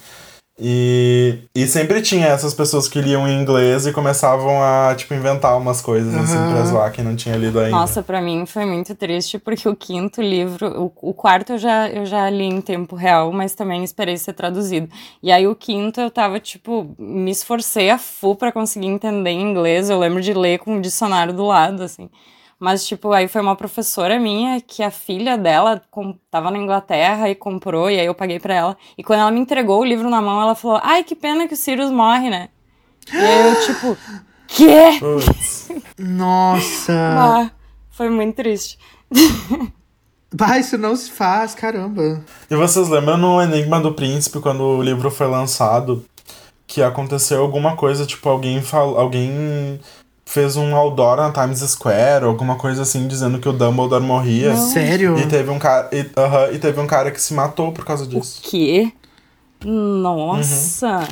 E, 0.61 1.39
e 1.55 1.69
sempre 1.69 2.03
tinha 2.03 2.27
essas 2.27 2.53
pessoas 2.53 2.89
que 2.89 3.01
liam 3.01 3.29
em 3.29 3.41
inglês 3.41 3.87
e 3.87 3.93
começavam 3.93 4.61
a, 4.61 4.93
tipo, 4.97 5.15
inventar 5.15 5.57
umas 5.57 5.81
coisas, 5.81 6.13
assim, 6.13 6.37
Aham. 6.37 6.53
pra 6.53 6.65
zoar 6.65 6.93
quem 6.93 7.05
não 7.05 7.15
tinha 7.15 7.37
lido 7.37 7.61
ainda. 7.61 7.77
Nossa, 7.77 8.03
pra 8.03 8.21
mim 8.21 8.45
foi 8.45 8.65
muito 8.65 8.93
triste, 8.97 9.39
porque 9.39 9.69
o 9.69 9.77
quinto 9.77 10.21
livro, 10.21 10.93
o, 11.01 11.11
o 11.11 11.15
quarto 11.15 11.53
eu 11.53 11.59
já, 11.59 11.89
eu 11.89 12.05
já 12.05 12.29
li 12.29 12.43
em 12.43 12.61
tempo 12.61 12.97
real, 12.97 13.31
mas 13.31 13.55
também 13.55 13.85
esperei 13.85 14.17
ser 14.17 14.33
traduzido. 14.33 14.89
E 15.23 15.31
aí 15.31 15.47
o 15.47 15.55
quinto 15.55 16.01
eu 16.01 16.11
tava, 16.11 16.41
tipo, 16.41 16.93
me 16.99 17.31
esforcei 17.31 17.89
a 17.91 17.97
full 17.99 18.35
pra 18.35 18.51
conseguir 18.51 18.89
entender 18.89 19.31
em 19.31 19.51
inglês. 19.51 19.89
Eu 19.89 20.01
lembro 20.01 20.21
de 20.21 20.35
ler 20.35 20.59
com 20.59 20.77
o 20.77 20.81
dicionário 20.81 21.33
do 21.33 21.47
lado, 21.47 21.85
assim. 21.85 22.11
Mas, 22.59 22.85
tipo, 22.87 23.13
aí 23.13 23.29
foi 23.29 23.41
uma 23.41 23.55
professora 23.55 24.19
minha 24.19 24.61
que 24.61 24.83
a 24.83 24.91
filha 24.91 25.39
dela 25.39 25.81
com, 25.91 26.19
tava 26.31 26.51
na 26.51 26.59
Inglaterra 26.59 27.31
e 27.31 27.35
comprou, 27.35 27.89
e 27.89 28.01
aí 28.01 28.07
eu 28.07 28.15
paguei 28.15 28.41
pra 28.41 28.55
ela. 28.55 28.77
E 28.97 29.05
quando 29.05 29.21
ela 29.21 29.31
me 29.31 29.39
entregou 29.39 29.81
o 29.81 29.85
livro 29.85 30.11
na 30.11 30.21
mão, 30.21 30.41
ela 30.43 30.57
falou: 30.57 30.81
Ai, 30.83 31.05
que 31.05 31.15
pena 31.15 31.47
que 31.47 31.55
o 31.55 31.57
Sirius 31.57 31.91
morre, 31.91 32.29
né? 32.29 32.49
E 33.13 33.17
aí 33.17 33.49
eu, 33.49 33.65
tipo, 33.65 33.97
quê? 34.49 34.99
Nossa! 35.99 36.93
Ah, 37.49 37.51
foi 37.91 38.11
muito 38.11 38.37
triste. 38.37 38.79
Bah, 40.35 40.59
isso 40.59 40.77
não 40.77 40.95
se 40.95 41.11
faz, 41.11 41.55
caramba. 41.55 42.23
E 42.51 42.55
vocês 42.55 42.89
lembram 42.91 43.17
no 43.17 43.41
Enigma 43.41 43.81
do 43.81 43.95
Príncipe, 43.95 44.41
quando 44.41 44.63
o 44.63 44.83
livro 44.83 45.11
foi 45.11 45.27
lançado, 45.27 46.05
que 46.67 46.83
aconteceu 46.83 47.41
alguma 47.41 47.75
coisa, 47.77 48.05
tipo, 48.05 48.29
alguém 48.29 48.61
fal... 48.61 48.99
alguém 48.99 49.81
fez 50.31 50.57
um 50.57 50.77
outdoor 50.77 51.17
na 51.17 51.31
Times 51.33 51.61
Square, 51.61 52.27
alguma 52.27 52.57
coisa 52.57 52.83
assim, 52.83 53.09
dizendo 53.09 53.39
que 53.39 53.49
o 53.49 53.53
Dumbledore 53.53 54.05
morria. 54.05 54.55
Sério? 54.57 55.19
E 55.19 55.27
teve 55.27 55.49
um 55.51 55.59
cara. 55.59 55.89
E, 55.91 56.05
aham, 56.17 56.51
e 56.53 56.59
teve 56.59 56.79
um 56.79 56.87
cara 56.87 57.11
que 57.11 57.21
se 57.21 57.33
matou 57.33 57.73
por 57.73 57.83
causa 57.85 58.07
disso. 58.07 58.41
O 58.45 58.51
quê? 58.51 58.93
Nossa! 59.65 61.09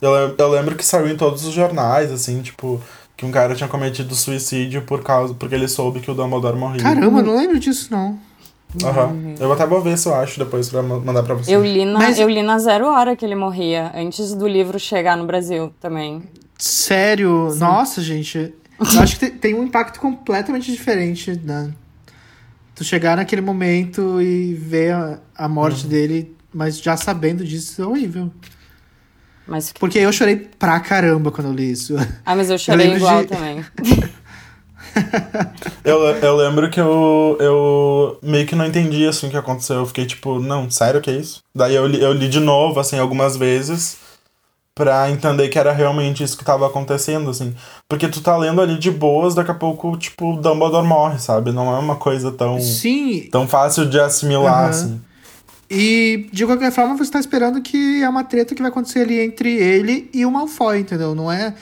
Eu, 0.00 0.12
lem- 0.12 0.34
eu 0.36 0.48
lembro 0.48 0.74
que 0.76 0.84
saiu 0.84 1.08
em 1.08 1.16
todos 1.16 1.44
os 1.44 1.52
jornais, 1.52 2.10
assim, 2.12 2.40
tipo, 2.42 2.80
que 3.16 3.24
um 3.26 3.30
cara 3.30 3.54
tinha 3.54 3.68
cometido 3.68 4.14
suicídio 4.14 4.82
por 4.82 5.02
causa. 5.02 5.34
porque 5.34 5.54
ele 5.54 5.68
soube 5.68 6.00
que 6.00 6.10
o 6.10 6.14
Dumbledore 6.14 6.56
morria. 6.56 6.82
Caramba, 6.82 7.22
não 7.22 7.36
lembro 7.36 7.58
disso, 7.58 7.88
não. 7.90 8.18
Aham. 8.84 9.34
Eu 9.40 9.50
até 9.52 9.64
vou 9.66 9.80
ver 9.80 9.96
se 9.96 10.08
eu 10.08 10.14
acho 10.14 10.38
depois 10.38 10.68
pra 10.68 10.82
ma- 10.82 10.98
mandar 10.98 11.22
pra 11.22 11.34
você. 11.34 11.54
Eu 11.54 11.64
li, 11.64 11.84
na, 11.84 11.98
Mas- 12.00 12.18
eu 12.18 12.28
li 12.28 12.42
na 12.42 12.58
zero 12.58 12.86
hora 12.86 13.16
que 13.16 13.24
ele 13.24 13.34
morria, 13.34 13.90
antes 13.94 14.34
do 14.34 14.46
livro 14.46 14.78
chegar 14.78 15.16
no 15.16 15.24
Brasil 15.24 15.72
também. 15.80 16.22
Sério? 16.58 17.54
Nossa, 17.56 18.02
gente. 18.02 18.52
Eu 18.80 19.00
acho 19.00 19.18
que 19.18 19.26
te- 19.30 19.36
tem 19.38 19.54
um 19.54 19.62
impacto 19.64 19.98
completamente 20.00 20.70
diferente, 20.70 21.32
né? 21.44 21.72
Tu 22.74 22.84
chegar 22.84 23.16
naquele 23.16 23.40
momento 23.42 24.20
e 24.22 24.54
ver 24.54 24.92
a, 24.92 25.18
a 25.36 25.48
morte 25.48 25.84
Uhum. 25.84 25.90
dele, 25.90 26.36
mas 26.52 26.80
já 26.80 26.96
sabendo 26.96 27.44
disso 27.44 27.80
é 27.82 27.86
horrível. 27.86 28.30
Mas, 29.46 29.72
Porque 29.72 29.98
eu 29.98 30.12
chorei 30.12 30.36
pra 30.36 30.78
caramba 30.78 31.30
quando 31.32 31.46
eu 31.48 31.52
li 31.54 31.70
isso. 31.72 31.96
ah, 32.24 32.36
mas 32.36 32.50
eu 32.50 32.58
chorei 32.58 32.86
lembro 32.86 32.98
igual 32.98 33.22
de- 33.22 33.28
também. 33.28 33.64
Eu, 35.84 36.00
eu 36.16 36.36
lembro 36.36 36.70
que 36.70 36.80
eu, 36.80 37.36
eu 37.40 38.18
meio 38.22 38.46
que 38.46 38.54
não 38.54 38.66
entendi 38.66 39.06
assim 39.06 39.26
o 39.26 39.30
que 39.30 39.36
aconteceu. 39.36 39.76
Eu 39.76 39.86
fiquei 39.86 40.06
tipo, 40.06 40.38
não, 40.38 40.70
sério 40.70 41.00
que 41.00 41.10
é 41.10 41.16
isso? 41.16 41.40
Daí 41.54 41.74
eu 41.74 41.86
li, 41.86 42.00
eu 42.00 42.12
li 42.12 42.28
de 42.28 42.40
novo, 42.40 42.78
assim, 42.80 42.98
algumas 42.98 43.36
vezes 43.36 43.96
pra 44.78 45.10
entender 45.10 45.48
que 45.48 45.58
era 45.58 45.72
realmente 45.72 46.22
isso 46.22 46.38
que 46.38 46.44
tava 46.44 46.64
acontecendo, 46.66 47.28
assim. 47.28 47.52
Porque 47.88 48.06
tu 48.08 48.20
tá 48.22 48.36
lendo 48.36 48.60
ali 48.62 48.78
de 48.78 48.90
boas, 48.92 49.34
daqui 49.34 49.50
a 49.50 49.54
pouco, 49.54 49.96
tipo, 49.98 50.36
Dumbledore 50.36 50.86
morre, 50.86 51.18
sabe? 51.18 51.50
Não 51.50 51.74
é 51.74 51.78
uma 51.80 51.96
coisa 51.96 52.30
tão, 52.30 52.60
Sim, 52.60 53.28
tão 53.30 53.48
fácil 53.48 53.86
de 53.90 53.98
assimilar, 53.98 54.60
Aham. 54.60 54.70
assim. 54.70 55.00
e 55.68 56.28
de 56.32 56.46
qualquer 56.46 56.70
forma 56.72 56.96
você 56.96 57.10
tá 57.10 57.18
esperando 57.20 57.60
que 57.60 58.02
é 58.02 58.08
uma 58.08 58.22
treta 58.24 58.54
que 58.54 58.62
vai 58.62 58.70
acontecer 58.70 59.00
ali 59.00 59.20
entre 59.20 59.52
ele 59.52 60.08
e 60.14 60.24
o 60.24 60.30
Malfoy, 60.30 60.78
entendeu? 60.80 61.14
Não 61.14 61.30
é. 61.30 61.54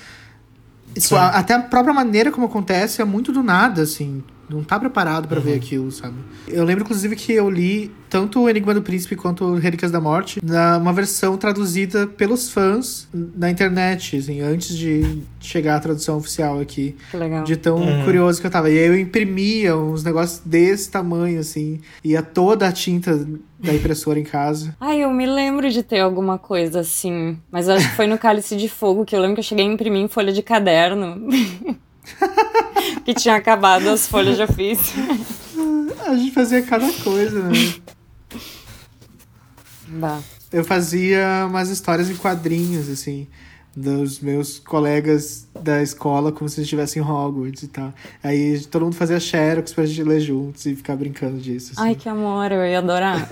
Tipo, 0.95 1.09
Sim. 1.09 1.17
até 1.17 1.55
a 1.55 1.61
própria 1.61 1.93
maneira 1.95 2.31
como 2.31 2.47
acontece 2.47 3.03
é 3.03 3.05
muito 3.05 3.33
do 3.33 3.43
nada, 3.43 3.83
assim. 3.83 4.23
Não 4.49 4.62
tá 4.62 4.78
preparado 4.78 5.26
para 5.28 5.40
ver 5.40 5.55
aquilo, 5.55 5.90
sabe? 5.90 6.14
Eu 6.47 6.64
lembro, 6.64 6.84
inclusive, 6.84 7.16
que 7.16 7.32
eu 7.32 7.51
li 7.51 7.90
tanto 8.09 8.40
o 8.42 8.49
Enigma 8.49 8.72
do 8.72 8.80
Príncipe 8.82 9.16
quanto 9.16 9.44
o 9.44 9.55
Relíquias 9.57 9.90
da 9.90 10.01
Morte 10.01 10.40
na 10.44 10.78
uma 10.78 10.92
versão 10.92 11.36
traduzida 11.36 12.07
pelos 12.07 12.51
fãs 12.51 13.09
na 13.12 13.51
internet, 13.51 14.16
assim, 14.16 14.40
antes 14.40 14.76
de 14.76 15.22
chegar 15.40 15.76
a 15.76 15.80
tradução 15.80 16.16
oficial 16.18 16.61
aqui. 16.61 16.94
Que 17.11 17.16
legal. 17.16 17.42
De 17.44 17.57
tão 17.57 17.76
Uhum. 17.76 18.05
curioso 18.05 18.40
que 18.40 18.47
eu 18.47 18.51
tava. 18.51 18.70
E 18.70 18.78
aí 18.78 18.86
eu 18.86 18.99
imprimia 18.99 19.76
uns 19.76 20.05
negócios 20.05 20.40
desse 20.44 20.90
tamanho, 20.90 21.40
assim. 21.40 21.80
Ia 22.05 22.22
toda 22.22 22.68
a 22.68 22.72
tinta 22.72 23.26
da 23.59 23.74
impressora 23.74 24.18
em 24.18 24.24
casa. 24.24 24.74
Ai, 24.80 25.03
eu 25.03 25.11
me 25.11 25.26
lembro 25.26 25.68
de 25.70 25.82
ter 25.82 25.99
alguma 26.01 26.38
coisa 26.38 26.80
assim. 26.80 27.36
Mas 27.51 27.66
eu 27.68 27.74
acho 27.74 27.88
que 27.90 27.97
foi 27.97 28.07
no 28.07 28.16
Cálice 28.18 28.57
de 28.57 28.68
Fogo 28.68 29.05
que 29.05 29.14
eu 29.16 29.20
lembro 29.20 29.34
que 29.34 29.40
eu 29.40 29.44
cheguei 29.44 29.66
a 29.66 29.68
imprimir 29.72 30.03
em 30.03 30.09
folha 30.09 30.32
de 30.32 30.42
caderno. 30.42 31.28
que 33.05 33.15
tinha 33.15 33.37
acabado 33.37 33.89
as 33.89 34.07
folhas 34.07 34.37
de 34.37 34.43
ofício. 34.43 34.95
A 36.07 36.15
gente 36.15 36.33
fazia 36.33 36.63
cada 36.63 36.93
coisa, 36.93 37.43
né? 37.43 37.53
Bah. 39.89 40.21
Eu 40.53 40.65
fazia 40.65 41.45
umas 41.47 41.69
histórias 41.69 42.09
em 42.09 42.17
quadrinhos, 42.17 42.89
assim, 42.89 43.27
dos 43.75 44.21
meus 44.21 44.59
colegas 44.59 45.49
da 45.61 45.83
escola, 45.83 46.33
como 46.33 46.49
se 46.49 46.61
eles 46.61 46.67
estivessem 46.67 47.03
em 47.03 47.07
Hogwarts 47.07 47.63
e 47.65 47.69
tal. 47.69 47.93
Aí 48.23 48.61
todo 48.67 48.85
mundo 48.85 48.95
fazia 48.95 49.21
xerox 49.21 49.73
pra 49.73 49.85
gente 49.85 50.03
ler 50.03 50.21
juntos 50.21 50.65
e 50.67 50.75
ficar 50.75 50.97
brincando 50.97 51.39
disso. 51.39 51.73
Assim. 51.73 51.89
Ai, 51.89 51.95
que 51.95 52.09
amor, 52.09 52.51
eu 52.53 52.65
ia 52.65 52.79
adorar. 52.79 53.29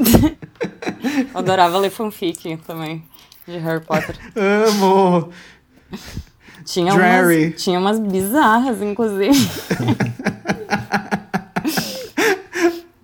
eu 1.33 1.39
adorava 1.39 1.79
ler 1.79 1.91
fanfic 1.91 2.57
também, 2.67 3.03
de 3.47 3.57
Harry 3.59 3.85
Potter. 3.85 4.19
Amo! 4.37 5.31
Tinha 6.65 6.95
Drarry. 6.95 7.47
umas, 7.49 7.63
tinha 7.63 7.79
umas 7.79 7.99
bizarras, 7.99 8.81
inclusive. 8.81 9.33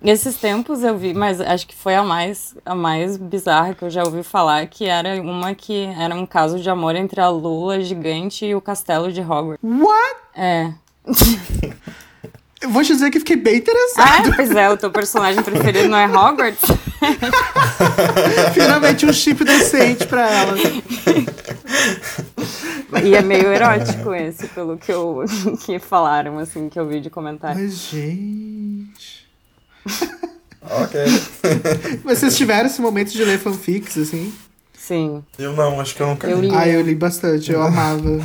Nesses 0.02 0.36
tempos 0.36 0.82
eu 0.82 0.96
vi, 0.96 1.12
mas 1.12 1.42
acho 1.42 1.66
que 1.66 1.74
foi 1.74 1.94
a 1.94 2.02
mais, 2.02 2.56
a 2.64 2.74
mais 2.74 3.18
bizarra 3.18 3.74
que 3.74 3.82
eu 3.82 3.90
já 3.90 4.02
ouvi 4.02 4.22
falar, 4.22 4.66
que 4.66 4.86
era 4.86 5.20
uma 5.20 5.54
que 5.54 5.84
era 5.98 6.14
um 6.14 6.24
caso 6.24 6.58
de 6.58 6.70
amor 6.70 6.96
entre 6.96 7.20
a 7.20 7.28
Lula 7.28 7.82
gigante 7.82 8.46
e 8.46 8.54
o 8.54 8.62
castelo 8.62 9.12
de 9.12 9.20
Hogwarts. 9.20 9.62
What? 9.62 10.16
É. 10.34 10.72
Eu 12.61 12.68
vou 12.68 12.82
te 12.82 12.92
dizer 12.92 13.11
que 13.11 13.18
fiquei 13.18 13.36
bem 13.36 13.56
interessado. 13.56 14.30
Ah, 14.30 14.32
pois 14.36 14.50
é, 14.50 14.68
o 14.68 14.76
teu 14.76 14.90
personagem 14.90 15.42
preferido 15.42 15.88
não 15.88 15.96
é 15.96 16.06
Hogwarts? 16.06 16.61
Finalmente 18.52 19.06
um 19.06 19.12
chip 19.12 19.42
decente 19.44 20.06
pra 20.06 20.28
ela. 20.30 20.54
E 23.02 23.14
é 23.14 23.22
meio 23.22 23.50
erótico 23.50 24.12
esse, 24.14 24.46
pelo 24.48 24.76
que, 24.76 24.92
eu, 24.92 25.24
que 25.64 25.78
falaram, 25.78 26.38
assim, 26.38 26.68
que 26.68 26.78
eu 26.78 26.86
vi 26.86 27.00
de 27.00 27.08
comentário. 27.08 27.58
Mas, 27.58 27.72
gente. 27.74 29.26
Ok. 30.62 31.00
Mas 32.04 32.18
vocês 32.20 32.36
tiveram 32.36 32.66
esse 32.66 32.82
momento 32.82 33.11
de 33.11 33.24
ler 33.24 33.38
fanfics, 33.38 33.96
assim? 33.96 34.34
Sim. 34.76 35.24
Eu 35.38 35.54
não, 35.54 35.80
acho 35.80 35.94
que 35.94 36.02
eu 36.02 36.08
nunca 36.08 36.28
Eu 36.28 36.40
li. 36.40 36.48
li. 36.50 36.54
Ah, 36.54 36.68
eu 36.68 36.82
li 36.82 36.94
bastante, 36.94 37.50
eu 37.50 37.62
amava. 37.62 38.20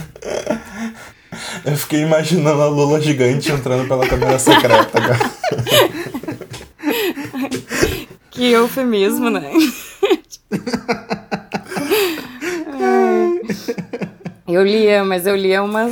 Eu 1.65 1.77
fiquei 1.77 2.01
imaginando 2.01 2.61
a 2.61 2.67
Lula 2.67 2.99
gigante 2.99 3.51
entrando 3.51 3.87
pela 3.87 4.07
câmera 4.07 4.39
secreta 4.39 4.97
agora. 4.97 5.19
Que 8.31 8.51
eufemismo, 8.51 9.29
né? 9.29 9.49
Eu 14.47 14.63
lia, 14.63 15.03
mas 15.03 15.25
eu 15.25 15.35
lia 15.35 15.63
umas, 15.63 15.91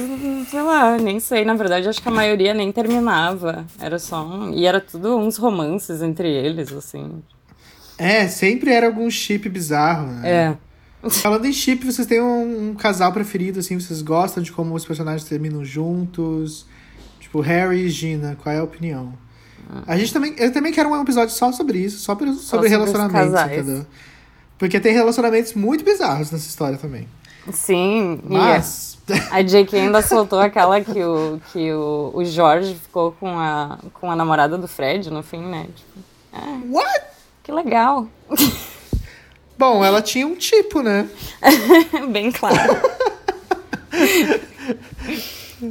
sei 0.49 0.61
lá, 0.61 0.97
nem 0.97 1.20
sei. 1.20 1.43
Na 1.43 1.55
verdade, 1.55 1.89
acho 1.89 2.01
que 2.01 2.07
a 2.07 2.11
maioria 2.11 2.53
nem 2.53 2.72
terminava. 2.72 3.66
Era 3.80 3.97
só 3.97 4.24
um. 4.24 4.53
E 4.53 4.66
era 4.66 4.80
tudo 4.80 5.18
uns 5.18 5.38
romances 5.38 6.01
entre 6.03 6.30
eles, 6.30 6.72
assim. 6.72 7.24
É, 7.97 8.28
sempre 8.28 8.72
era 8.72 8.86
algum 8.88 9.09
chip 9.09 9.49
bizarro, 9.49 10.05
né? 10.07 10.30
É. 10.30 10.57
Falando 11.10 11.45
em 11.45 11.54
chip, 11.54 11.86
vocês 11.86 12.08
têm 12.08 12.22
um, 12.22 12.70
um 12.70 12.76
casal 12.76 13.12
preferido, 13.12 13.60
assim? 13.60 13.80
Vocês 13.80 14.01
gostam 14.01 14.41
de 14.41 14.51
como 14.51 14.74
os 14.74 14.86
personagens 14.86 15.28
terminam 15.28 15.64
juntos? 15.64 16.66
Tipo, 17.20 17.41
Harry 17.41 17.86
e 17.86 17.89
Gina, 17.89 18.38
qual 18.41 18.56
é 18.56 18.60
a 18.60 18.64
opinião? 18.64 19.14
A 19.88 19.97
gente 19.97 20.14
também... 20.14 20.36
Eu 20.38 20.51
também 20.51 20.72
quero 20.72 20.89
um 20.89 21.01
episódio 21.01 21.34
só 21.34 21.51
sobre 21.51 21.80
isso, 21.80 21.99
só 21.99 22.14
sobre, 22.14 22.34
sobre 22.34 22.39
sobre 22.39 22.66
os 22.68 22.72
relacionamentos, 22.72 23.41
entendeu? 23.41 23.86
Porque 24.58 24.80
tem 24.80 24.93
relacionamentos 24.93 25.54
muito 25.54 25.84
bizarros 25.84 26.32
nessa 26.32 26.47
história 26.47 26.78
também. 26.78 27.08
Sim, 27.51 28.22
Mas... 28.24 28.97
a 29.30 29.41
J.K. 29.41 29.78
ainda 29.78 30.01
soltou 30.01 30.39
aquela 30.39 30.80
que 30.80 31.04
o, 31.04 31.41
que 31.51 31.74
o, 31.74 32.12
o 32.14 32.24
Jorge 32.24 32.76
ficou 32.76 33.12
com 33.14 33.38
a, 33.38 33.78
com 33.93 34.10
a 34.10 34.16
namorada 34.16 34.58
do 34.58 34.68
Fred 34.68 35.10
no 35.10 35.22
fim, 35.22 35.41
né? 35.41 35.68
Tipo, 35.76 36.74
What? 36.74 37.01
que 37.43 37.51
legal. 37.51 38.08
Bom, 39.58 39.84
ela 39.84 40.01
tinha 40.01 40.26
um 40.28 40.36
tipo, 40.36 40.82
né? 40.82 41.08
Bem 42.12 42.32
claro. 42.32 42.82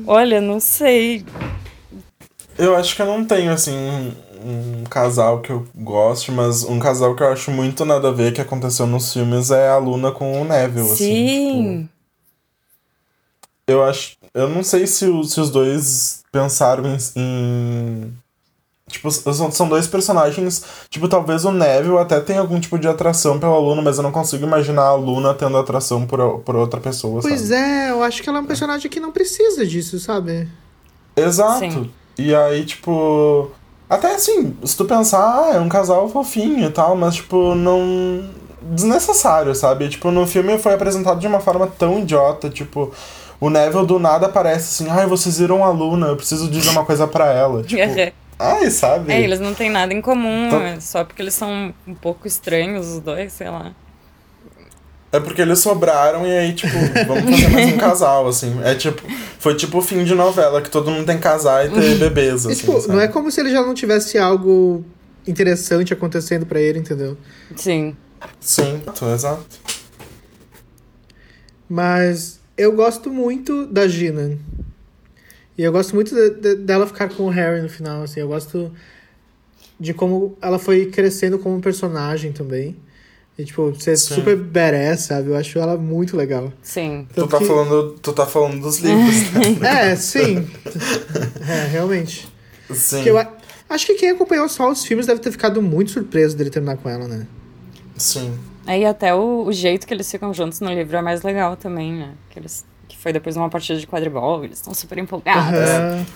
Olha, 0.06 0.40
não 0.40 0.60
sei. 0.60 1.24
Eu 2.58 2.76
acho 2.76 2.94
que 2.94 3.02
eu 3.02 3.06
não 3.06 3.24
tenho, 3.24 3.52
assim, 3.52 3.72
um, 3.74 4.80
um 4.80 4.84
casal 4.84 5.40
que 5.40 5.50
eu 5.50 5.66
goste, 5.74 6.30
mas 6.30 6.64
um 6.64 6.78
casal 6.78 7.14
que 7.16 7.22
eu 7.22 7.32
acho 7.32 7.50
muito 7.50 7.84
nada 7.84 8.08
a 8.08 8.12
ver 8.12 8.32
que 8.32 8.40
aconteceu 8.40 8.86
nos 8.86 9.12
filmes 9.12 9.50
é 9.50 9.68
a 9.68 9.78
Luna 9.78 10.10
com 10.12 10.40
o 10.40 10.44
Neville, 10.44 10.90
assim. 10.92 10.96
Sim. 11.28 11.82
tipo, 11.82 11.92
eu 13.66 13.82
acho. 13.84 14.16
Eu 14.34 14.48
não 14.48 14.62
sei 14.62 14.86
se, 14.86 15.06
se 15.24 15.40
os 15.40 15.50
dois 15.50 16.22
pensaram 16.32 16.84
em. 16.86 16.96
em- 17.16 18.21
Tipo, 18.92 19.10
são, 19.10 19.68
dois 19.68 19.86
personagens. 19.86 20.62
Tipo, 20.88 21.08
talvez 21.08 21.44
o 21.44 21.50
Neville 21.50 21.98
até 21.98 22.20
tenha 22.20 22.40
algum 22.40 22.60
tipo 22.60 22.78
de 22.78 22.86
atração 22.86 23.38
pela 23.38 23.58
Luna, 23.58 23.82
mas 23.82 23.96
eu 23.96 24.02
não 24.02 24.12
consigo 24.12 24.44
imaginar 24.46 24.82
a 24.82 24.94
Luna 24.94 25.34
tendo 25.34 25.56
atração 25.56 26.06
por, 26.06 26.40
por 26.40 26.54
outra 26.56 26.78
pessoa, 26.80 27.20
Pois 27.22 27.40
sabe? 27.40 27.54
é, 27.54 27.90
eu 27.90 28.02
acho 28.02 28.22
que 28.22 28.28
ela 28.28 28.38
é 28.38 28.40
um 28.42 28.46
personagem 28.46 28.90
que 28.90 29.00
não 29.00 29.10
precisa 29.10 29.66
disso, 29.66 29.98
sabe? 29.98 30.48
Exato. 31.16 31.58
Sim. 31.58 31.90
E 32.18 32.34
aí, 32.34 32.64
tipo. 32.64 33.50
Até 33.88 34.14
assim, 34.14 34.56
se 34.64 34.76
tu 34.76 34.84
pensar, 34.86 35.18
ah, 35.18 35.54
é 35.54 35.60
um 35.60 35.68
casal 35.68 36.08
fofinho 36.08 36.66
e 36.66 36.70
tal, 36.70 36.96
mas, 36.96 37.16
tipo, 37.16 37.54
não. 37.54 38.24
Desnecessário, 38.62 39.54
sabe? 39.54 39.88
Tipo, 39.88 40.10
no 40.10 40.26
filme 40.26 40.56
foi 40.58 40.74
apresentado 40.74 41.18
de 41.18 41.26
uma 41.26 41.40
forma 41.40 41.66
tão 41.66 41.98
idiota, 41.98 42.48
tipo. 42.48 42.92
O 43.40 43.50
Neville 43.50 43.84
do 43.84 43.98
nada 43.98 44.26
aparece 44.26 44.84
assim, 44.84 44.88
ai, 44.88 45.04
vocês 45.04 45.38
viram 45.38 45.64
a 45.64 45.70
Luna, 45.70 46.06
eu 46.06 46.16
preciso 46.16 46.48
dizer 46.48 46.70
uma 46.70 46.84
coisa 46.84 47.08
pra 47.08 47.26
ela. 47.32 47.60
Tipo, 47.66 47.82
ai, 48.42 48.70
sabe? 48.70 49.12
É, 49.12 49.20
eles 49.20 49.40
não 49.40 49.54
têm 49.54 49.70
nada 49.70 49.92
em 49.94 50.00
comum, 50.00 50.46
Então- 50.48 50.62
é 50.62 50.80
só 50.80 51.04
porque 51.04 51.22
eles 51.22 51.34
são 51.34 51.72
um 51.86 51.94
pouco 51.94 52.26
estranhos, 52.26 52.86
os 52.88 53.00
dois, 53.00 53.32
sei 53.32 53.48
lá. 53.48 53.72
É 55.12 55.20
porque 55.20 55.42
eles 55.42 55.58
sobraram 55.58 56.26
e 56.26 56.30
aí, 56.38 56.54
tipo, 56.54 56.72
vamos 57.06 57.30
fazer 57.38 57.48
mais 57.50 57.72
um 57.74 57.76
casal, 57.76 58.26
assim. 58.26 58.58
É 58.64 58.74
tipo, 58.74 59.02
foi 59.38 59.54
tipo 59.54 59.76
o 59.78 59.82
fim 59.82 60.04
de 60.04 60.14
novela, 60.14 60.62
que 60.62 60.70
todo 60.70 60.90
mundo 60.90 61.04
tem 61.04 61.16
que 61.18 61.22
casar 61.22 61.66
e 61.66 61.70
ter 61.70 61.96
bebês, 62.00 62.44
E, 62.44 62.48
assim. 62.52 62.60
tipo, 62.60 62.80
sabe? 62.80 62.94
não 62.94 63.00
é 63.00 63.08
como 63.08 63.30
se 63.30 63.38
ele 63.40 63.50
já 63.50 63.60
não 63.60 63.74
tivesse 63.74 64.16
algo 64.16 64.82
interessante 65.28 65.92
acontecendo 65.92 66.46
pra 66.46 66.58
ele, 66.60 66.78
entendeu? 66.78 67.16
Sim. 67.54 67.94
Sim, 68.40 68.80
exato. 69.14 69.44
Mas 71.68 72.40
eu 72.56 72.72
gosto 72.72 73.10
muito 73.10 73.66
da 73.66 73.86
Gina. 73.88 74.38
E 75.56 75.62
eu 75.62 75.70
gosto 75.72 75.94
muito 75.94 76.14
de- 76.14 76.30
de- 76.30 76.54
dela 76.56 76.86
ficar 76.86 77.08
com 77.10 77.24
o 77.24 77.28
Harry 77.28 77.60
no 77.62 77.68
final, 77.68 78.02
assim. 78.02 78.20
Eu 78.20 78.28
gosto 78.28 78.72
de 79.78 79.92
como 79.92 80.36
ela 80.40 80.58
foi 80.58 80.86
crescendo 80.86 81.38
como 81.38 81.60
personagem 81.60 82.32
também. 82.32 82.76
E, 83.38 83.44
tipo, 83.44 83.74
ser 83.80 83.96
Sim. 83.96 84.14
super 84.16 84.36
badass, 84.36 85.00
sabe? 85.02 85.30
Eu 85.30 85.36
acho 85.36 85.58
ela 85.58 85.76
muito 85.76 86.16
legal. 86.16 86.52
Sim. 86.62 87.06
Tu 87.14 87.26
tá, 87.26 87.38
que- 87.38 87.44
falando, 87.46 87.92
tu 88.00 88.12
tá 88.12 88.26
falando 88.26 88.60
dos 88.60 88.78
livros, 88.78 89.32
né? 89.60 89.92
É, 89.92 89.96
sim. 89.96 90.46
é, 91.48 91.66
realmente. 91.68 92.28
Sim. 92.70 92.96
Porque 92.96 93.10
eu 93.10 93.18
a- 93.18 93.32
acho 93.70 93.86
que 93.86 93.94
quem 93.94 94.10
acompanhou 94.10 94.48
só 94.48 94.70
os 94.70 94.84
filmes 94.84 95.06
deve 95.06 95.20
ter 95.20 95.30
ficado 95.32 95.62
muito 95.62 95.90
surpreso 95.92 96.36
dele 96.36 96.50
terminar 96.50 96.76
com 96.76 96.88
ela, 96.88 97.08
né? 97.08 97.26
Sim. 97.96 98.38
Aí 98.66 98.84
até 98.84 99.14
o, 99.14 99.44
o 99.46 99.52
jeito 99.52 99.86
que 99.86 99.94
eles 99.94 100.10
ficam 100.10 100.32
juntos 100.32 100.60
no 100.60 100.70
livro 100.72 100.96
é 100.96 101.02
mais 101.02 101.22
legal 101.22 101.56
também, 101.56 101.92
né? 101.94 102.12
Que, 102.30 102.38
eles, 102.38 102.64
que 102.92 102.98
foi 102.98 103.12
depois 103.12 103.34
de 103.34 103.40
uma 103.40 103.48
partida 103.48 103.78
de 103.78 103.86
quadribol, 103.86 104.44
eles 104.44 104.58
estão 104.58 104.74
super 104.74 104.98
empolgados. 104.98 105.58
Aham. 105.58 106.06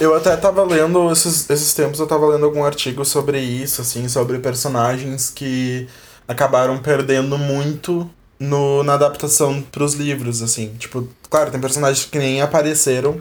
Eu 0.00 0.14
até 0.14 0.36
tava 0.36 0.64
lendo, 0.64 1.10
esses, 1.10 1.48
esses 1.50 1.74
tempos 1.74 2.00
eu 2.00 2.06
tava 2.06 2.26
lendo 2.26 2.44
algum 2.44 2.64
artigo 2.64 3.04
sobre 3.04 3.38
isso, 3.38 3.82
assim, 3.82 4.08
sobre 4.08 4.38
personagens 4.38 5.30
que 5.30 5.86
acabaram 6.26 6.78
perdendo 6.78 7.36
muito 7.36 8.08
no, 8.38 8.82
na 8.82 8.94
adaptação 8.94 9.60
pros 9.60 9.94
livros, 9.94 10.42
assim. 10.42 10.74
Tipo, 10.78 11.06
claro, 11.28 11.50
tem 11.50 11.60
personagens 11.60 12.06
que 12.06 12.18
nem 12.18 12.40
apareceram, 12.40 13.20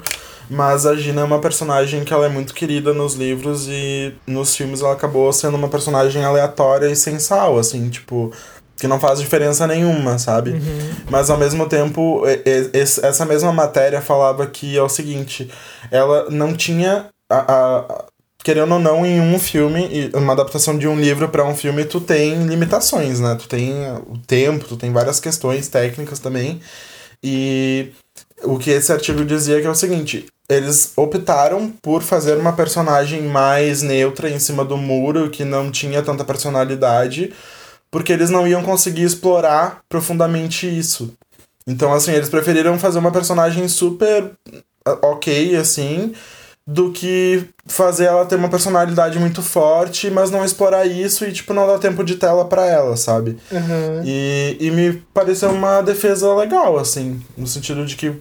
mas 0.50 0.86
a 0.86 0.96
Gina 0.96 1.22
é 1.22 1.24
uma 1.24 1.40
personagem 1.40 2.04
que 2.04 2.14
ela 2.14 2.26
é 2.26 2.30
muito 2.30 2.54
querida 2.54 2.94
nos 2.94 3.14
livros 3.14 3.68
e 3.68 4.14
nos 4.26 4.56
filmes 4.56 4.82
ela 4.82 4.94
acabou 4.94 5.32
sendo 5.34 5.58
uma 5.58 5.68
personagem 5.68 6.24
aleatória 6.24 6.88
e 6.88 6.96
sem 6.96 7.20
sal, 7.20 7.60
assim, 7.60 7.90
tipo, 7.90 8.32
que 8.80 8.88
não 8.88 9.00
faz 9.00 9.20
diferença 9.20 9.68
nenhuma, 9.68 10.18
sabe? 10.18 10.62
Mas 11.10 11.30
ao 11.30 11.38
mesmo 11.38 11.68
tempo, 11.68 12.24
essa 12.74 13.26
mesma 13.26 13.52
matéria 13.52 14.02
falava 14.02 14.48
que 14.48 14.78
é 14.78 14.82
o 14.82 14.90
seguinte: 14.90 15.50
ela 15.92 16.30
não 16.30 16.54
tinha 16.54 17.08
a, 17.30 17.38
a, 17.38 18.06
querendo 18.44 18.74
ou 18.74 18.80
não, 18.80 19.06
em 19.06 19.20
um 19.20 19.38
filme, 19.38 20.10
uma 20.14 20.34
adaptação 20.34 20.78
de 20.78 20.88
um 20.88 21.00
livro 21.00 21.30
para 21.30 21.46
um 21.46 21.56
filme, 21.56 21.86
tu 21.86 22.00
tem 22.00 22.46
limitações, 22.46 23.20
né? 23.20 23.36
Tu 23.40 23.48
tem 23.48 23.74
o 24.08 24.18
tempo, 24.26 24.66
tu 24.66 24.78
tem 24.78 24.92
várias 24.92 25.20
questões 25.20 25.68
técnicas 25.68 26.20
também. 26.20 26.60
E 27.22 27.92
o 28.44 28.58
que 28.58 28.72
esse 28.72 28.92
artigo 28.92 29.26
dizia 29.26 29.60
que 29.60 29.68
é 29.68 29.70
o 29.70 29.76
seguinte: 29.76 30.26
eles 30.48 30.94
optaram 30.96 31.72
por 31.82 32.02
fazer 32.02 32.38
uma 32.38 32.54
personagem 32.54 33.24
mais 33.24 33.82
neutra 33.82 34.30
em 34.30 34.40
cima 34.40 34.64
do 34.64 34.78
muro, 34.78 35.30
que 35.30 35.44
não 35.44 35.70
tinha 35.70 36.02
tanta 36.02 36.24
personalidade, 36.24 37.34
porque 37.92 38.14
eles 38.14 38.30
não 38.30 38.48
iam 38.48 38.64
conseguir 38.64 39.04
explorar 39.04 39.82
profundamente 39.90 40.68
isso. 40.68 41.14
Então, 41.66 41.94
assim, 41.94 42.12
eles 42.12 42.30
preferiram 42.30 42.80
fazer 42.80 43.00
uma 43.00 43.12
personagem 43.12 43.68
super 43.68 44.32
ok, 45.02 45.56
assim, 45.56 46.14
do 46.66 46.92
que 46.92 47.46
fazer 47.66 48.06
ela 48.06 48.26
ter 48.26 48.36
uma 48.36 48.50
personalidade 48.50 49.20
muito 49.20 49.42
forte, 49.42 50.10
mas 50.10 50.32
não 50.32 50.46
explorar 50.46 50.86
isso 50.86 51.26
e, 51.26 51.32
tipo, 51.32 51.54
não 51.54 51.68
dar 51.68 51.80
tempo 51.80 52.04
de 52.04 52.16
tela 52.16 52.46
para 52.46 52.66
ela, 52.66 52.96
sabe? 52.96 53.38
Uhum. 53.52 54.02
E, 54.04 54.58
e 54.60 54.72
me 54.72 54.94
pareceu 55.14 55.52
uma 55.52 55.82
defesa 55.82 56.34
legal, 56.36 56.78
assim, 56.78 57.22
no 57.38 57.48
sentido 57.48 57.86
de 57.86 57.96
que 57.96 58.14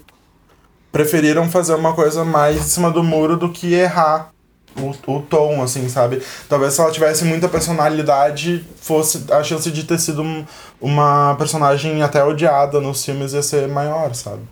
preferiram 0.91 1.51
fazer 1.51 1.75
uma 1.75 1.95
coisa 1.95 2.25
mais 2.25 2.57
em 2.57 2.62
cima 2.62 2.91
do 2.91 3.05
muro 3.05 3.37
do 3.37 3.51
que 3.51 3.75
errar 3.75 4.31
o, 4.77 5.12
o 5.12 5.23
tom, 5.23 5.62
assim, 5.62 5.89
sabe? 5.89 6.23
Talvez 6.49 6.75
se 6.75 6.81
ela 6.81 6.91
tivesse 6.91 7.25
muita 7.25 7.49
personalidade, 7.49 8.64
fosse 8.77 9.25
a 9.33 9.43
chance 9.43 9.71
de 9.71 9.85
ter 9.85 9.99
sido 9.99 10.23
um, 10.23 10.45
uma 10.81 11.35
personagem 11.37 12.03
até 12.03 12.23
odiada 12.23 12.81
nos 12.81 13.05
filmes 13.05 13.33
ia 13.33 13.43
ser 13.43 13.69
maior, 13.69 14.14
sabe? 14.14 14.43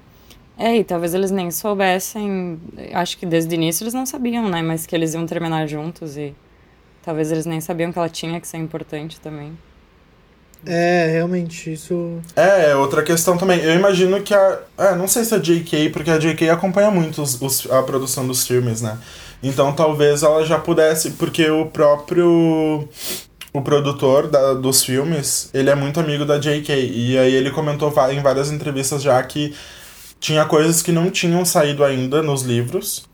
É, 0.59 0.77
e 0.77 0.85
talvez 0.85 1.13
eles 1.13 1.31
nem 1.31 1.51
soubessem. 1.51 2.59
Acho 2.93 3.19
que 3.19 3.27
desde 3.27 3.55
o 3.55 3.57
início 3.57 3.85
eles 3.85 3.93
não 3.93 4.07
sabiam, 4.07 4.49
né? 4.49 4.63
Mas 4.63 4.87
que 4.87 4.95
eles 4.95 5.13
iam 5.13 5.27
terminar 5.27 5.67
juntos 5.67 6.17
e 6.17 6.35
talvez 7.03 7.31
eles 7.31 7.45
nem 7.45 7.61
sabiam 7.61 7.93
que 7.93 7.99
ela 7.99 8.09
tinha 8.09 8.41
que 8.41 8.49
ser 8.49 8.57
importante 8.57 9.21
também. 9.21 9.53
É, 10.65 11.09
realmente, 11.13 11.73
isso. 11.73 12.19
É, 12.35 12.75
outra 12.75 13.03
questão 13.03 13.37
também. 13.37 13.61
Eu 13.61 13.75
imagino 13.75 14.21
que 14.23 14.35
a. 14.35 14.61
É, 14.79 14.95
não 14.97 15.07
sei 15.07 15.25
se 15.25 15.35
a 15.35 15.39
JK, 15.39 15.91
porque 15.91 16.11
a 16.11 16.19
JK 16.19 16.49
acompanha 16.49 16.91
muito 16.91 17.23
os, 17.23 17.41
os, 17.41 17.71
a 17.71 17.83
produção 17.83 18.27
dos 18.27 18.47
filmes, 18.47 18.81
né? 18.81 18.99
Então 19.43 19.73
talvez 19.73 20.23
ela 20.23 20.45
já 20.45 20.59
pudesse, 20.59 21.13
porque 21.13 21.49
o 21.51 21.67
próprio. 21.67 22.89
O 23.53 23.63
produtor 23.63 24.29
da, 24.29 24.53
dos 24.53 24.85
filmes, 24.85 25.49
ele 25.55 25.71
é 25.71 25.75
muito 25.75 25.99
amigo 25.99 26.27
da 26.27 26.37
JK. 26.37 26.71
E 26.73 27.17
aí 27.17 27.35
ele 27.35 27.51
comentou 27.51 27.91
em 28.11 28.21
várias 28.21 28.51
entrevistas 28.51 29.03
já 29.03 29.23
que 29.23 29.55
tinha 30.21 30.45
coisas 30.45 30.83
que 30.83 30.93
não 30.93 31.11
tinham 31.11 31.45
saído 31.45 31.85
ainda 31.85 32.23
nos 32.23 32.43
livros, 32.43 33.07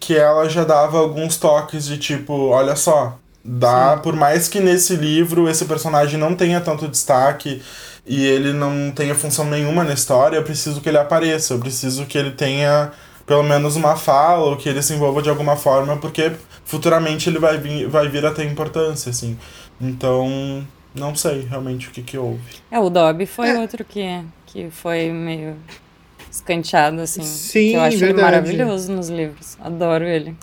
que 0.00 0.16
ela 0.16 0.48
já 0.48 0.64
dava 0.64 0.98
alguns 0.98 1.36
toques 1.36 1.84
de 1.84 1.98
tipo, 1.98 2.48
olha 2.48 2.74
só, 2.74 3.18
dá, 3.44 3.96
Sim. 3.96 4.02
por 4.02 4.16
mais 4.16 4.48
que 4.48 4.60
nesse 4.60 4.96
livro 4.96 5.48
esse 5.48 5.64
personagem 5.64 6.18
não 6.18 6.34
tenha 6.34 6.60
tanto 6.60 6.88
destaque 6.88 7.62
e 8.06 8.24
ele 8.26 8.52
não 8.52 8.90
tenha 8.90 9.14
função 9.14 9.44
nenhuma 9.46 9.84
na 9.84 9.94
história, 9.94 10.36
eu 10.36 10.42
preciso 10.42 10.80
que 10.80 10.88
ele 10.88 10.98
apareça, 10.98 11.54
eu 11.54 11.58
preciso 11.58 12.06
que 12.06 12.18
ele 12.18 12.32
tenha 12.32 12.92
pelo 13.26 13.42
menos 13.42 13.76
uma 13.76 13.96
fala 13.96 14.44
ou 14.44 14.56
que 14.56 14.68
ele 14.68 14.82
se 14.82 14.92
envolva 14.94 15.22
de 15.22 15.30
alguma 15.30 15.56
forma, 15.56 15.96
porque 15.96 16.32
futuramente 16.64 17.28
ele 17.28 17.38
vai 17.38 17.58
vir, 17.58 17.88
vai 17.88 18.08
vir 18.08 18.24
a 18.24 18.30
ter 18.30 18.44
importância, 18.44 19.10
assim. 19.10 19.38
Então, 19.80 20.66
não 20.94 21.14
sei 21.14 21.42
realmente 21.42 21.88
o 21.88 21.90
que 21.90 22.02
que 22.02 22.18
houve. 22.18 22.40
É, 22.70 22.78
o 22.78 22.88
Dobby 22.90 23.26
foi 23.26 23.50
é. 23.50 23.58
outro 23.58 23.84
que, 23.84 24.04
que 24.46 24.70
foi 24.70 25.10
meio 25.10 25.56
escanteado, 26.30 27.00
assim. 27.00 27.22
Sim, 27.22 27.70
que 27.70 27.74
eu 27.74 27.80
acho 27.80 27.98
verdade. 27.98 28.20
ele 28.20 28.22
maravilhoso 28.22 28.92
nos 28.92 29.08
livros. 29.08 29.56
Adoro 29.60 30.04
ele. 30.04 30.36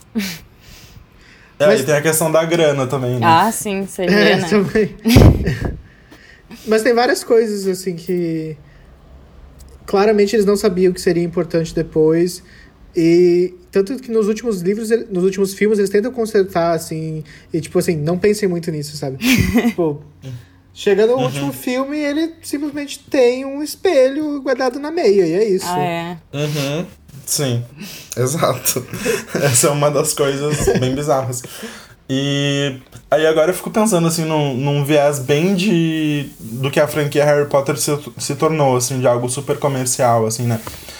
É, 1.59 1.67
Mas... 1.67 1.81
e 1.81 1.83
tem 1.83 1.93
a 1.93 2.01
questão 2.01 2.31
da 2.31 2.43
grana 2.43 2.87
também, 2.87 3.19
né? 3.19 3.21
Ah, 3.23 3.51
sim, 3.51 3.85
seria, 3.85 4.15
é, 4.15 4.35
né? 4.37 4.49
Também. 4.49 4.95
Mas 6.65 6.81
tem 6.81 6.93
várias 6.93 7.23
coisas, 7.23 7.67
assim, 7.67 7.95
que... 7.95 8.57
Claramente 9.85 10.35
eles 10.35 10.45
não 10.45 10.55
sabiam 10.55 10.91
que 10.91 10.99
seria 10.99 11.23
importante 11.23 11.75
depois. 11.75 12.43
E 12.95 13.53
tanto 13.71 13.97
que 13.99 14.11
nos 14.11 14.27
últimos 14.27 14.61
livros, 14.61 14.89
nos 15.09 15.23
últimos 15.23 15.53
filmes, 15.53 15.79
eles 15.79 15.89
tentam 15.89 16.11
consertar, 16.11 16.73
assim... 16.73 17.23
E, 17.53 17.61
tipo 17.61 17.79
assim, 17.79 17.95
não 17.95 18.17
pensem 18.17 18.47
muito 18.47 18.69
nisso, 18.71 18.97
sabe? 18.97 19.17
tipo... 19.67 20.01
Chega 20.73 21.05
no 21.05 21.15
uhum. 21.15 21.25
último 21.25 21.51
filme 21.51 21.97
ele 21.97 22.33
simplesmente 22.41 22.99
tem 22.99 23.43
um 23.43 23.61
espelho 23.61 24.41
guardado 24.41 24.79
na 24.79 24.89
meia, 24.89 25.27
e 25.27 25.33
é 25.33 25.49
isso. 25.49 25.65
Ah, 25.67 25.79
é? 25.79 26.17
Uhum. 26.33 26.85
Sim, 27.25 27.63
exato. 28.17 28.85
Essa 29.35 29.67
é 29.67 29.69
uma 29.69 29.91
das 29.91 30.13
coisas 30.13 30.65
bem 30.79 30.95
bizarras. 30.95 31.43
E 32.13 32.75
aí 33.09 33.25
agora 33.25 33.51
eu 33.51 33.53
fico 33.53 33.71
pensando 33.71 34.05
assim 34.05 34.25
num, 34.25 34.53
num 34.53 34.83
viés 34.83 35.17
bem 35.17 35.55
de 35.55 36.29
do 36.41 36.69
que 36.69 36.77
a 36.77 36.85
franquia 36.85 37.23
Harry 37.23 37.47
Potter 37.47 37.77
se, 37.77 37.97
se 38.17 38.35
tornou, 38.35 38.75
assim, 38.75 38.99
de 38.99 39.07
algo 39.07 39.29
super 39.29 39.57
comercial, 39.57 40.25
assim, 40.25 40.43
né? 40.43 40.59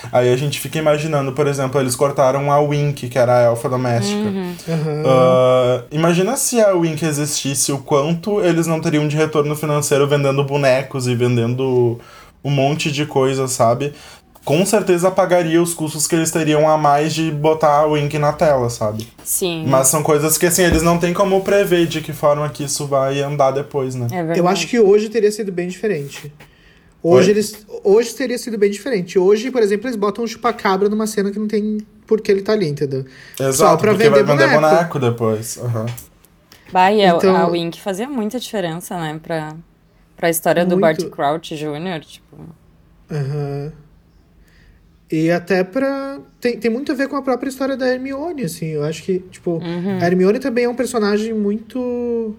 Aí 0.09 0.31
a 0.31 0.37
gente 0.37 0.57
fica 0.57 0.79
imaginando, 0.79 1.33
por 1.33 1.47
exemplo, 1.47 1.81
eles 1.81 1.97
cortaram 1.97 2.49
a 2.49 2.61
Wink, 2.61 3.09
que 3.09 3.19
era 3.19 3.39
a 3.39 3.41
elfa 3.41 3.67
doméstica. 3.67 4.21
Uhum. 4.21 4.55
Uhum. 4.69 5.01
Uh, 5.03 5.83
imagina 5.91 6.37
se 6.37 6.61
a 6.61 6.73
Wink 6.73 7.03
existisse, 7.03 7.73
o 7.73 7.79
quanto 7.79 8.39
eles 8.39 8.65
não 8.65 8.79
teriam 8.79 9.05
de 9.05 9.17
retorno 9.17 9.53
financeiro 9.53 10.07
vendendo 10.07 10.41
bonecos 10.45 11.07
e 11.07 11.13
vendendo 11.13 11.99
um 12.41 12.49
monte 12.49 12.89
de 12.89 13.05
coisa, 13.05 13.49
sabe? 13.49 13.93
Com 14.43 14.65
certeza 14.65 15.11
pagaria 15.11 15.61
os 15.61 15.73
custos 15.73 16.07
que 16.07 16.15
eles 16.15 16.31
teriam 16.31 16.67
a 16.67 16.77
mais 16.77 17.13
de 17.13 17.31
botar 17.31 17.81
a 17.81 17.85
Wink 17.85 18.17
na 18.17 18.33
tela, 18.33 18.69
sabe? 18.69 19.07
Sim. 19.23 19.65
Mas 19.67 19.87
são 19.87 20.01
coisas 20.01 20.37
que, 20.37 20.47
assim, 20.47 20.63
eles 20.63 20.81
não 20.81 20.97
têm 20.97 21.13
como 21.13 21.41
prever 21.41 21.85
de 21.85 22.01
que 22.01 22.11
forma 22.11 22.49
que 22.49 22.63
isso 22.63 22.87
vai 22.87 23.21
andar 23.21 23.51
depois, 23.51 23.93
né? 23.93 24.07
É 24.11 24.17
verdade. 24.17 24.39
Eu 24.39 24.47
acho 24.47 24.67
que 24.67 24.79
hoje 24.79 25.09
teria 25.09 25.31
sido 25.31 25.51
bem 25.51 25.67
diferente. 25.67 26.33
Hoje 27.03 27.27
Oi? 27.27 27.33
eles. 27.33 27.65
Hoje 27.83 28.13
teria 28.13 28.37
sido 28.37 28.57
bem 28.57 28.71
diferente. 28.71 29.17
Hoje, 29.17 29.51
por 29.51 29.61
exemplo, 29.61 29.87
eles 29.87 29.95
botam 29.95 30.23
um 30.23 30.27
chupacabra 30.27 30.89
numa 30.89 31.05
cena 31.05 31.31
que 31.31 31.37
não 31.37 31.47
tem 31.47 31.79
por 32.05 32.19
que 32.19 32.31
ele 32.31 32.41
tá 32.41 32.53
ali, 32.53 32.67
entendeu? 32.67 33.05
Exato, 33.39 33.53
Só 33.53 33.77
pra 33.77 33.91
porque 33.91 34.09
vender 34.09 34.23
vai 34.23 34.35
vender 34.35 34.53
boneco, 34.53 34.75
boneco 34.75 34.99
depois. 34.99 35.57
Uhum. 35.57 35.85
Bah, 36.71 36.91
e 36.91 37.01
então... 37.01 37.35
a 37.35 37.47
Wink 37.47 37.79
fazia 37.79 38.07
muita 38.07 38.39
diferença, 38.39 38.97
né? 38.97 39.19
Pra, 39.21 39.55
pra 40.15 40.29
história 40.29 40.63
Muito. 40.63 40.75
do 40.75 40.81
Bart 40.81 41.03
Crouch 41.09 41.55
Jr., 41.55 41.99
tipo... 42.05 42.37
Aham. 43.09 43.21
Uhum. 43.21 43.71
E 45.11 45.29
até 45.29 45.63
pra... 45.63 46.19
Tem, 46.39 46.57
tem 46.57 46.71
muito 46.71 46.91
a 46.91 46.95
ver 46.95 47.07
com 47.07 47.15
a 47.15 47.21
própria 47.21 47.49
história 47.49 47.75
da 47.75 47.87
Hermione, 47.87 48.43
assim. 48.43 48.67
Eu 48.67 48.83
acho 48.83 49.03
que, 49.03 49.19
tipo... 49.19 49.57
Uhum. 49.57 49.97
A 50.01 50.05
Hermione 50.05 50.39
também 50.39 50.65
é 50.65 50.69
um 50.69 50.75
personagem 50.75 51.33
muito 51.33 52.35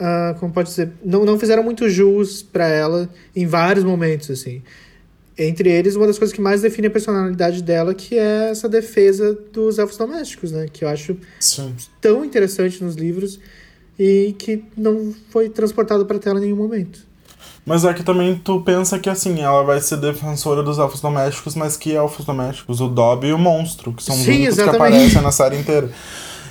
uh, 0.00 0.38
como 0.38 0.52
pode 0.52 0.70
dizer, 0.70 0.92
não, 1.04 1.24
não 1.24 1.38
fizeram 1.38 1.62
muito 1.62 1.88
jus 1.88 2.42
para 2.42 2.66
ela 2.66 3.08
em 3.36 3.46
vários 3.46 3.84
momentos, 3.84 4.30
assim. 4.30 4.62
Entre 5.38 5.70
eles, 5.70 5.96
uma 5.96 6.06
das 6.06 6.18
coisas 6.18 6.34
que 6.34 6.40
mais 6.40 6.62
define 6.62 6.88
a 6.88 6.90
personalidade 6.90 7.62
dela, 7.62 7.94
que 7.94 8.18
é 8.18 8.50
essa 8.50 8.68
defesa 8.68 9.38
dos 9.52 9.78
elfos 9.78 9.96
domésticos, 9.96 10.52
né? 10.52 10.66
Que 10.70 10.84
eu 10.84 10.88
acho 10.88 11.16
Sim. 11.38 11.74
tão 12.00 12.24
interessante 12.24 12.82
nos 12.82 12.94
livros 12.94 13.38
e 13.98 14.34
que 14.38 14.64
não 14.76 15.14
foi 15.30 15.48
transportado 15.48 16.04
para 16.04 16.18
tela 16.18 16.38
em 16.38 16.42
nenhum 16.42 16.56
momento. 16.56 17.06
Mas 17.64 17.84
é 17.84 17.92
que 17.92 18.02
também 18.02 18.34
tu 18.42 18.60
pensa 18.60 18.98
que 18.98 19.08
assim, 19.08 19.40
ela 19.40 19.62
vai 19.62 19.80
ser 19.80 19.98
defensora 19.98 20.62
dos 20.62 20.78
elfos 20.78 21.00
domésticos, 21.00 21.54
mas 21.54 21.76
que 21.76 21.94
elfos 21.94 22.24
domésticos? 22.24 22.80
O 22.80 22.88
Dobby 22.88 23.28
e 23.28 23.32
o 23.32 23.38
monstro, 23.38 23.92
que 23.92 24.02
são 24.02 24.14
os 24.14 24.26
únicos 24.26 24.56
que 24.56 24.62
aparecem 24.62 25.22
na 25.22 25.30
série 25.30 25.58
inteira. 25.58 25.90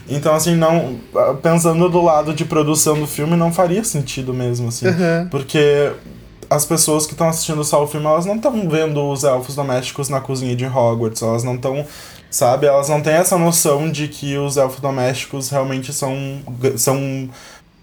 Então, 0.09 0.33
assim, 0.33 0.55
não. 0.55 0.99
Pensando 1.41 1.87
do 1.87 2.01
lado 2.01 2.33
de 2.33 2.43
produção 2.43 2.99
do 2.99 3.05
filme, 3.05 3.35
não 3.35 3.53
faria 3.53 3.83
sentido 3.83 4.33
mesmo, 4.33 4.69
assim. 4.69 4.87
Uhum. 4.87 5.27
Porque 5.29 5.91
as 6.49 6.65
pessoas 6.65 7.05
que 7.05 7.13
estão 7.13 7.29
assistindo 7.29 7.63
só 7.63 7.83
o 7.83 7.87
filme, 7.87 8.07
elas 8.07 8.25
não 8.25 8.35
estão 8.35 8.67
vendo 8.67 9.07
os 9.07 9.23
elfos 9.23 9.55
domésticos 9.55 10.09
na 10.09 10.19
cozinha 10.19 10.55
de 10.55 10.65
Hogwarts. 10.65 11.21
Elas 11.21 11.43
não 11.43 11.55
estão. 11.55 11.85
Sabe? 12.31 12.67
Elas 12.67 12.89
não 12.89 13.01
têm 13.01 13.13
essa 13.13 13.37
noção 13.37 13.91
de 13.91 14.07
que 14.07 14.37
os 14.37 14.57
elfos 14.57 14.79
domésticos 14.79 15.49
realmente 15.49 15.91
são, 15.91 16.15
são 16.75 17.29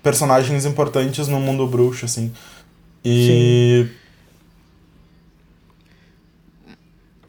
personagens 0.02 0.64
importantes 0.64 1.26
no 1.26 1.40
mundo 1.40 1.66
bruxo, 1.66 2.04
assim. 2.04 2.32
E. 3.06 3.86
Sim. 3.86 3.90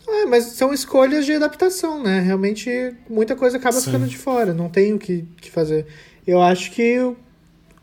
É, 0.09 0.25
mas 0.25 0.45
são 0.45 0.73
escolhas 0.73 1.25
de 1.25 1.33
adaptação, 1.33 2.01
né? 2.01 2.19
Realmente 2.21 2.95
muita 3.07 3.35
coisa 3.35 3.57
acaba 3.57 3.77
Sim. 3.77 3.85
ficando 3.85 4.07
de 4.07 4.17
fora, 4.17 4.53
não 4.53 4.69
tem 4.69 4.93
o 4.93 4.97
que, 4.97 5.25
que 5.39 5.51
fazer. 5.51 5.85
Eu 6.25 6.41
acho 6.41 6.71
que 6.71 6.99
o, 6.99 7.15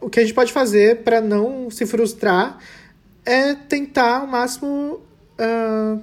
o 0.01 0.11
que 0.11 0.19
a 0.19 0.23
gente 0.23 0.35
pode 0.35 0.53
fazer 0.53 1.03
para 1.03 1.21
não 1.21 1.71
se 1.71 1.87
frustrar 1.87 2.59
é 3.25 3.55
tentar 3.55 4.21
ao 4.21 4.27
máximo. 4.27 5.01
Uh, 5.39 6.03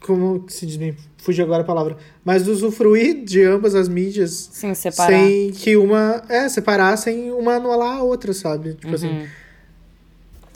como 0.00 0.44
se 0.48 0.64
diz? 0.64 0.76
Me 0.76 0.94
fugiu 1.18 1.44
agora 1.44 1.62
a 1.62 1.66
palavra. 1.66 1.96
Mas 2.24 2.46
usufruir 2.46 3.24
de 3.24 3.42
ambas 3.42 3.74
as 3.74 3.88
mídias. 3.88 4.48
Sim, 4.52 4.74
separar. 4.74 5.10
Sem 5.10 5.50
que 5.50 5.76
uma. 5.76 6.22
É, 6.28 6.48
separar 6.48 6.96
sem 6.96 7.32
uma 7.32 7.54
anular 7.54 7.96
a 7.96 8.02
outra, 8.02 8.32
sabe? 8.32 8.74
Tipo 8.74 8.94
assim, 8.94 9.08
uhum. 9.08 9.22
assim. 9.22 9.45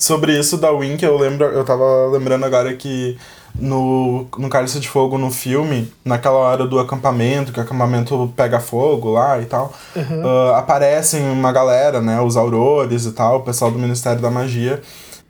Sobre 0.00 0.36
isso 0.36 0.56
da 0.56 0.72
Wink, 0.72 1.04
eu 1.04 1.16
lembro, 1.18 1.44
eu 1.46 1.62
tava 1.62 2.06
lembrando 2.06 2.44
agora 2.46 2.74
que 2.74 3.18
no, 3.54 4.26
no 4.38 4.48
Cálice 4.48 4.80
de 4.80 4.88
Fogo 4.88 5.18
no 5.18 5.30
filme, 5.30 5.92
naquela 6.04 6.36
hora 6.36 6.66
do 6.66 6.80
acampamento, 6.80 7.52
que 7.52 7.60
o 7.60 7.62
acampamento 7.62 8.32
pega 8.34 8.58
fogo 8.58 9.10
lá 9.10 9.38
e 9.40 9.44
tal, 9.44 9.72
uhum. 9.94 10.24
uh, 10.24 10.54
aparecem 10.54 11.22
uma 11.30 11.52
galera, 11.52 12.00
né? 12.00 12.20
Os 12.20 12.36
aurores 12.36 13.04
e 13.04 13.12
tal, 13.12 13.38
o 13.38 13.42
pessoal 13.42 13.70
do 13.70 13.78
Ministério 13.78 14.22
da 14.22 14.30
Magia. 14.30 14.80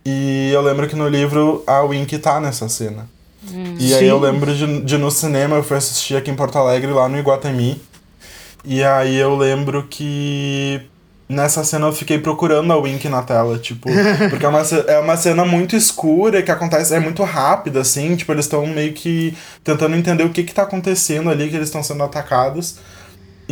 E 0.05 0.51
eu 0.53 0.63
lembro 0.63 0.89
que 0.89 0.95
no 0.97 1.09
livro 1.09 1.65
a 1.67 1.81
Wink 1.83 2.17
tá 2.19 2.41
nessa 2.41 2.69
cena. 2.69 3.09
Hum. 3.53 3.75
E 3.79 3.93
aí 3.95 4.07
eu 4.07 4.19
lembro 4.19 4.55
de, 4.55 4.83
de 4.83 4.99
no 4.99 5.11
cinema, 5.11 5.57
eu 5.57 5.65
fui 5.65 5.77
assistir 5.77 6.17
aqui 6.17 6.31
em 6.31 6.37
Porto 6.37 6.59
Alegre, 6.59 6.93
lá 6.93 7.09
no 7.09 7.19
Iguatemi. 7.19 7.81
E 8.65 8.85
aí 8.85 9.17
eu 9.17 9.37
lembro 9.37 9.87
que 9.89 10.83
nessa 11.31 11.63
cena 11.63 11.87
eu 11.87 11.93
fiquei 11.93 12.19
procurando 12.19 12.73
a 12.73 12.77
Wink 12.77 13.09
na 13.09 13.23
tela, 13.23 13.57
tipo, 13.57 13.89
porque 14.29 14.45
é 14.45 14.49
uma, 14.49 14.63
é 14.89 14.99
uma 14.99 15.17
cena 15.17 15.45
muito 15.45 15.77
escura 15.77 16.43
que 16.43 16.51
acontece, 16.51 16.93
é 16.93 16.99
muito 16.99 17.23
rápida, 17.23 17.81
assim, 17.81 18.17
tipo, 18.17 18.33
eles 18.33 18.47
estão 18.47 18.67
meio 18.67 18.93
que 18.93 19.37
tentando 19.63 19.95
entender 19.95 20.25
o 20.25 20.31
que 20.31 20.43
que 20.43 20.53
tá 20.53 20.63
acontecendo 20.63 21.31
ali, 21.31 21.49
que 21.49 21.55
eles 21.55 21.69
estão 21.69 21.83
sendo 21.83 22.03
atacados. 22.03 22.79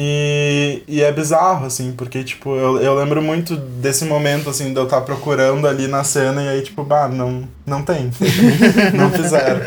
E, 0.00 0.84
e 0.86 1.02
é 1.02 1.10
bizarro, 1.10 1.66
assim, 1.66 1.92
porque, 1.96 2.22
tipo, 2.22 2.54
eu, 2.54 2.80
eu 2.80 2.94
lembro 2.94 3.20
muito 3.20 3.56
desse 3.56 4.04
momento, 4.04 4.48
assim, 4.48 4.72
de 4.72 4.78
eu 4.78 4.84
estar 4.84 5.00
tá 5.00 5.02
procurando 5.02 5.66
ali 5.66 5.88
na 5.88 6.04
cena 6.04 6.42
e 6.42 6.48
aí, 6.48 6.62
tipo, 6.62 6.84
bah, 6.84 7.08
não, 7.08 7.48
não 7.66 7.82
tem. 7.82 8.10
não 8.94 9.10
fizeram. 9.10 9.60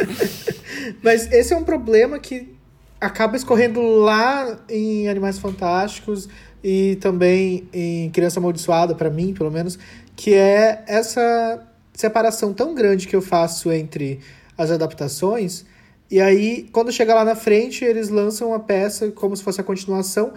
Mas 1.03 1.29
esse 1.31 1.53
é 1.53 1.57
um 1.57 1.65
problema 1.65 2.17
que 2.17 2.55
acaba 2.99 3.35
escorrendo 3.35 3.81
lá 3.81 4.57
em 4.69 5.09
Animais 5.09 5.37
Fantásticos 5.37 6.29
e 6.63 6.97
também 6.97 7.67
em 7.73 8.09
Criança 8.11 8.39
Amaldiçoada, 8.39 8.95
para 8.95 9.09
mim, 9.09 9.33
pelo 9.33 9.51
menos, 9.51 9.77
que 10.15 10.33
é 10.33 10.83
essa 10.87 11.65
separação 11.93 12.53
tão 12.53 12.73
grande 12.73 13.07
que 13.07 13.15
eu 13.15 13.21
faço 13.21 13.71
entre 13.71 14.19
as 14.57 14.71
adaptações 14.71 15.65
e 16.11 16.19
aí, 16.19 16.67
quando 16.73 16.91
chega 16.91 17.15
lá 17.15 17.23
na 17.23 17.35
frente, 17.35 17.85
eles 17.85 18.09
lançam 18.09 18.49
uma 18.49 18.59
peça 18.59 19.09
como 19.11 19.33
se 19.33 19.41
fosse 19.41 19.61
a 19.61 19.63
continuação. 19.63 20.33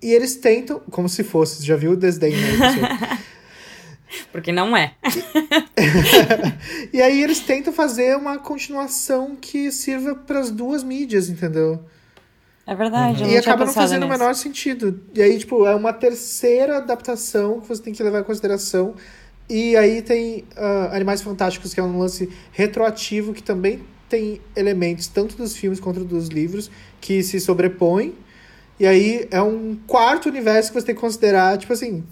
E 0.00 0.12
eles 0.12 0.36
tentam, 0.36 0.80
como 0.88 1.08
se 1.08 1.24
fosse, 1.24 1.66
já 1.66 1.74
viu 1.74 1.92
o 1.92 1.96
desdém, 1.96 2.32
né? 2.32 3.18
Porque 4.30 4.52
não 4.52 4.76
é. 4.76 4.94
e 6.92 7.02
aí 7.02 7.22
eles 7.22 7.40
tentam 7.40 7.72
fazer 7.72 8.16
uma 8.16 8.38
continuação 8.38 9.36
que 9.36 9.72
sirva 9.72 10.14
para 10.14 10.38
as 10.38 10.50
duas 10.50 10.84
mídias, 10.84 11.28
entendeu? 11.28 11.84
É 12.70 12.74
verdade. 12.76 13.24
Uhum. 13.24 13.30
E 13.30 13.36
acaba 13.36 13.64
não 13.64 13.72
fazendo 13.72 14.06
nisso. 14.06 14.14
o 14.14 14.18
menor 14.18 14.32
sentido. 14.32 15.00
E 15.12 15.20
aí, 15.20 15.36
tipo, 15.36 15.66
é 15.66 15.74
uma 15.74 15.92
terceira 15.92 16.76
adaptação 16.76 17.60
que 17.60 17.66
você 17.66 17.82
tem 17.82 17.92
que 17.92 18.00
levar 18.00 18.20
em 18.20 18.22
consideração. 18.22 18.94
E 19.48 19.76
aí 19.76 20.00
tem 20.00 20.44
uh, 20.56 20.94
Animais 20.94 21.20
Fantásticos, 21.20 21.74
que 21.74 21.80
é 21.80 21.82
um 21.82 21.98
lance 21.98 22.30
retroativo 22.52 23.34
que 23.34 23.42
também 23.42 23.82
tem 24.08 24.40
elementos 24.54 25.08
tanto 25.08 25.36
dos 25.36 25.56
filmes 25.56 25.80
quanto 25.80 26.04
dos 26.04 26.28
livros 26.28 26.70
que 27.00 27.24
se 27.24 27.40
sobrepõem. 27.40 28.14
E 28.78 28.86
aí 28.86 29.26
é 29.32 29.42
um 29.42 29.76
quarto 29.88 30.28
universo 30.28 30.70
que 30.70 30.80
você 30.80 30.86
tem 30.86 30.94
que 30.94 31.00
considerar, 31.00 31.58
tipo 31.58 31.72
assim. 31.72 32.04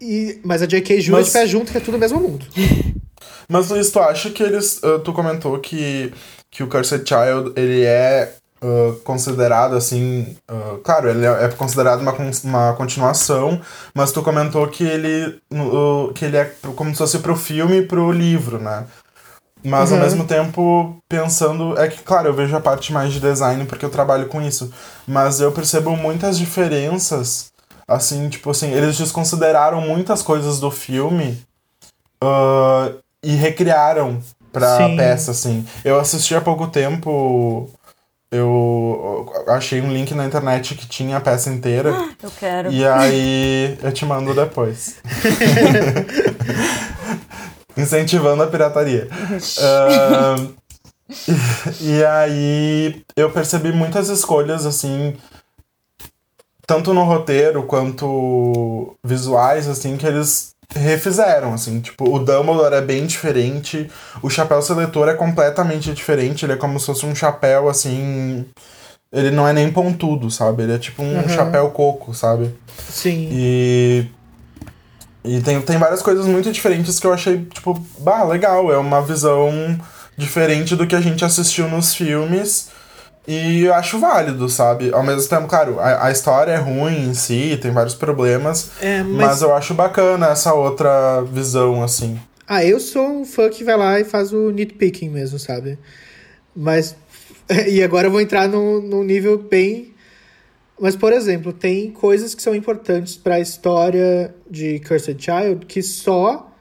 E, 0.00 0.40
mas 0.42 0.62
a 0.62 0.66
J.K. 0.66 1.02
Jr. 1.02 1.12
mas... 1.12 1.26
de 1.26 1.32
pé 1.32 1.46
junto, 1.46 1.70
que 1.70 1.76
é 1.76 1.82
tudo 1.82 1.98
o 1.98 2.00
mesmo 2.00 2.18
mundo. 2.18 2.46
Mas 3.46 3.68
Luiz, 3.68 3.90
tu 3.90 4.00
acha 4.00 4.30
que 4.30 4.42
eles. 4.42 4.78
Uh, 4.82 4.98
tu 5.00 5.12
comentou 5.12 5.58
que, 5.58 6.10
que 6.50 6.62
o 6.62 6.66
Cursed 6.66 7.06
Child 7.06 7.52
ele 7.56 7.82
é 7.82 8.36
uh, 8.64 8.96
considerado 9.00 9.76
assim. 9.76 10.36
Uh, 10.50 10.78
claro, 10.78 11.10
ele 11.10 11.26
é, 11.26 11.48
considerado 11.50 12.00
uma, 12.00 12.14
uma 12.44 12.72
continuação, 12.72 13.60
mas 13.94 14.10
tu 14.10 14.22
comentou 14.22 14.66
que 14.68 14.84
ele, 14.84 15.38
que 16.14 16.24
ele 16.24 16.38
é 16.38 16.52
como 16.74 16.90
se 16.90 16.98
fosse 16.98 17.18
pro 17.18 17.36
filme 17.36 17.78
e 17.78 17.86
pro 17.86 18.10
livro, 18.10 18.58
né? 18.58 18.86
Mas 19.62 19.90
uhum. 19.90 19.96
ao 19.96 20.02
mesmo 20.02 20.24
tempo, 20.26 20.96
pensando. 21.08 21.78
É 21.78 21.88
que, 21.88 22.02
claro, 22.02 22.28
eu 22.28 22.34
vejo 22.34 22.54
a 22.54 22.60
parte 22.60 22.92
mais 22.92 23.12
de 23.12 23.18
design 23.18 23.64
porque 23.64 23.84
eu 23.84 23.90
trabalho 23.90 24.26
com 24.26 24.42
isso. 24.42 24.70
Mas 25.06 25.40
eu 25.40 25.50
percebo 25.52 25.96
muitas 25.96 26.36
diferenças. 26.38 27.46
Assim, 27.88 28.28
tipo 28.28 28.50
assim, 28.50 28.70
eles 28.72 28.96
desconsideraram 28.96 29.80
muitas 29.80 30.22
coisas 30.22 30.58
do 30.58 30.70
filme 30.70 31.42
uh, 32.22 32.94
e 33.22 33.34
recriaram 33.34 34.20
pra 34.52 34.76
Sim. 34.76 34.96
peça, 34.96 35.30
assim. 35.30 35.66
Eu 35.84 35.98
assisti 35.98 36.34
há 36.34 36.40
pouco 36.40 36.66
tempo. 36.66 37.70
Eu 38.34 39.32
achei 39.46 39.80
um 39.80 39.92
link 39.92 40.12
na 40.14 40.24
internet 40.24 40.74
que 40.74 40.88
tinha 40.88 41.16
a 41.16 41.20
peça 41.20 41.50
inteira. 41.50 41.90
eu 42.22 42.30
quero. 42.38 42.72
E 42.72 42.84
aí 42.84 43.78
eu 43.80 43.92
te 43.92 44.04
mando 44.04 44.34
depois. 44.34 44.96
incentivando 47.76 48.42
a 48.42 48.46
pirataria. 48.46 49.08
uh, 49.08 50.54
e, 51.80 51.92
e 51.92 52.04
aí 52.04 53.02
eu 53.16 53.30
percebi 53.30 53.72
muitas 53.72 54.08
escolhas 54.08 54.66
assim, 54.66 55.16
tanto 56.66 56.94
no 56.94 57.04
roteiro 57.04 57.64
quanto 57.64 58.96
visuais, 59.04 59.68
assim, 59.68 59.96
que 59.96 60.06
eles 60.06 60.53
refizeram, 60.74 61.54
assim, 61.54 61.80
tipo, 61.80 62.04
o 62.04 62.18
Dumbledore 62.18 62.74
é 62.74 62.80
bem 62.80 63.06
diferente, 63.06 63.90
o 64.22 64.30
chapéu 64.30 64.62
seletor 64.62 65.08
é 65.08 65.14
completamente 65.14 65.92
diferente, 65.92 66.44
ele 66.44 66.52
é 66.52 66.56
como 66.56 66.78
se 66.78 66.86
fosse 66.86 67.04
um 67.04 67.14
chapéu, 67.14 67.68
assim, 67.68 68.44
ele 69.12 69.30
não 69.30 69.46
é 69.46 69.52
nem 69.52 69.70
pontudo, 69.70 70.30
sabe? 70.30 70.64
Ele 70.64 70.74
é 70.74 70.78
tipo 70.78 71.02
um 71.02 71.16
uhum. 71.16 71.28
chapéu 71.28 71.70
coco, 71.70 72.14
sabe? 72.14 72.54
Sim. 72.88 73.28
E 73.30 74.06
e 75.24 75.40
tem, 75.40 75.60
tem 75.62 75.78
várias 75.78 76.02
coisas 76.02 76.26
muito 76.26 76.52
diferentes 76.52 77.00
que 77.00 77.06
eu 77.06 77.12
achei, 77.12 77.46
tipo, 77.46 77.82
bah, 77.98 78.24
legal. 78.24 78.70
É 78.70 78.76
uma 78.76 79.00
visão 79.00 79.50
diferente 80.18 80.76
do 80.76 80.86
que 80.86 80.94
a 80.94 81.00
gente 81.00 81.24
assistiu 81.24 81.66
nos 81.66 81.94
filmes. 81.94 82.68
E 83.26 83.64
eu 83.64 83.74
acho 83.74 83.98
válido, 83.98 84.48
sabe? 84.48 84.92
Ao 84.92 85.02
mesmo 85.02 85.28
tempo, 85.28 85.46
claro, 85.46 85.80
a, 85.80 86.06
a 86.06 86.10
história 86.12 86.52
é 86.52 86.56
ruim 86.56 87.08
em 87.08 87.14
si, 87.14 87.58
tem 87.60 87.70
vários 87.70 87.94
problemas. 87.94 88.72
É, 88.80 89.02
mas... 89.02 89.26
mas 89.26 89.42
eu 89.42 89.54
acho 89.54 89.72
bacana 89.72 90.28
essa 90.28 90.52
outra 90.52 91.22
visão, 91.22 91.82
assim. 91.82 92.18
Ah, 92.46 92.64
eu 92.64 92.78
sou 92.78 93.06
um 93.08 93.24
fã 93.24 93.48
que 93.48 93.64
vai 93.64 93.76
lá 93.76 93.98
e 93.98 94.04
faz 94.04 94.32
o 94.32 94.50
nitpicking 94.50 95.08
mesmo, 95.08 95.38
sabe? 95.38 95.78
Mas. 96.54 96.96
E 97.68 97.82
agora 97.82 98.06
eu 98.06 98.10
vou 98.10 98.22
entrar 98.22 98.48
num, 98.48 98.80
num 98.80 99.02
nível 99.02 99.36
bem 99.36 99.94
mas, 100.78 100.96
por 100.96 101.12
exemplo, 101.12 101.52
tem 101.52 101.90
coisas 101.90 102.34
que 102.34 102.42
são 102.42 102.54
importantes 102.54 103.16
para 103.16 103.36
a 103.36 103.40
história 103.40 104.34
de 104.50 104.80
Cursed 104.80 105.20
Child 105.22 105.66
que 105.66 105.82
só 105.82 106.52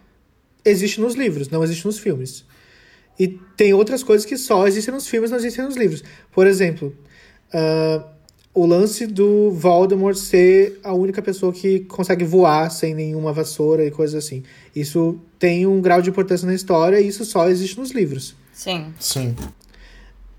existe 0.63 1.01
nos 1.01 1.15
livros, 1.15 1.49
não 1.49 1.63
existe 1.63 1.85
nos 1.85 1.97
filmes. 1.97 2.45
E 3.19 3.27
tem 3.55 3.73
outras 3.73 4.03
coisas 4.03 4.25
que 4.25 4.37
só 4.37 4.67
existem 4.67 4.93
nos 4.93 5.07
filmes, 5.07 5.31
não 5.31 5.37
existem 5.37 5.63
nos 5.65 5.75
livros. 5.75 6.03
Por 6.31 6.47
exemplo, 6.47 6.95
uh, 7.53 8.03
o 8.53 8.65
lance 8.65 9.07
do 9.07 9.51
Voldemort 9.51 10.15
ser 10.15 10.79
a 10.83 10.93
única 10.93 11.21
pessoa 11.21 11.51
que 11.51 11.81
consegue 11.81 12.23
voar 12.23 12.69
sem 12.69 12.93
nenhuma 12.93 13.33
vassoura 13.33 13.85
e 13.85 13.91
coisas 13.91 14.23
assim. 14.23 14.43
Isso 14.75 15.19
tem 15.39 15.65
um 15.65 15.81
grau 15.81 16.01
de 16.01 16.09
importância 16.09 16.45
na 16.45 16.53
história 16.53 16.99
e 16.99 17.07
isso 17.07 17.25
só 17.25 17.49
existe 17.49 17.79
nos 17.79 17.91
livros. 17.91 18.35
Sim. 18.51 18.93
Sim. 18.99 19.35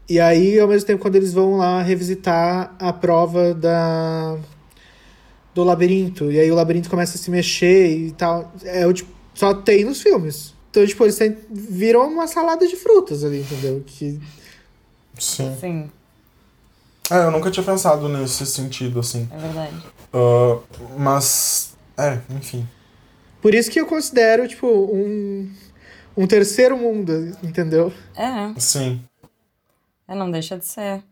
E 0.08 0.20
aí, 0.20 0.60
ao 0.60 0.68
mesmo 0.68 0.86
tempo, 0.86 1.02
quando 1.02 1.16
eles 1.16 1.32
vão 1.32 1.56
lá 1.56 1.82
revisitar 1.82 2.76
a 2.78 2.92
prova 2.92 3.54
da 3.54 4.38
do 5.54 5.62
labirinto, 5.62 6.32
e 6.32 6.40
aí 6.40 6.50
o 6.50 6.54
labirinto 6.54 6.90
começa 6.90 7.16
a 7.16 7.20
se 7.20 7.30
mexer 7.30 7.96
e 7.96 8.10
tal, 8.10 8.52
é 8.64 8.84
o 8.86 8.92
tipo, 8.92 9.10
só 9.34 9.54
tem 9.54 9.84
nos 9.84 10.02
filmes. 10.02 10.53
Então, 10.74 10.84
tipo, 10.84 11.04
eles 11.04 11.16
viram 11.48 12.04
uma 12.08 12.26
salada 12.26 12.66
de 12.66 12.74
frutas 12.74 13.22
ali, 13.22 13.42
entendeu? 13.42 13.80
Que... 13.86 14.20
Sim. 15.16 15.56
Sim. 15.60 15.90
É, 17.08 17.18
eu 17.18 17.30
nunca 17.30 17.48
tinha 17.48 17.64
pensado 17.64 18.08
nesse 18.08 18.44
sentido, 18.44 18.98
assim. 18.98 19.28
É 19.30 19.38
verdade. 19.38 19.76
Uh, 20.12 20.60
mas, 20.98 21.76
é, 21.96 22.18
enfim. 22.28 22.68
Por 23.40 23.54
isso 23.54 23.70
que 23.70 23.80
eu 23.80 23.86
considero, 23.86 24.48
tipo, 24.48 24.66
um, 24.66 25.48
um 26.16 26.26
terceiro 26.26 26.76
mundo, 26.76 27.12
entendeu? 27.40 27.92
É. 28.16 28.58
Sim. 28.58 29.00
É, 30.08 30.14
não 30.16 30.28
deixa 30.28 30.58
de 30.58 30.66
ser. 30.66 31.04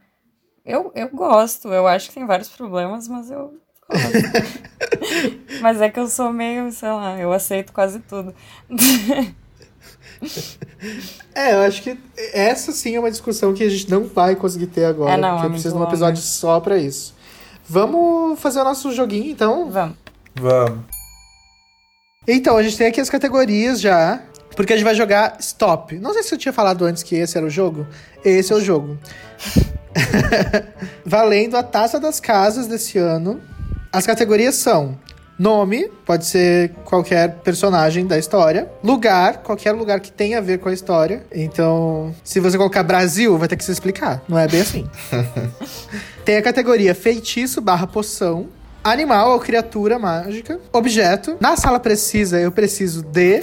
Eu, 0.66 0.90
eu 0.92 1.08
gosto, 1.10 1.68
eu 1.68 1.86
acho 1.86 2.08
que 2.08 2.14
tem 2.14 2.26
vários 2.26 2.48
problemas, 2.48 3.06
mas 3.06 3.30
eu 3.30 3.54
gosto. 3.88 4.02
mas 5.62 5.80
é 5.80 5.88
que 5.88 6.00
eu 6.00 6.08
sou 6.08 6.32
meio, 6.32 6.72
sei 6.72 6.90
lá, 6.90 7.16
eu 7.16 7.32
aceito 7.32 7.72
quase 7.72 8.00
tudo. 8.00 8.34
é, 11.34 11.54
eu 11.54 11.60
acho 11.60 11.82
que 11.82 11.98
essa 12.32 12.72
sim 12.72 12.96
é 12.96 13.00
uma 13.00 13.10
discussão 13.10 13.52
que 13.52 13.62
a 13.62 13.68
gente 13.68 13.90
não 13.90 14.04
vai 14.04 14.36
conseguir 14.36 14.66
ter 14.66 14.84
agora. 14.84 15.14
É, 15.14 15.16
não, 15.16 15.32
porque 15.32 15.46
é 15.46 15.50
precisa 15.50 15.74
de 15.74 15.80
um 15.80 15.84
episódio 15.84 16.22
só 16.22 16.60
pra 16.60 16.78
isso. 16.78 17.14
Vamos 17.68 18.38
fazer 18.40 18.60
o 18.60 18.64
nosso 18.64 18.92
joguinho, 18.92 19.30
então? 19.30 19.70
Vamos. 19.70 19.96
Vamos. 20.34 20.80
Então, 22.26 22.56
a 22.56 22.62
gente 22.62 22.76
tem 22.76 22.86
aqui 22.86 23.00
as 23.00 23.10
categorias 23.10 23.80
já. 23.80 24.22
Porque 24.54 24.72
a 24.72 24.76
gente 24.76 24.84
vai 24.84 24.94
jogar 24.94 25.36
Stop. 25.40 25.98
Não 25.98 26.12
sei 26.12 26.22
se 26.22 26.34
eu 26.34 26.38
tinha 26.38 26.52
falado 26.52 26.84
antes 26.84 27.02
que 27.02 27.16
esse 27.16 27.36
era 27.36 27.46
o 27.46 27.50
jogo. 27.50 27.86
Esse 28.24 28.52
é 28.52 28.56
o 28.56 28.60
jogo. 28.60 28.98
Valendo 31.06 31.56
a 31.56 31.62
taça 31.62 31.98
das 31.98 32.20
casas 32.20 32.66
desse 32.66 32.98
ano. 32.98 33.40
As 33.90 34.06
categorias 34.06 34.56
são 34.56 34.98
Nome, 35.38 35.88
pode 36.04 36.26
ser 36.26 36.70
qualquer 36.84 37.36
personagem 37.36 38.06
da 38.06 38.18
história. 38.18 38.70
Lugar, 38.82 39.38
qualquer 39.38 39.72
lugar 39.72 39.98
que 40.00 40.12
tenha 40.12 40.38
a 40.38 40.40
ver 40.40 40.58
com 40.58 40.68
a 40.68 40.72
história. 40.72 41.24
Então, 41.32 42.14
se 42.22 42.38
você 42.38 42.56
colocar 42.56 42.82
Brasil, 42.82 43.36
vai 43.38 43.48
ter 43.48 43.56
que 43.56 43.64
se 43.64 43.72
explicar. 43.72 44.22
Não 44.28 44.38
é 44.38 44.46
bem 44.46 44.60
assim. 44.60 44.88
Tem 46.24 46.36
a 46.36 46.42
categoria 46.42 46.94
feitiço 46.94 47.60
barra 47.60 47.86
poção. 47.86 48.48
Animal 48.84 49.32
ou 49.32 49.40
criatura 49.40 49.98
mágica. 49.98 50.60
Objeto. 50.72 51.36
Na 51.40 51.56
sala 51.56 51.80
precisa, 51.80 52.38
eu 52.38 52.52
preciso 52.52 53.02
de. 53.02 53.42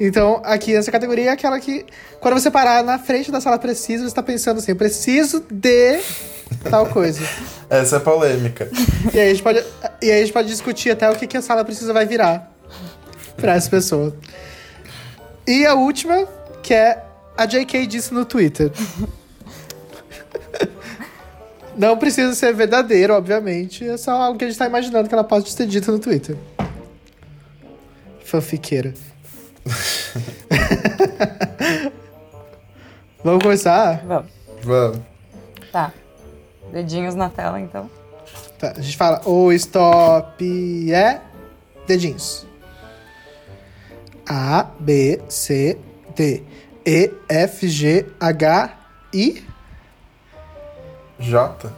Então, 0.00 0.42
aqui 0.44 0.74
essa 0.74 0.90
categoria 0.90 1.26
é 1.26 1.32
aquela 1.32 1.60
que, 1.60 1.86
quando 2.20 2.34
você 2.34 2.50
parar 2.50 2.82
na 2.82 2.98
frente 2.98 3.30
da 3.30 3.40
sala 3.40 3.58
precisa, 3.58 4.02
você 4.02 4.08
está 4.08 4.22
pensando 4.22 4.58
assim: 4.58 4.72
eu 4.72 4.76
preciso 4.76 5.44
de 5.50 6.00
tal 6.70 6.86
coisa. 6.86 7.20
Essa 7.68 7.96
é 7.96 8.00
polêmica. 8.00 8.70
E 9.12 9.18
aí 9.18 9.30
a 9.30 9.34
gente 9.34 9.42
pode, 9.42 9.64
e 10.02 10.10
aí 10.10 10.18
a 10.18 10.20
gente 10.20 10.32
pode 10.32 10.48
discutir 10.48 10.90
até 10.90 11.10
o 11.10 11.16
que, 11.16 11.26
que 11.26 11.36
a 11.36 11.42
sala 11.42 11.64
precisa 11.64 11.92
vai 11.92 12.06
virar 12.06 12.52
pra 13.36 13.54
essa 13.54 13.68
pessoa. 13.68 14.14
E 15.46 15.66
a 15.66 15.74
última, 15.74 16.26
que 16.62 16.72
é 16.72 17.02
a 17.36 17.46
JK 17.46 17.86
disse 17.86 18.14
no 18.14 18.24
Twitter. 18.24 18.70
Não 21.76 21.98
precisa 21.98 22.32
ser 22.34 22.54
verdadeiro, 22.54 23.14
obviamente. 23.14 23.88
É 23.88 23.96
só 23.96 24.12
algo 24.12 24.38
que 24.38 24.44
a 24.44 24.48
gente 24.48 24.58
tá 24.58 24.66
imaginando 24.66 25.08
que 25.08 25.14
ela 25.14 25.24
pode 25.24 25.56
ter 25.56 25.66
dito 25.66 25.90
no 25.90 25.98
Twitter. 25.98 26.36
Fanfiqueira. 28.24 28.94
Vamos 33.24 33.42
começar? 33.42 34.04
Vamos. 34.06 34.30
Vamos. 34.62 35.00
Tá. 35.72 35.92
Dedinhos 36.74 37.14
na 37.14 37.30
tela, 37.30 37.60
então. 37.60 37.88
Tá, 38.58 38.72
a 38.76 38.80
gente 38.80 38.96
fala 38.96 39.22
o 39.28 39.52
stop 39.52 40.92
é 40.92 41.20
dedinhos. 41.86 42.44
A, 44.28 44.66
B, 44.80 45.22
C, 45.28 45.78
D, 46.16 46.42
E, 46.84 47.12
F, 47.28 47.68
G, 47.68 48.06
H, 48.18 48.76
I. 49.12 49.44
J. 51.20 51.72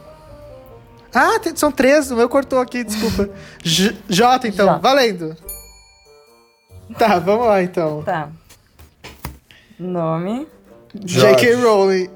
Ah, 1.13 1.37
tem- 1.39 1.55
são 1.55 1.71
três, 1.71 2.09
o 2.09 2.15
meu 2.15 2.27
cortou 2.27 2.59
aqui, 2.59 2.83
desculpa. 2.83 3.29
J, 3.63 3.95
J 4.09 4.47
então, 4.47 4.65
J. 4.65 4.79
valendo. 4.79 5.37
Tá, 6.97 7.19
vamos 7.19 7.45
lá 7.45 7.61
então. 7.61 8.01
Tá. 8.01 8.29
Nome. 9.77 10.47
J.K. 10.95 11.53
Rowling. 11.53 12.09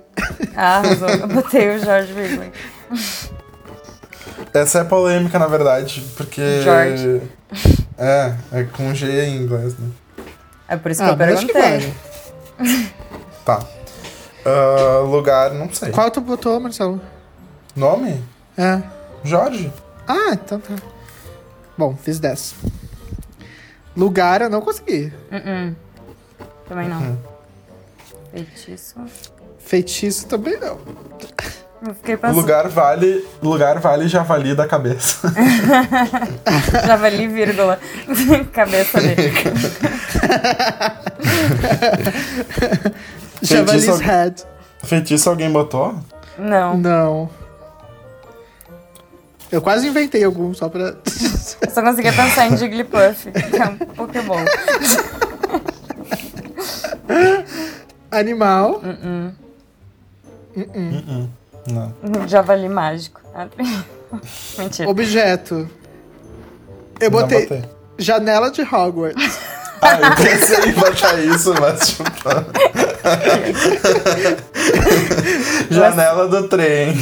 Ah, 0.56 0.78
arrasou. 0.80 1.10
Eu 1.10 1.28
botei 1.28 1.76
o 1.76 1.80
George 1.80 2.14
Weasley. 2.14 2.52
Essa 4.54 4.80
é 4.80 4.84
polêmica, 4.84 5.40
na 5.40 5.48
verdade, 5.48 6.04
porque. 6.18 6.62
George. 6.62 7.22
É, 7.98 8.34
é 8.52 8.64
com 8.64 8.94
G 8.94 9.08
em 9.26 9.38
inglês, 9.44 9.78
né? 9.78 9.90
É 10.68 10.78
por 10.78 10.92
isso 10.92 11.02
que 11.04 11.10
Ah, 11.10 11.12
eu 11.12 11.18
que 11.18 11.54
perguntei. 11.54 11.62
vale. 11.62 12.92
Tá. 13.46 13.60
Ah, 14.46 15.00
lugar, 15.00 15.52
não 15.54 15.72
sei. 15.74 15.92
Qual 15.92 16.10
tu 16.12 16.22
botou, 16.22 16.60
Marcelo? 16.60 17.02
Nome? 17.76 18.24
É. 18.58 18.82
Jorge. 19.24 19.72
Ah, 20.08 20.32
então 20.34 20.60
tá. 20.60 20.76
Bom, 21.78 21.96
fiz 21.96 22.20
10. 22.20 22.56
Lugar 23.96 24.42
eu 24.42 24.50
não 24.50 24.62
consegui. 24.62 25.12
Uh-uh. 25.32 25.76
Também 26.68 26.88
não. 26.88 27.02
Uhum. 27.02 27.18
Feitiço. 28.32 28.96
Feitiço 29.66 30.28
também 30.28 30.58
não. 30.60 30.78
Eu 31.88 31.96
fiquei 31.96 32.16
pensando. 32.16 32.36
Lugar 32.36 32.68
vale. 32.70 33.26
Lugar 33.42 33.80
vale 33.80 34.08
javali 34.08 34.54
da 34.54 34.68
cabeça. 34.68 35.34
Javali, 36.86 37.28
vírgula. 37.28 37.80
Cabeça 38.54 39.02
dele. 39.02 39.34
Javalis 43.42 43.86
Feitiço- 43.86 44.04
Head. 44.04 44.44
Feitiço 44.84 45.30
alguém 45.30 45.52
botou? 45.52 45.96
Não. 46.38 46.78
Não. 46.78 47.30
Eu 49.52 49.62
quase 49.62 49.88
inventei 49.88 50.24
algum 50.24 50.54
só 50.54 50.70
pra. 50.70 50.82
Eu 51.62 51.72
só 51.72 51.82
conseguia 51.82 52.14
pensar 52.14 52.48
em 52.48 52.56
Jigglypuff, 52.58 53.32
que 53.32 53.56
é 53.58 53.66
um 53.66 53.76
Pokémon. 53.78 54.46
Animal. 58.10 58.82
Uh-uh. 60.56 60.70
Uh-uh. 60.76 61.30
Não. 61.68 61.94
Javali 62.28 62.68
mágico. 62.70 63.22
Ah, 63.36 63.48
Mentira. 64.58 64.90
Objeto. 64.90 65.70
Eu 67.00 67.12
Não 67.12 67.22
botei 67.22 67.42
botei. 67.48 67.64
janela 67.98 68.52
de 68.52 68.62
Hogwarts. 68.62 69.40
Ah, 69.84 70.00
eu 70.00 70.16
pensei 70.16 70.70
em 70.70 70.74
botar 70.74 71.20
isso, 71.22 71.56
mas 71.60 71.90
tipo. 71.90 72.04
Janela 75.74 76.28
do 76.28 76.48
trem. 76.48 76.94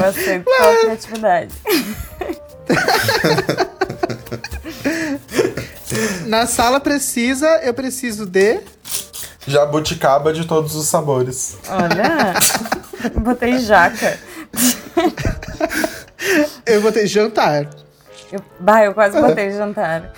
Eu 0.00 0.04
aceito 0.08 0.44
toda 0.44 0.70
a 0.70 0.76
criatividade. 0.78 1.52
Na 6.26 6.46
sala 6.46 6.78
precisa, 6.80 7.46
eu 7.64 7.74
preciso 7.74 8.26
de. 8.26 8.60
Jabuticaba 9.46 10.32
de 10.32 10.46
todos 10.46 10.74
os 10.74 10.86
sabores. 10.86 11.56
Olha. 11.68 12.34
Botei 13.20 13.58
jaca. 13.58 14.18
Eu 16.66 16.82
botei 16.82 17.06
jantar. 17.06 17.68
Eu, 18.30 18.40
bah, 18.58 18.84
eu 18.84 18.92
quase 18.92 19.18
botei 19.20 19.50
jantar. 19.52 20.12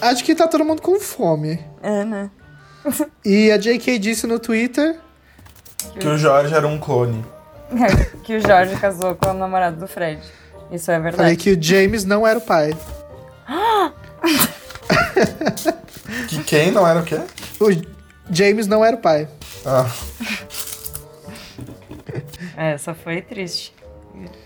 Acho 0.00 0.22
que 0.24 0.34
tá 0.34 0.46
todo 0.46 0.64
mundo 0.64 0.82
com 0.82 1.00
fome. 1.00 1.64
É, 1.82 2.04
né? 2.04 2.30
E 3.24 3.50
a 3.50 3.56
JK 3.56 3.98
disse 3.98 4.26
no 4.26 4.38
Twitter. 4.38 4.98
Que 5.98 6.06
o 6.06 6.18
Jorge 6.18 6.54
era 6.54 6.66
um 6.68 6.78
clone. 6.78 7.24
que 8.24 8.36
o 8.36 8.40
Jorge 8.40 8.76
casou 8.76 9.14
com 9.14 9.30
o 9.30 9.34
namorado 9.34 9.78
do 9.78 9.88
Fred. 9.88 10.20
Isso 10.70 10.90
é 10.90 10.96
Falei 10.96 11.10
verdade. 11.12 11.36
que 11.36 11.52
o 11.52 11.62
James 11.62 12.04
não 12.04 12.26
era 12.26 12.38
o 12.38 12.42
pai. 12.42 12.76
Que 16.28 16.42
quem 16.44 16.70
não 16.70 16.86
era 16.86 17.00
o 17.00 17.04
quê? 17.04 17.20
O 17.60 17.70
James 18.32 18.66
não 18.66 18.84
era 18.84 18.96
o 18.96 19.00
pai. 19.00 19.28
Ah, 19.64 19.86
É, 22.56 22.76
só 22.78 22.94
foi 22.94 23.20
triste. 23.22 23.74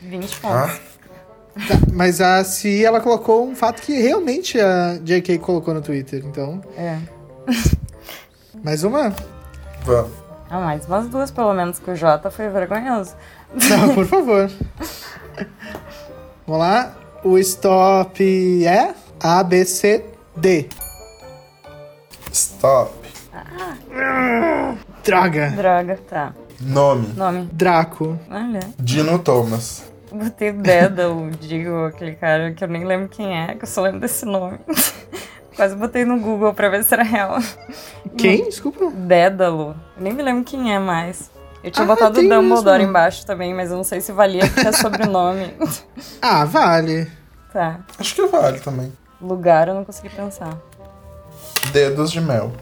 20 0.03 0.37
pontos. 0.41 0.45
ah. 0.45 0.79
Tá, 1.69 1.75
mas 1.93 2.21
a 2.21 2.45
Si, 2.45 2.85
ela 2.85 3.01
colocou 3.01 3.47
um 3.49 3.57
fato 3.57 3.81
que 3.81 3.93
realmente 3.99 4.61
a 4.61 4.99
JK 5.03 5.39
colocou 5.39 5.73
no 5.73 5.81
Twitter. 5.81 6.23
Então, 6.25 6.61
É. 6.77 6.99
mais 8.63 8.85
uma? 8.85 9.15
Vamos. 9.85 10.13
Ah, 10.51 10.61
mais 10.61 10.87
umas 10.87 11.09
duas, 11.09 11.31
pelo 11.31 11.53
menos, 11.55 11.79
que 11.79 11.91
o 11.91 11.97
Jota 11.97 12.31
foi 12.31 12.49
vergonhoso. 12.51 13.15
Não, 13.71 13.95
por 13.95 14.05
favor. 14.07 14.51
Vamos 16.47 16.61
lá. 16.61 16.95
O 17.25 17.39
stop 17.39 18.65
é 18.67 18.95
A, 19.19 19.43
B, 19.43 19.65
C, 19.65 20.05
D. 20.37 20.69
Stop. 22.37 22.93
Droga. 25.03 25.51
Droga, 25.57 25.99
tá. 26.09 26.35
Nome. 26.61 27.09
Nome. 27.17 27.49
Draco. 27.51 28.19
Olha. 28.31 28.61
Dino 28.79 29.19
Thomas. 29.19 29.91
Botei 30.13 30.53
Dédalo, 30.53 31.31
digo, 31.31 31.87
aquele 31.87 32.13
cara 32.15 32.53
que 32.53 32.63
eu 32.63 32.69
nem 32.69 32.85
lembro 32.85 33.09
quem 33.09 33.39
é, 33.43 33.55
que 33.55 33.65
eu 33.65 33.67
só 33.67 33.81
lembro 33.83 34.01
desse 34.01 34.27
nome. 34.27 34.59
Quase 35.57 35.75
botei 35.77 36.05
no 36.05 36.21
Google 36.21 36.53
pra 36.53 36.69
ver 36.69 36.85
se 36.85 36.93
era 36.93 37.03
real. 37.03 37.39
Quem? 38.19 38.45
Desculpa. 38.45 38.91
Dédalo. 38.91 39.75
Eu 39.97 40.03
nem 40.03 40.13
me 40.13 40.23
lembro 40.23 40.45
quem 40.45 40.75
é 40.75 40.79
mais. 40.79 41.31
Eu 41.65 41.71
tinha 41.71 41.85
Ah, 41.85 41.89
botado 41.89 42.21
Dumbledore 42.21 42.79
mesmo. 42.81 42.91
embaixo 42.91 43.25
também, 43.25 43.55
mas 43.55 43.71
eu 43.71 43.79
não 43.79 43.85
sei 43.85 44.03
se 44.03 44.13
valia 44.13 44.47
porque 44.47 44.69
é 44.69 44.73
sobrenome. 44.73 45.55
Ah, 46.21 46.45
vale. 46.45 47.11
tá. 47.51 47.81
Acho 47.99 48.15
que 48.15 48.27
vale 48.27 48.61
também. 48.61 48.93
Lugar 49.21 49.69
eu 49.69 49.75
não 49.75 49.85
consegui 49.87 50.11
pensar. 50.11 50.55
Dedos 51.73 52.11
de 52.11 52.21
mel. 52.21 52.53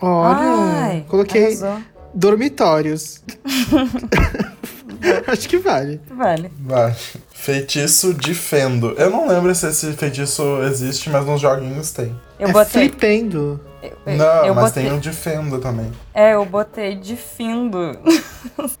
Olha. 0.00 0.36
Ai, 0.38 1.04
coloquei 1.08 1.46
arrasou. 1.46 1.78
dormitórios. 2.14 3.22
Acho 5.26 5.48
que 5.48 5.58
vale. 5.58 6.00
Vale. 6.10 6.50
Vai. 6.60 6.94
Feitiço 7.30 8.14
de 8.14 8.34
fendo. 8.34 8.92
Eu 8.92 9.10
não 9.10 9.28
lembro 9.28 9.54
se 9.54 9.66
esse 9.66 9.92
feitiço 9.92 10.42
existe, 10.62 11.10
mas 11.10 11.26
nos 11.26 11.40
joguinhos 11.40 11.90
tem. 11.90 12.18
Eu 12.38 12.48
é 12.48 12.52
botei. 12.52 12.88
flipendo. 12.88 13.60
Eu, 13.82 13.92
eu- 14.06 14.16
Não, 14.16 14.46
eu 14.46 14.54
mas 14.54 14.64
botei, 14.66 14.84
tem 14.84 14.92
um 14.92 14.98
de 14.98 15.10
fendo 15.12 15.58
também. 15.58 15.92
É, 16.14 16.34
eu 16.34 16.44
botei 16.46 16.94
de 16.96 17.16
findo. 17.16 17.98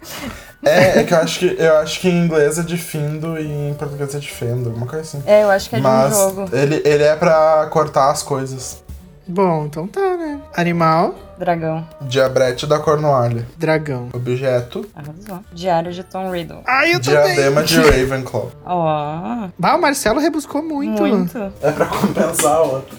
É, 0.66 1.00
é 1.00 1.04
que 1.04 1.12
eu 1.12 1.18
acho 1.18 1.38
que 1.40 1.56
eu 1.58 1.76
acho 1.76 2.00
que 2.00 2.08
em 2.08 2.24
inglês 2.24 2.58
é 2.58 2.62
de 2.62 2.78
findo 2.78 3.38
e 3.38 3.46
em 3.68 3.74
português 3.74 4.14
é 4.14 4.18
de 4.18 4.30
fendo, 4.30 4.70
uma 4.70 4.86
coisa 4.86 5.02
assim. 5.02 5.22
É, 5.26 5.42
eu 5.42 5.50
acho 5.50 5.68
que 5.68 5.76
é 5.76 5.78
de 5.78 5.82
mas 5.84 6.16
um 6.16 6.20
jogo. 6.30 6.48
ele, 6.56 6.80
ele 6.86 7.02
é 7.02 7.14
pra 7.16 7.66
cortar 7.70 8.10
as 8.10 8.22
coisas. 8.22 8.82
Bom, 9.26 9.64
então 9.66 9.86
tá, 9.86 10.16
né? 10.16 10.38
Animal, 10.54 11.14
Dragão. 11.38 11.86
Diabrete 12.02 12.66
da 12.66 12.78
Cornualha. 12.78 13.46
dragão. 13.56 14.08
Objeto. 14.12 14.86
Arrasou. 14.94 15.40
Diário 15.52 15.92
de 15.92 16.04
Tom 16.04 16.30
Riddle. 16.30 16.60
Ai, 16.66 16.94
eu 16.94 17.00
também. 17.00 17.34
Diadema 17.34 17.62
de 17.64 17.76
Ravenclaw. 17.80 18.52
Ó, 18.64 19.48
Bah, 19.58 19.74
o 19.76 19.80
Marcelo 19.80 20.20
rebuscou 20.20 20.62
muito. 20.62 21.02
muito. 21.02 21.38
É 21.62 21.72
pra 21.72 21.86
compensar 21.86 22.52
a 22.52 22.62
outra. 22.62 22.96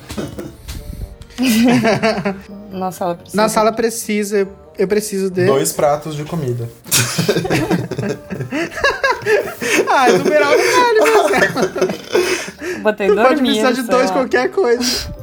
Na 2.71 2.91
sala 2.91 3.15
precisa. 3.15 3.41
Na 3.41 3.49
sala 3.49 3.71
precisa, 3.71 4.47
eu 4.77 4.87
preciso 4.87 5.29
de. 5.29 5.45
Dois 5.45 5.71
pratos 5.71 6.15
de 6.15 6.23
comida. 6.25 6.67
Ah, 9.89 10.09
numeral 10.11 10.51
não 10.51 10.73
vale, 10.75 10.99
Marcelo. 10.99 12.81
Botei 12.83 13.07
dormir. 13.07 13.23
pode 13.27 13.41
precisar 13.41 13.71
de 13.71 13.81
dois 13.83 14.09
lá. 14.09 14.13
qualquer 14.17 14.49
coisa. 14.51 15.14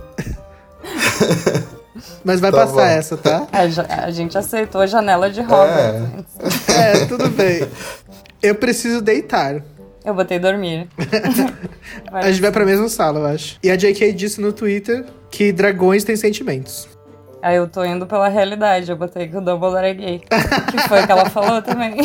Mas 2.24 2.40
vai 2.40 2.50
Tá 2.50 2.58
passar 2.58 2.72
bom. 2.74 2.80
essa, 2.80 3.16
tá? 3.16 3.46
A, 3.52 3.66
ja- 3.68 3.86
a 3.88 4.10
gente 4.10 4.36
aceitou 4.38 4.80
a 4.80 4.86
janela 4.86 5.30
de 5.30 5.40
Hogwarts. 5.40 6.24
É. 6.68 7.02
É, 7.02 7.06
tudo 7.06 7.28
bem. 7.28 7.66
Eu 8.42 8.54
preciso 8.54 9.00
deitar. 9.00 9.62
Eu 10.04 10.14
botei 10.14 10.38
dormir. 10.38 10.88
A 12.10 12.28
gente 12.30 12.40
vai 12.40 12.50
pra 12.50 12.64
mesma 12.64 12.88
sala, 12.88 13.20
eu 13.20 13.26
acho. 13.26 13.56
E 13.62 13.70
a 13.70 13.76
JK 13.76 14.12
disse 14.12 14.40
no 14.40 14.52
Twitter 14.52 15.04
que 15.30 15.52
dragões 15.52 16.02
têm 16.02 16.16
sentimentos. 16.16 16.88
Aí 17.40 17.56
eu 17.56 17.68
tô 17.68 17.84
indo 17.84 18.04
pela 18.06 18.26
realidade. 18.28 18.90
Eu 18.90 18.96
botei 18.96 19.28
que 19.28 19.36
o 19.36 19.40
Dumbledore 19.40 19.86
é 19.86 19.94
gay. 19.94 20.18
que 20.70 20.88
foi 20.88 21.02
o 21.02 21.06
que 21.06 21.12
ela 21.12 21.28
falou 21.30 21.60
também. 21.62 21.96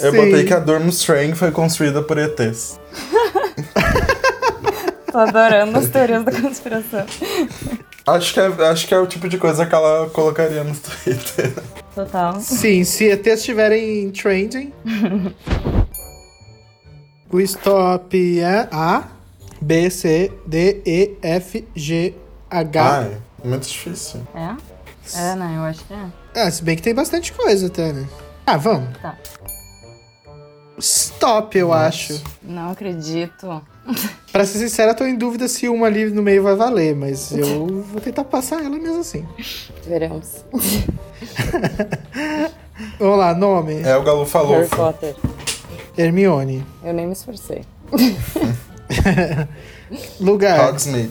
Eu 0.00 0.10
Sim. 0.10 0.16
botei 0.16 0.44
que 0.44 0.52
a 0.52 0.58
Durmstrang 0.58 1.34
foi 1.34 1.50
construída 1.50 2.02
por 2.02 2.18
ETs. 2.18 2.78
Tô 5.10 5.18
adorando 5.18 5.78
as 5.78 5.88
teorias 5.88 6.24
da 6.24 6.32
conspiração. 6.32 7.06
Acho 8.06 8.32
que, 8.32 8.40
é, 8.40 8.46
acho 8.46 8.86
que 8.86 8.94
é 8.94 8.98
o 8.98 9.06
tipo 9.06 9.28
de 9.28 9.36
coisa 9.36 9.66
que 9.66 9.74
ela 9.74 10.08
colocaria 10.10 10.64
no 10.64 10.74
Twitter. 10.74 11.52
Total. 11.94 12.40
Sim, 12.40 12.84
se 12.84 13.04
ETs 13.04 13.40
estiverem 13.40 14.10
trending. 14.10 14.72
o 17.30 17.40
stop 17.40 18.40
é 18.40 18.68
A, 18.72 19.04
B, 19.60 19.90
C, 19.90 20.32
D, 20.46 20.82
E, 20.86 21.18
F, 21.22 21.66
G, 21.74 22.14
H. 22.50 22.98
Ai, 22.98 23.18
muito 23.44 23.68
difícil. 23.68 24.20
É? 24.34 24.56
É, 25.14 25.34
né? 25.34 25.54
Eu 25.56 25.62
acho 25.64 25.84
que 25.84 25.92
é. 25.92 26.06
Ah, 26.34 26.50
se 26.50 26.62
bem 26.62 26.76
que 26.76 26.82
tem 26.82 26.94
bastante 26.94 27.32
coisa 27.32 27.66
até, 27.66 27.92
né? 27.92 28.06
Ah, 28.46 28.56
vamos. 28.56 28.88
Tá. 29.02 29.16
Stop, 30.78 31.58
eu 31.58 31.72
acho. 31.72 32.22
Não 32.42 32.70
acredito. 32.70 33.62
Pra 34.32 34.44
ser 34.44 34.58
sincero, 34.58 34.90
eu 34.90 34.96
tô 34.96 35.04
em 35.04 35.16
dúvida 35.16 35.48
se 35.48 35.68
uma 35.68 35.86
ali 35.86 36.10
no 36.10 36.22
meio 36.22 36.42
vai 36.42 36.54
valer, 36.54 36.94
mas 36.94 37.32
eu 37.32 37.66
vou 37.66 38.00
tentar 38.00 38.24
passar 38.24 38.64
ela 38.64 38.78
mesmo 38.78 39.00
assim. 39.00 39.26
Veremos. 39.86 40.44
Vamos 42.98 43.18
lá, 43.18 43.34
nome: 43.34 43.82
É 43.82 43.96
o 43.96 44.02
Galo 44.02 44.26
falou. 44.26 44.52
Harry 44.52 44.68
Potter. 44.68 45.14
Hermione. 45.96 46.64
Eu 46.84 46.92
nem 46.92 47.06
me 47.06 47.12
esforcei. 47.12 47.64
Lugar: 50.20 50.68
Hogsmeade. 50.68 51.10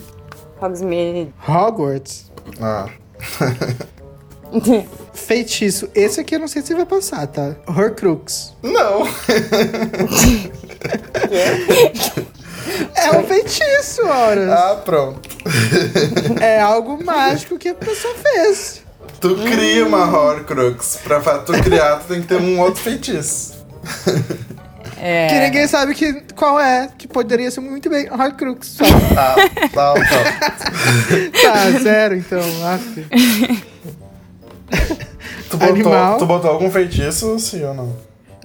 Hogsmeade. 0.62 1.34
Hogwarts. 1.48 2.32
Ah. 2.62 2.88
Feitiço: 5.14 5.90
esse 5.94 6.22
aqui 6.22 6.36
eu 6.36 6.40
não 6.40 6.48
sei 6.48 6.62
se 6.62 6.74
vai 6.74 6.86
passar, 6.86 7.28
tá? 7.28 7.56
Horcrux. 7.68 8.56
Não! 8.64 9.04
É 12.96 13.12
um 13.18 13.24
feitiço, 13.24 14.02
ora. 14.06 14.54
Ah, 14.54 14.76
pronto. 14.84 15.30
É 16.42 16.60
algo 16.60 17.04
mágico 17.04 17.58
que 17.58 17.70
a 17.70 17.74
pessoa 17.76 18.14
fez. 18.16 18.82
Tu 19.20 19.36
cria 19.36 19.86
uma 19.86 20.06
Horcrux. 20.06 21.00
Pra 21.04 21.20
tu 21.40 21.54
criar, 21.64 21.98
tu 22.00 22.08
tem 22.08 22.22
que 22.22 22.28
ter 22.28 22.38
um 22.40 22.60
outro 22.60 22.82
feitiço. 22.82 23.56
É. 25.00 25.28
Que 25.28 25.40
ninguém 25.40 25.68
sabe 25.68 25.94
que, 25.96 26.22
qual 26.36 26.60
é, 26.60 26.90
que 26.98 27.08
poderia 27.08 27.50
ser 27.50 27.62
muito 27.62 27.90
bem 27.90 28.12
Horcrux. 28.12 28.68
Só. 28.68 28.84
Ah, 29.18 29.36
tá, 29.74 29.94
tá. 29.94 30.52
Tá, 31.42 31.72
zero 31.82 32.16
então. 32.16 32.40
af. 32.66 32.84
Tu 35.50 35.58
botou, 35.58 35.74
Animal. 35.74 36.18
tu 36.18 36.26
botou 36.26 36.52
algum 36.52 36.70
feitiço, 36.70 37.40
sim 37.40 37.64
ou 37.64 37.74
não? 37.74 37.96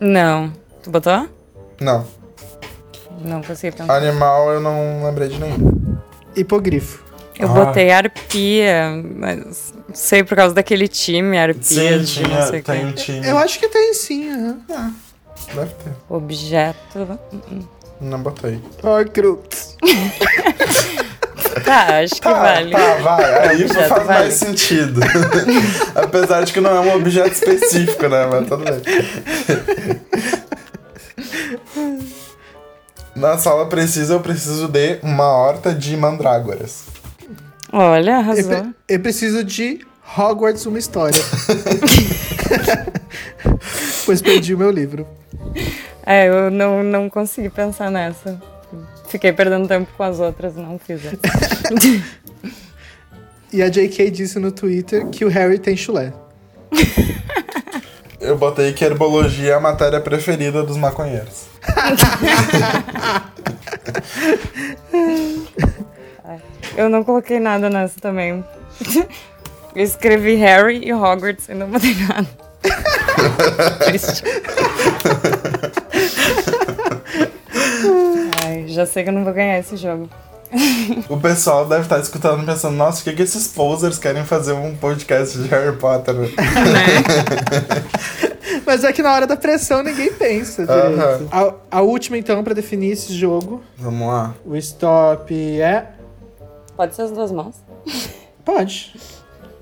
Não. 0.01 0.53
Tu 0.83 0.91
botou? 0.91 1.29
Não. 1.81 2.07
Não 3.25 3.43
consegui 3.43 3.77
pensar. 3.77 3.95
Animal 3.97 4.51
eu 4.53 4.61
não 4.61 5.05
lembrei 5.05 5.29
de 5.29 5.39
nenhum. 5.39 5.97
Hipogrifo. 6.37 7.03
Eu 7.39 7.49
Ah. 7.49 7.53
botei 7.65 7.91
arpia, 7.91 9.03
mas 9.17 9.73
não 9.89 9.95
sei 9.95 10.23
por 10.23 10.37
causa 10.37 10.55
daquele 10.55 10.87
time, 10.87 11.39
arpia 11.39 11.63
Sim, 11.63 11.99
de 12.05 12.23
não 12.23 12.29
tinha, 12.29 12.43
sei 12.47 12.61
o 12.61 12.63
tem 12.63 12.87
um 12.87 12.93
time. 12.93 13.27
Eu 13.27 13.39
acho 13.39 13.59
que 13.59 13.69
tem 13.69 13.95
sim, 13.95 14.31
aham. 14.31 14.95
Deve 15.55 15.71
ter. 15.75 15.93
Objeto. 16.09 17.19
Não 18.01 18.21
botei. 18.23 18.61
Horcrux. 18.83 19.77
Tá, 21.65 21.99
acho 22.01 22.15
que 22.15 22.21
Tá, 22.21 22.33
vale. 22.33 22.71
tá, 22.73 22.95
vai. 22.97 23.49
Aí 23.49 23.65
Objeto 23.65 23.89
faz 23.89 24.07
vale. 24.07 24.19
mais 24.21 24.35
sentido. 24.35 25.01
Apesar 25.95 26.45
de 26.45 26.53
que 26.53 26.61
não 26.61 26.71
é 26.71 26.81
um 26.81 26.97
objeto 26.97 27.33
específico, 27.33 28.09
né? 28.09 28.27
Mas 28.27 28.49
tudo 28.49 28.65
bem. 28.65 28.83
Na 33.23 33.39
sala 33.39 33.67
precisa, 33.67 34.15
eu 34.15 34.21
preciso 34.21 34.67
de 34.67 34.99
uma 35.01 35.29
horta 35.29 35.73
de 35.73 35.97
mandrágoras. 35.97 36.87
Olha, 37.73 38.11
Eu, 38.11 38.17
arrasou. 38.17 38.45
pre- 38.49 38.75
eu 38.89 38.99
preciso 38.99 39.45
de 39.45 39.87
Hogwarts 40.19 40.67
Uma 40.67 40.77
História. 40.81 41.21
pois 44.05 44.21
perdi 44.21 44.55
o 44.55 44.59
meu 44.59 44.73
livro. 44.73 45.07
É, 46.05 46.27
eu 46.29 46.51
não, 46.51 46.83
não 46.83 47.09
consegui 47.09 47.49
pensar 47.49 47.93
nessa. 47.93 48.43
Fiquei 49.07 49.33
perdendo 49.33 49.69
tempo 49.69 49.89
com 49.97 50.03
as 50.03 50.19
outras, 50.19 50.57
não 50.57 50.77
fiz 50.77 51.01
essa. 51.07 51.19
E 53.53 53.63
a 53.63 53.69
JK 53.69 54.11
disse 54.11 54.39
no 54.39 54.51
Twitter 54.51 55.07
que 55.09 55.25
o 55.27 55.29
Harry 55.29 55.59
tem 55.61 55.77
chulé. 55.77 56.13
Eu 58.19 58.37
botei 58.39 58.73
que 58.73 58.83
herbologia 58.83 59.53
é 59.53 59.55
a 59.55 59.61
matéria 59.61 60.01
preferida 60.01 60.63
dos 60.65 60.77
maconheiros. 60.79 61.52
Eu 66.77 66.89
não 66.89 67.05
coloquei 67.05 67.39
nada 67.39 67.69
nessa 67.69 68.01
também. 68.01 68.43
Eu 69.75 69.85
escrevi 69.85 70.35
Harry 70.37 70.81
e 70.85 70.93
Hogwarts 70.93 71.49
e 71.49 71.55
não 71.55 71.69
botei 71.69 71.95
nada. 71.95 72.29
Triste. 73.85 74.23
Ai, 78.45 78.69
já 78.69 78.85
sei 78.85 79.03
que 79.03 79.09
eu 79.09 79.15
não 79.15 79.25
vou 79.25 79.33
ganhar 79.33 79.59
esse 79.59 79.77
jogo. 79.77 80.11
O 81.09 81.19
pessoal 81.19 81.67
deve 81.67 81.83
estar 81.83 81.99
escutando 81.99 82.45
pensando, 82.45 82.77
nossa, 82.77 83.01
o 83.01 83.05
que, 83.05 83.13
que 83.15 83.23
esses 83.23 83.49
posers 83.49 83.99
querem 83.99 84.25
fazer 84.25 84.53
um 84.53 84.77
podcast 84.77 85.39
de 85.39 85.49
Harry 85.49 85.77
Potter? 85.77 86.15
Mas 88.67 88.85
é 88.85 88.93
que 88.93 89.03
na 89.03 89.13
hora 89.13 89.27
da 89.27 89.37
pressão 89.37 89.83
ninguém 89.83 90.13
pensa 90.13 90.67
direito. 90.67 91.29
A, 91.31 91.79
a 91.79 91.81
última, 91.83 92.19
então, 92.19 92.43
pra 92.45 92.55
definir 92.55 92.93
esse 92.93 93.15
jogo. 93.15 93.63
Vamos 93.79 94.07
lá. 94.07 94.35
O 94.45 94.55
stop 94.57 95.35
é. 95.61 95.93
Pode 96.77 96.95
ser 96.95 97.03
as 97.03 97.11
duas 97.11 97.33
mãos? 97.33 97.57
Pode. 98.45 98.95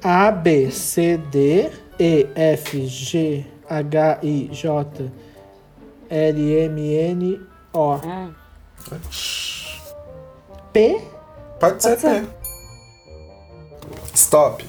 A, 0.03 0.31
B, 0.31 0.71
C, 0.71 1.19
D, 1.31 1.71
E, 1.99 2.27
F, 2.35 2.87
G, 2.87 3.45
H, 3.69 4.19
I, 4.23 4.49
J, 4.53 5.13
L, 6.09 6.53
M, 6.65 6.95
N, 6.95 7.41
O, 7.73 7.93
Ah, 7.95 8.29
P. 10.73 11.01
Pode 11.59 11.83
ser 11.83 11.97
P. 11.97 12.23
Stop. 14.15 14.65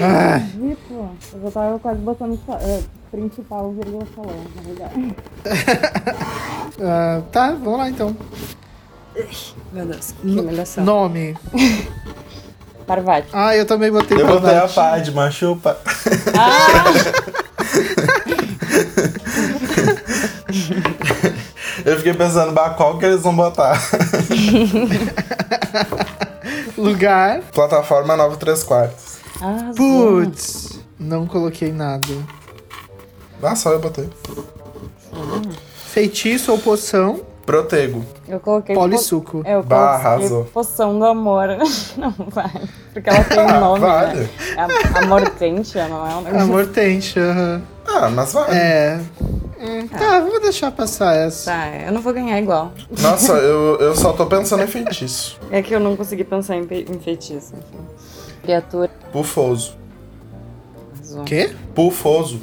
Ah, 0.00 0.38
Vitor, 0.54 1.10
eu 1.34 1.42
já 1.42 1.50
tava 1.50 1.78
quase 1.78 2.00
botando 2.00 2.34
uh, 2.34 2.84
principal 3.10 3.72
vírgula 3.72 4.06
falando, 4.06 4.50
na 4.56 4.62
verdade. 4.62 5.16
ah, 6.82 7.22
tá, 7.30 7.52
vamos 7.52 7.78
lá 7.78 7.90
então. 7.90 8.16
Meu 9.72 9.86
Deus, 9.86 10.12
que 10.12 10.26
humilhação. 10.26 10.84
Nome. 10.84 11.36
Parvati. 12.86 13.28
Ah, 13.32 13.56
eu 13.56 13.64
também 13.66 13.90
botei 13.92 14.20
Eu 14.20 14.26
botei 14.26 14.56
a. 14.56 14.66
Padma, 14.66 15.30
chupa. 15.30 15.78
Eu 21.84 21.96
fiquei 21.96 22.14
pensando, 22.14 22.52
bah, 22.52 22.70
qual 22.70 22.98
que 22.98 23.04
eles 23.04 23.22
vão 23.22 23.34
botar? 23.34 23.76
Lugar. 26.76 27.40
Plataforma 27.52 28.16
9 28.16 28.36
3 28.36 28.62
quartos. 28.64 29.16
Ah, 29.40 29.70
Putz. 29.76 30.80
Não 30.98 31.26
coloquei 31.26 31.72
nada. 31.72 32.06
Ah, 33.42 33.56
só 33.56 33.72
eu 33.72 33.80
botei. 33.80 34.08
Feitiço 35.86 36.52
ou 36.52 36.58
poção. 36.58 37.20
Protego. 37.44 38.04
eu 38.28 38.38
coloquei... 38.38 38.72
Polissuco. 38.72 39.42
po- 39.42 39.48
Eu 39.48 39.64
Bah, 39.64 39.94
arrasou. 39.96 40.44
poção 40.44 40.96
do 40.96 41.04
amor. 41.04 41.48
Não 41.98 42.14
vai. 42.28 42.52
Porque 42.92 43.10
ela 43.10 43.24
tem 43.24 43.40
um 43.56 43.60
nome, 43.60 43.80
vale. 43.80 44.20
né? 44.20 44.28
A- 44.56 44.98
Amortentia, 45.00 45.88
não 45.88 46.06
é 46.08 46.14
um 46.14 46.20
negócio 46.20 46.46
Amor 46.46 46.66
tente, 46.68 47.18
aham. 47.18 47.60
Ah, 47.84 48.08
mas 48.10 48.32
vai. 48.32 48.48
É. 48.56 49.00
Hum, 49.62 49.86
tá, 49.86 50.18
vamos 50.20 50.40
deixar 50.42 50.72
passar 50.72 51.14
essa. 51.16 51.50
Tá, 51.52 51.68
eu 51.86 51.92
não 51.92 52.00
vou 52.02 52.12
ganhar 52.12 52.38
igual. 52.40 52.72
Nossa, 53.00 53.32
eu, 53.38 53.76
eu 53.78 53.94
só 53.94 54.12
tô 54.12 54.26
pensando 54.26 54.62
em 54.64 54.66
feitiço. 54.66 55.38
É 55.50 55.62
que 55.62 55.72
eu 55.74 55.78
não 55.80 55.94
consegui 55.96 56.24
pensar 56.24 56.56
em, 56.56 56.62
em 56.62 56.98
feitiço, 56.98 57.52
enfim. 57.54 57.84
Criatura. 58.42 58.90
Pufoso. 59.12 59.76
azul. 61.00 61.24
Quê? 61.24 61.52
Pufoso. 61.74 62.40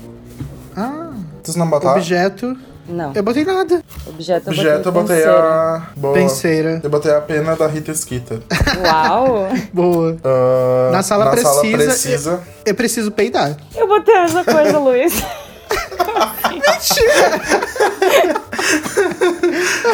Ah, 0.77 1.11
Vocês 1.43 1.57
não 1.57 1.69
botaram? 1.69 1.97
objeto. 1.97 2.57
Não, 2.87 3.11
Eu 3.13 3.21
botei 3.21 3.45
nada. 3.45 3.83
objeto 4.07 4.47
eu 4.47 4.53
Objeto 4.53 4.89
eu 4.89 4.91
botei 4.91 5.17
penseira. 5.17 5.39
a. 5.43 5.81
Boa. 5.95 6.13
Penseira. 6.15 6.81
Eu 6.83 6.89
botei 6.89 7.11
a 7.13 7.21
pena 7.21 7.55
da 7.55 7.67
Rita 7.67 7.93
Skeeter. 7.93 8.39
Uau! 8.83 9.47
Boa. 9.71 10.17
Ah, 10.23 10.89
Na 10.91 11.03
sala 11.03 11.25
na 11.25 11.31
precisa- 11.31 11.53
Sala 11.53 11.69
precisa. 11.77 12.41
Eu 12.65 12.73
preciso 12.73 13.11
peidar. 13.11 13.55
Eu 13.75 13.87
botei 13.87 14.15
a 14.15 14.21
mesma 14.21 14.43
coisa, 14.43 14.79
Luiz. 14.79 15.23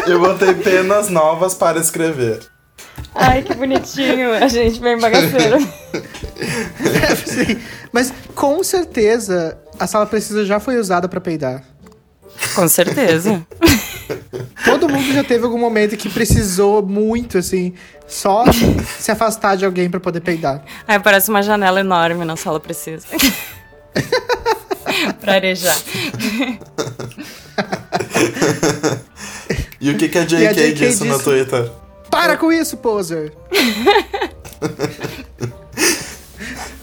Eu 0.07 0.19
botei 0.19 0.53
penas 0.53 1.09
novas 1.09 1.53
para 1.53 1.79
escrever. 1.79 2.39
Ai, 3.13 3.41
que 3.41 3.53
bonitinho. 3.53 4.33
A 4.33 4.47
gente 4.47 4.79
bem 4.79 4.97
bagaceiro. 4.99 5.59
Sim. 7.25 7.59
Mas 7.91 8.13
com 8.33 8.63
certeza 8.63 9.57
a 9.79 9.87
sala 9.87 10.05
precisa 10.05 10.45
já 10.45 10.59
foi 10.59 10.77
usada 10.77 11.07
pra 11.07 11.21
peidar. 11.21 11.63
Com 12.53 12.67
certeza. 12.67 13.45
Todo 14.65 14.89
mundo 14.89 15.13
já 15.13 15.23
teve 15.23 15.45
algum 15.45 15.57
momento 15.57 15.95
que 15.95 16.09
precisou 16.09 16.85
muito, 16.85 17.37
assim, 17.37 17.73
só 18.07 18.43
se 18.99 19.11
afastar 19.11 19.55
de 19.55 19.65
alguém 19.65 19.89
pra 19.89 19.99
poder 19.99 20.19
peidar. 20.21 20.63
Aí 20.87 20.99
parece 20.99 21.29
uma 21.29 21.41
janela 21.41 21.79
enorme 21.79 22.25
na 22.25 22.35
sala 22.35 22.59
precisa. 22.59 23.07
pra 25.21 25.33
arejar. 25.33 25.77
E 29.79 29.89
o 29.91 29.97
que, 29.97 30.09
que 30.09 30.17
a 30.17 30.25
JK, 30.25 30.47
a 30.47 30.53
JK 30.53 30.73
disse 30.73 31.03
no 31.03 31.13
disse- 31.13 31.23
Twitter? 31.23 31.71
Para 32.09 32.37
com 32.37 32.51
isso, 32.51 32.77
poser! 32.77 33.33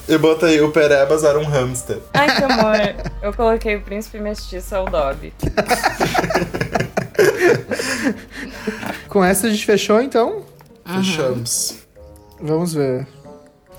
Eu 0.07 0.19
botei 0.19 0.61
o 0.61 0.71
Perebas 0.71 1.25
era 1.25 1.39
um 1.39 1.45
hamster. 1.47 1.99
Ai, 2.13 2.37
que 2.37 2.45
amor. 2.45 2.77
Eu 3.23 3.33
coloquei 3.33 3.77
o 3.77 3.81
príncipe 3.83 4.19
mestiço 4.19 4.75
ao 4.75 4.85
Dobby. 4.87 5.33
Com 9.09 9.25
essa 9.25 9.47
a 9.47 9.51
gente 9.51 9.65
fechou, 9.65 10.03
então? 10.03 10.45
Fechamos. 10.85 11.79
Vamos 12.41 12.75
ver. 12.75 13.07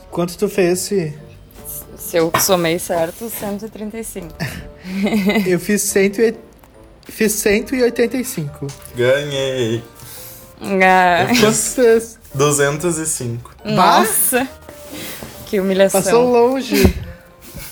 Quanto 0.10 0.38
tu 0.38 0.48
fez, 0.50 0.80
Se? 0.80 1.14
Se 2.10 2.18
eu 2.18 2.32
somei 2.40 2.78
certo, 2.78 3.30
135. 3.30 4.36
Eu 5.48 5.60
fiz, 5.60 5.82
cento 5.82 6.22
e... 6.22 6.36
fiz 7.08 7.32
185. 7.32 8.68
Ganhei. 8.96 9.84
Ah, 10.62 11.28
tu 11.28 11.52
fez? 11.52 12.20
205. 12.36 13.52
nossa! 13.66 14.48
Que 15.46 15.60
humilhação. 15.60 16.02
Passou 16.02 16.32
longe. 16.32 16.96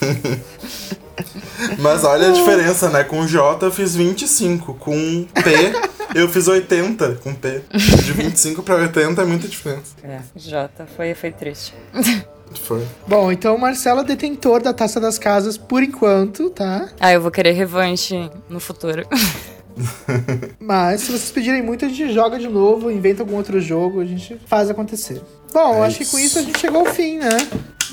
Mas 1.78 2.04
olha 2.04 2.30
a 2.30 2.32
diferença, 2.32 2.90
né? 2.90 3.04
Com 3.04 3.28
J 3.28 3.66
eu 3.66 3.72
fiz 3.72 3.96
25. 3.96 4.74
Com 4.76 5.26
P 5.26 5.74
eu 6.16 6.28
fiz 6.28 6.48
80 6.48 7.16
com 7.24 7.34
P. 7.34 7.62
De 7.72 8.14
25 8.14 8.64
pra 8.64 8.76
80 8.76 9.22
é 9.22 9.26
muita 9.26 9.48
diferença. 9.48 9.96
É, 10.04 10.20
Jota, 10.36 10.88
foi, 10.96 11.14
foi 11.14 11.32
triste. 11.32 11.74
Foi. 12.60 12.86
Bom, 13.08 13.32
então 13.32 13.56
o 13.56 13.60
Marcelo 13.60 14.02
é 14.02 14.04
detentor 14.04 14.62
da 14.62 14.74
Taça 14.74 15.00
das 15.00 15.18
Casas 15.18 15.58
por 15.58 15.82
enquanto, 15.84 16.50
tá? 16.50 16.90
Ah, 17.00 17.12
eu 17.12 17.22
vou 17.22 17.32
querer 17.32 17.52
revanche 17.54 18.30
no 18.50 18.60
futuro. 18.60 19.06
Mas 20.60 21.02
se 21.02 21.08
vocês 21.12 21.32
pedirem 21.32 21.62
muito, 21.62 21.86
a 21.86 21.88
gente 21.88 22.14
joga 22.14 22.38
de 22.38 22.48
novo, 22.48 22.92
inventa 22.92 23.24
algum 23.24 23.36
outro 23.38 23.60
jogo, 23.62 24.02
a 24.02 24.06
gente 24.06 24.40
faz 24.46 24.70
acontecer. 24.70 25.22
Bom, 25.54 25.84
É 25.84 25.88
acho 25.88 25.98
que 26.00 26.06
com 26.06 26.20
isso. 26.20 26.40
a 26.40 26.42
gente 26.42 26.60
chegou 26.60 26.86
ao 26.86 26.94
fim, 26.94 27.18
né? 27.18 27.30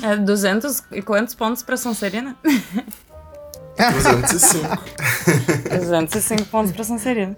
É 0.03 0.15
200 0.15 0.83
e 0.91 1.01
quantos 1.01 1.33
pontos 1.35 1.63
pra 1.63 1.75
Sonserina? 1.77 2.35
205. 3.79 4.77
205 5.79 6.45
pontos 6.45 6.71
pra 6.73 6.83
Sonserina. 6.83 7.35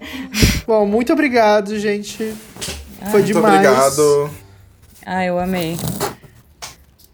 Bom, 0.65 0.85
muito 0.87 1.13
obrigado, 1.13 1.77
gente. 1.77 2.33
Foi 3.11 3.21
Muito 3.21 3.25
demais. 3.27 3.53
obrigado. 3.67 4.29
Ah, 5.05 5.23
eu 5.25 5.37
amei. 5.39 5.77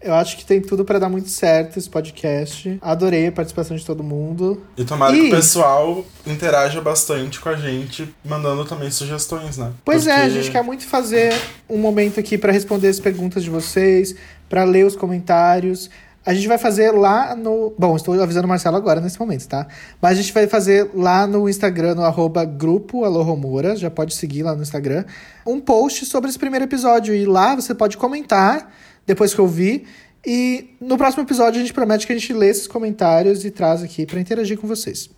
Eu 0.00 0.14
acho 0.14 0.36
que 0.36 0.44
tem 0.44 0.60
tudo 0.60 0.84
pra 0.84 0.98
dar 1.00 1.08
muito 1.08 1.28
certo 1.28 1.76
esse 1.76 1.90
podcast. 1.90 2.78
Adorei 2.80 3.26
a 3.26 3.32
participação 3.32 3.76
de 3.76 3.84
todo 3.84 4.02
mundo. 4.04 4.62
E 4.76 4.84
tomara 4.84 5.12
que 5.12 5.22
Ih. 5.22 5.28
o 5.28 5.30
pessoal 5.36 6.04
interaja 6.24 6.80
bastante 6.80 7.40
com 7.40 7.48
a 7.48 7.56
gente, 7.56 8.14
mandando 8.24 8.64
também 8.64 8.90
sugestões, 8.92 9.58
né? 9.58 9.72
Pois 9.84 10.06
é, 10.06 10.12
a 10.12 10.18
Porque- 10.20 10.30
gente 10.30 10.50
quer 10.52 10.62
muito 10.62 10.86
fazer 10.86 11.34
um 11.68 11.78
momento 11.78 12.20
aqui 12.20 12.38
pra 12.38 12.52
responder 12.52 12.86
as 12.86 13.00
perguntas 13.00 13.42
de 13.42 13.50
vocês, 13.50 14.14
pra 14.48 14.62
ler 14.62 14.86
os 14.86 14.94
comentários. 14.94 15.90
A 16.24 16.32
gente 16.34 16.46
vai 16.46 16.58
fazer 16.58 16.90
lá 16.92 17.34
no. 17.34 17.72
Bom, 17.78 17.96
estou 17.96 18.20
avisando 18.22 18.44
o 18.46 18.48
Marcelo 18.48 18.76
agora 18.76 19.00
nesse 19.00 19.18
momento, 19.18 19.48
tá? 19.48 19.66
Mas 20.00 20.12
a 20.18 20.22
gente 20.22 20.32
vai 20.32 20.46
fazer 20.46 20.90
lá 20.94 21.26
no 21.26 21.48
Instagram, 21.48 21.94
no 21.96 22.02
arroba 22.04 22.44
grupo 22.44 23.02
Alô 23.04 23.22
Romora, 23.22 23.74
já 23.74 23.90
pode 23.90 24.14
seguir 24.14 24.42
lá 24.42 24.54
no 24.54 24.62
Instagram, 24.62 25.04
um 25.46 25.58
post 25.58 26.04
sobre 26.06 26.28
esse 26.28 26.38
primeiro 26.38 26.66
episódio. 26.66 27.14
E 27.14 27.24
lá 27.24 27.56
você 27.56 27.74
pode 27.74 27.96
comentar 27.96 28.70
depois 29.08 29.34
que 29.34 29.40
eu 29.40 29.48
vi. 29.48 29.86
E 30.24 30.76
no 30.80 30.98
próximo 30.98 31.22
episódio 31.22 31.58
a 31.58 31.62
gente 31.62 31.72
promete 31.72 32.06
que 32.06 32.12
a 32.12 32.18
gente 32.18 32.32
lê 32.32 32.50
esses 32.50 32.66
comentários 32.66 33.44
e 33.44 33.50
traz 33.50 33.82
aqui 33.82 34.04
pra 34.04 34.20
interagir 34.20 34.58
com 34.58 34.68
vocês. 34.68 35.08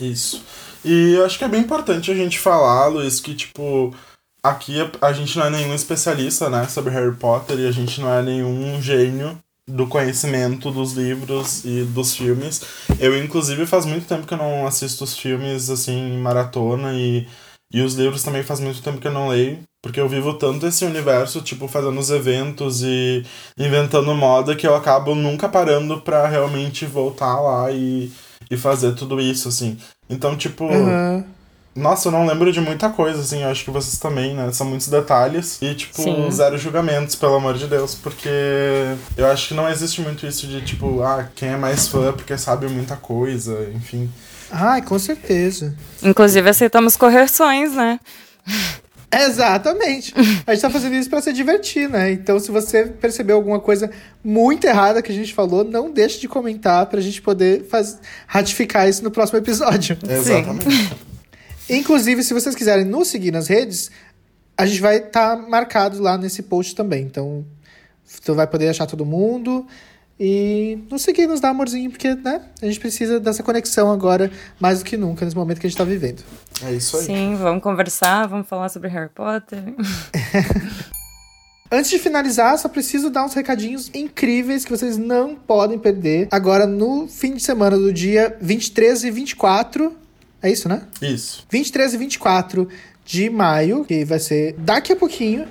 Isso. 0.00 0.42
E 0.84 1.20
acho 1.24 1.38
que 1.38 1.44
é 1.44 1.48
bem 1.48 1.60
importante 1.60 2.10
a 2.10 2.14
gente 2.14 2.38
falar, 2.38 2.86
Luiz, 2.86 3.20
que, 3.20 3.34
tipo, 3.34 3.94
aqui 4.42 4.80
a, 4.80 5.08
a 5.08 5.12
gente 5.12 5.36
não 5.36 5.46
é 5.46 5.50
nenhum 5.50 5.74
especialista, 5.74 6.48
né, 6.48 6.66
sobre 6.68 6.92
Harry 6.92 7.14
Potter 7.14 7.58
e 7.58 7.66
a 7.66 7.72
gente 7.72 8.00
não 8.00 8.12
é 8.12 8.22
nenhum 8.22 8.80
gênio 8.80 9.38
do 9.68 9.86
conhecimento 9.86 10.70
dos 10.70 10.92
livros 10.92 11.64
e 11.64 11.82
dos 11.82 12.16
filmes. 12.16 12.62
Eu, 13.00 13.20
inclusive, 13.22 13.66
faz 13.66 13.84
muito 13.84 14.06
tempo 14.06 14.26
que 14.26 14.32
eu 14.32 14.38
não 14.38 14.66
assisto 14.66 15.02
os 15.04 15.18
filmes, 15.18 15.68
assim, 15.68 16.14
em 16.14 16.18
maratona 16.18 16.92
e, 16.94 17.26
e 17.72 17.82
os 17.82 17.94
livros 17.94 18.22
também 18.22 18.44
faz 18.44 18.60
muito 18.60 18.80
tempo 18.80 19.00
que 19.00 19.08
eu 19.08 19.12
não 19.12 19.28
leio. 19.28 19.58
Porque 19.86 20.00
eu 20.00 20.08
vivo 20.08 20.34
tanto 20.34 20.66
esse 20.66 20.84
universo, 20.84 21.40
tipo, 21.40 21.68
fazendo 21.68 21.96
os 22.00 22.10
eventos 22.10 22.82
e 22.82 23.24
inventando 23.56 24.12
moda 24.16 24.56
que 24.56 24.66
eu 24.66 24.74
acabo 24.74 25.14
nunca 25.14 25.48
parando 25.48 26.00
pra 26.00 26.26
realmente 26.26 26.84
voltar 26.84 27.40
lá 27.40 27.70
e, 27.70 28.10
e 28.50 28.56
fazer 28.56 28.96
tudo 28.96 29.20
isso, 29.20 29.48
assim. 29.48 29.78
Então, 30.10 30.36
tipo, 30.36 30.68
Aham. 30.68 31.24
nossa, 31.72 32.08
eu 32.08 32.12
não 32.12 32.26
lembro 32.26 32.50
de 32.50 32.60
muita 32.60 32.90
coisa, 32.90 33.20
assim, 33.20 33.44
eu 33.44 33.48
acho 33.48 33.64
que 33.64 33.70
vocês 33.70 33.96
também, 33.96 34.34
né? 34.34 34.50
São 34.50 34.66
muitos 34.66 34.88
detalhes 34.88 35.62
e, 35.62 35.72
tipo, 35.72 36.02
Sim. 36.02 36.32
zero 36.32 36.58
julgamentos, 36.58 37.14
pelo 37.14 37.36
amor 37.36 37.54
de 37.54 37.68
Deus, 37.68 37.94
porque 37.94 38.28
eu 39.16 39.26
acho 39.26 39.46
que 39.46 39.54
não 39.54 39.70
existe 39.70 40.00
muito 40.00 40.26
isso 40.26 40.48
de, 40.48 40.62
tipo, 40.62 41.00
ah, 41.00 41.28
quem 41.36 41.50
é 41.50 41.56
mais 41.56 41.86
fã 41.86 42.12
porque 42.12 42.36
sabe 42.36 42.66
muita 42.66 42.96
coisa, 42.96 43.70
enfim. 43.72 44.10
Ai, 44.50 44.82
com 44.82 44.98
certeza. 44.98 45.76
Inclusive, 46.02 46.50
aceitamos 46.50 46.96
correções, 46.96 47.72
né? 47.72 48.00
Exatamente. 49.12 50.12
A 50.46 50.52
gente 50.52 50.62
tá 50.62 50.70
fazendo 50.70 50.94
isso 50.94 51.08
pra 51.08 51.22
se 51.22 51.32
divertir, 51.32 51.88
né? 51.88 52.12
Então, 52.12 52.38
se 52.38 52.50
você 52.50 52.86
percebeu 52.86 53.36
alguma 53.36 53.60
coisa 53.60 53.90
muito 54.22 54.66
errada 54.66 55.00
que 55.00 55.12
a 55.12 55.14
gente 55.14 55.32
falou, 55.32 55.64
não 55.64 55.90
deixe 55.90 56.20
de 56.20 56.28
comentar 56.28 56.86
pra 56.86 57.00
gente 57.00 57.22
poder 57.22 57.64
faz... 57.64 57.98
ratificar 58.26 58.88
isso 58.88 59.02
no 59.04 59.10
próximo 59.10 59.38
episódio. 59.38 59.96
Exatamente. 60.08 60.96
Inclusive, 61.68 62.22
se 62.22 62.34
vocês 62.34 62.54
quiserem 62.54 62.84
nos 62.84 63.08
seguir 63.08 63.32
nas 63.32 63.48
redes, 63.48 63.90
a 64.56 64.66
gente 64.66 64.80
vai 64.80 64.98
estar 64.98 65.36
marcado 65.36 66.00
lá 66.00 66.16
nesse 66.18 66.42
post 66.42 66.74
também. 66.74 67.02
Então, 67.02 67.44
tu 68.24 68.34
vai 68.34 68.46
poder 68.46 68.68
achar 68.68 68.86
todo 68.86 69.04
mundo 69.04 69.66
e 70.18 70.78
nos 70.90 71.02
seguir, 71.02 71.26
nos 71.26 71.40
dar 71.40 71.50
amorzinho, 71.50 71.90
porque, 71.90 72.14
né? 72.14 72.40
A 72.62 72.66
gente 72.66 72.80
precisa 72.80 73.20
dessa 73.20 73.42
conexão 73.42 73.92
agora 73.92 74.30
mais 74.58 74.78
do 74.78 74.84
que 74.84 74.96
nunca, 74.96 75.24
nesse 75.24 75.36
momento 75.36 75.60
que 75.60 75.66
a 75.66 75.70
gente 75.70 75.78
tá 75.78 75.84
vivendo. 75.84 76.22
É 76.64 76.72
isso 76.72 76.96
aí. 76.96 77.04
Sim, 77.04 77.36
vamos 77.36 77.62
conversar, 77.62 78.26
vamos 78.26 78.48
falar 78.48 78.70
sobre 78.70 78.88
Harry 78.88 79.10
Potter. 79.10 79.62
Antes 81.70 81.90
de 81.90 81.98
finalizar, 81.98 82.56
só 82.58 82.68
preciso 82.68 83.10
dar 83.10 83.24
uns 83.24 83.34
recadinhos 83.34 83.90
incríveis 83.92 84.64
que 84.64 84.70
vocês 84.70 84.96
não 84.96 85.34
podem 85.34 85.78
perder. 85.78 86.28
Agora, 86.30 86.66
no 86.66 87.08
fim 87.08 87.34
de 87.34 87.42
semana 87.42 87.76
do 87.76 87.92
dia 87.92 88.36
23 88.40 89.04
e 89.04 89.10
24. 89.10 89.96
É 90.42 90.50
isso, 90.50 90.68
né? 90.68 90.82
Isso. 91.02 91.44
23 91.50 91.94
e 91.94 91.96
24 91.96 92.68
de 93.04 93.28
maio, 93.28 93.84
que 93.84 94.04
vai 94.04 94.18
ser 94.18 94.54
daqui 94.58 94.92
a 94.92 94.96
pouquinho, 94.96 95.46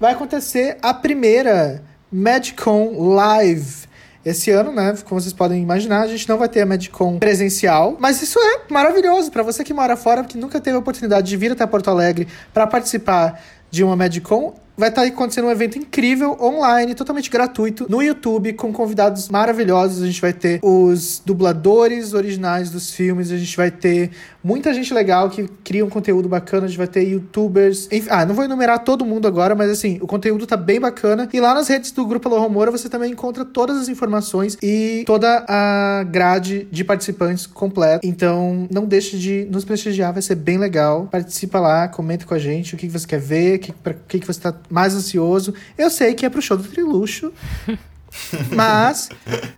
vai 0.00 0.12
acontecer 0.12 0.78
a 0.82 0.92
primeira 0.92 1.82
MadCon 2.10 3.14
Live. 3.14 3.91
Esse 4.24 4.50
ano, 4.50 4.70
né, 4.70 4.94
como 5.04 5.20
vocês 5.20 5.32
podem 5.32 5.60
imaginar, 5.60 6.02
a 6.02 6.06
gente 6.06 6.28
não 6.28 6.38
vai 6.38 6.48
ter 6.48 6.60
a 6.60 6.66
MadCon 6.66 7.18
presencial, 7.18 7.96
mas 7.98 8.22
isso 8.22 8.38
é 8.38 8.72
maravilhoso 8.72 9.32
para 9.32 9.42
você 9.42 9.64
que 9.64 9.74
mora 9.74 9.96
fora, 9.96 10.22
que 10.22 10.38
nunca 10.38 10.60
teve 10.60 10.76
a 10.76 10.78
oportunidade 10.78 11.26
de 11.26 11.36
vir 11.36 11.50
até 11.50 11.66
Porto 11.66 11.90
Alegre 11.90 12.28
para 12.54 12.66
participar 12.66 13.42
de 13.68 13.82
uma 13.82 13.96
MadCon. 13.96 14.54
Vai 14.76 14.88
estar 14.88 15.02
acontecendo 15.02 15.46
um 15.46 15.50
evento 15.50 15.78
incrível, 15.78 16.36
online, 16.40 16.94
totalmente 16.94 17.30
gratuito, 17.30 17.86
no 17.88 18.02
YouTube, 18.02 18.52
com 18.54 18.72
convidados 18.72 19.28
maravilhosos. 19.28 20.02
A 20.02 20.06
gente 20.06 20.20
vai 20.20 20.32
ter 20.32 20.60
os 20.62 21.22
dubladores 21.24 22.14
originais 22.14 22.70
dos 22.70 22.90
filmes, 22.90 23.30
a 23.30 23.36
gente 23.36 23.56
vai 23.56 23.70
ter 23.70 24.10
muita 24.42 24.72
gente 24.74 24.92
legal 24.92 25.30
que 25.30 25.48
cria 25.62 25.84
um 25.84 25.90
conteúdo 25.90 26.28
bacana, 26.28 26.64
a 26.64 26.68
gente 26.68 26.78
vai 26.78 26.86
ter 26.86 27.02
youtubers. 27.02 27.88
Enfim, 27.92 28.08
ah, 28.10 28.24
não 28.24 28.34
vou 28.34 28.44
enumerar 28.44 28.80
todo 28.80 29.04
mundo 29.04 29.28
agora, 29.28 29.54
mas 29.54 29.70
assim, 29.70 29.98
o 30.00 30.06
conteúdo 30.06 30.46
tá 30.46 30.56
bem 30.56 30.80
bacana. 30.80 31.28
E 31.32 31.40
lá 31.40 31.54
nas 31.54 31.68
redes 31.68 31.92
do 31.92 32.06
Grupo 32.06 32.28
Alô 32.28 32.42
você 32.70 32.88
também 32.88 33.12
encontra 33.12 33.44
todas 33.44 33.76
as 33.76 33.88
informações 33.88 34.56
e 34.62 35.04
toda 35.06 35.44
a 35.48 36.04
grade 36.04 36.66
de 36.70 36.84
participantes 36.84 37.46
completa. 37.46 38.06
Então, 38.06 38.66
não 38.70 38.84
deixe 38.84 39.18
de 39.18 39.46
nos 39.50 39.64
prestigiar, 39.64 40.12
vai 40.12 40.22
ser 40.22 40.34
bem 40.34 40.58
legal. 40.58 41.08
Participa 41.10 41.60
lá, 41.60 41.88
comenta 41.88 42.26
com 42.26 42.34
a 42.34 42.38
gente 42.38 42.74
o 42.74 42.78
que 42.78 42.88
você 42.88 43.06
quer 43.06 43.20
ver, 43.20 43.56
o 43.56 43.58
que, 43.58 43.74
que, 44.08 44.18
que 44.20 44.26
você 44.26 44.40
tá 44.40 44.52
mais 44.70 44.94
ansioso. 44.94 45.54
Eu 45.76 45.90
sei 45.90 46.14
que 46.14 46.26
é 46.26 46.28
pro 46.28 46.42
show 46.42 46.56
do 46.56 46.64
Triluxo. 46.64 47.32
Mas 48.54 49.08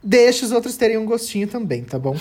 deixa 0.02 0.46
os 0.46 0.52
outros 0.52 0.76
terem 0.76 0.96
um 0.96 1.04
gostinho 1.04 1.48
também, 1.48 1.82
tá 1.82 1.98
bom? 1.98 2.16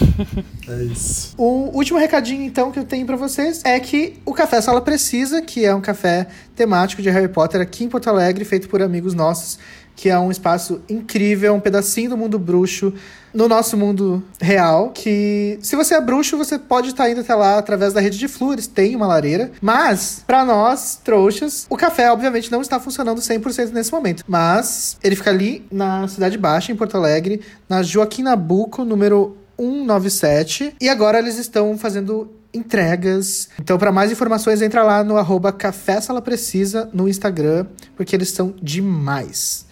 É 0.68 0.84
isso. 0.84 1.36
O 1.38 1.70
último 1.76 2.00
recadinho, 2.00 2.42
então, 2.44 2.72
que 2.72 2.80
eu 2.80 2.84
tenho 2.84 3.06
para 3.06 3.16
vocês 3.16 3.62
é 3.64 3.80
que 3.80 4.16
o 4.26 4.34
Café 4.34 4.60
Sala 4.62 4.82
Precisa, 4.82 5.42
que 5.42 5.64
é 5.64 5.74
um 5.76 5.82
café 5.82 6.28
temático 6.56 7.02
de 7.02 7.10
Harry 7.10 7.28
Potter 7.28 7.62
aqui 7.62 7.84
em 7.84 7.90
Porto 7.90 8.08
Alegre, 8.10 8.44
feito 8.46 8.68
por 8.68 8.82
amigos 8.82 9.14
nossos, 9.14 9.60
que 9.96 10.10
é 10.10 10.18
um 10.18 10.32
espaço 10.32 10.82
incrível, 10.90 11.54
um 11.54 11.60
pedacinho 11.60 12.12
do 12.12 12.18
mundo 12.18 12.40
bruxo 12.40 12.94
no 13.34 13.48
nosso 13.48 13.76
mundo 13.76 14.24
real, 14.40 14.92
que 14.92 15.58
se 15.62 15.76
você 15.76 15.96
é 15.96 16.02
bruxo, 16.02 16.38
você 16.38 16.60
pode 16.60 16.90
estar 16.90 17.10
indo 17.10 17.22
até 17.22 17.34
lá 17.34 17.58
através 17.58 17.92
da 17.92 18.00
rede 18.00 18.18
de 18.18 18.28
flores, 18.28 18.68
tem 18.68 18.96
uma 18.96 19.08
lareira, 19.08 19.52
mas 19.60 20.24
para 20.26 20.46
nós, 20.46 21.00
trouxas, 21.04 21.66
o 21.70 21.76
café 21.76 22.12
obviamente 22.12 22.52
não 22.52 22.62
está 22.62 22.80
funcionando 22.80 23.20
100% 23.20 23.72
nesse 23.72 23.92
momento, 23.92 24.24
mas 24.28 24.98
ele 25.04 25.16
fica 25.16 25.32
ali 25.32 25.66
na 25.72 26.08
Cidade 26.08 26.38
Baixa, 26.38 26.72
em 26.72 26.76
Porto 26.76 26.96
Alegre, 26.96 27.42
na 27.68 27.82
Joaquim 27.82 28.22
Nabuco, 28.22 28.86
número 28.86 29.36
197, 29.58 30.76
e 30.80 30.90
agora 30.90 31.18
eles 31.18 31.38
estão 31.38 31.78
fazendo 31.78 32.32
entregas. 32.54 33.50
Então, 33.60 33.78
para 33.78 33.92
mais 33.92 34.12
informações, 34.12 34.62
entra 34.62 34.84
lá 34.84 35.04
no 35.04 35.18
arroba 35.18 35.52
Café 35.52 36.00
Sala 36.00 36.22
Precisa 36.22 36.90
no 36.94 37.10
Instagram, 37.10 37.66
porque 37.96 38.16
eles 38.16 38.30
são 38.30 38.54
demais. 38.62 39.66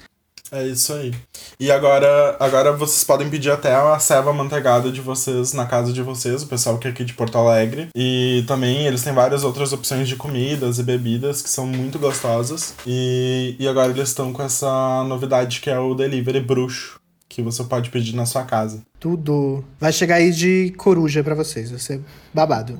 É 0.53 0.67
isso 0.67 0.91
aí. 0.91 1.13
E 1.57 1.71
agora, 1.71 2.35
agora 2.37 2.73
vocês 2.73 3.05
podem 3.05 3.29
pedir 3.29 3.49
até 3.51 3.73
a 3.73 3.97
ceva 3.99 4.33
manteigada 4.33 4.91
de 4.91 4.99
vocês 4.99 5.53
na 5.53 5.65
casa 5.65 5.93
de 5.93 6.01
vocês, 6.03 6.43
o 6.43 6.47
pessoal 6.47 6.77
que 6.77 6.89
é 6.89 6.91
aqui 6.91 7.05
de 7.05 7.13
Porto 7.13 7.37
Alegre. 7.37 7.87
E 7.95 8.43
também 8.47 8.85
eles 8.85 9.01
têm 9.01 9.13
várias 9.13 9.45
outras 9.45 9.71
opções 9.71 10.09
de 10.09 10.17
comidas 10.17 10.77
e 10.77 10.83
bebidas 10.83 11.41
que 11.41 11.49
são 11.49 11.65
muito 11.65 11.97
gostosas. 11.97 12.75
E, 12.85 13.55
e 13.57 13.65
agora 13.65 13.91
eles 13.91 14.09
estão 14.09 14.33
com 14.33 14.43
essa 14.43 15.05
novidade 15.05 15.61
que 15.61 15.69
é 15.69 15.79
o 15.79 15.95
delivery 15.95 16.41
bruxo, 16.41 16.99
que 17.29 17.41
você 17.41 17.63
pode 17.63 17.89
pedir 17.89 18.13
na 18.13 18.25
sua 18.25 18.43
casa. 18.43 18.83
Tudo. 19.01 19.65
Vai 19.79 19.91
chegar 19.91 20.17
aí 20.17 20.29
de 20.29 20.75
coruja 20.77 21.23
para 21.23 21.33
vocês, 21.33 21.71
vai 21.71 21.79
ser 21.79 22.01
babado. 22.31 22.77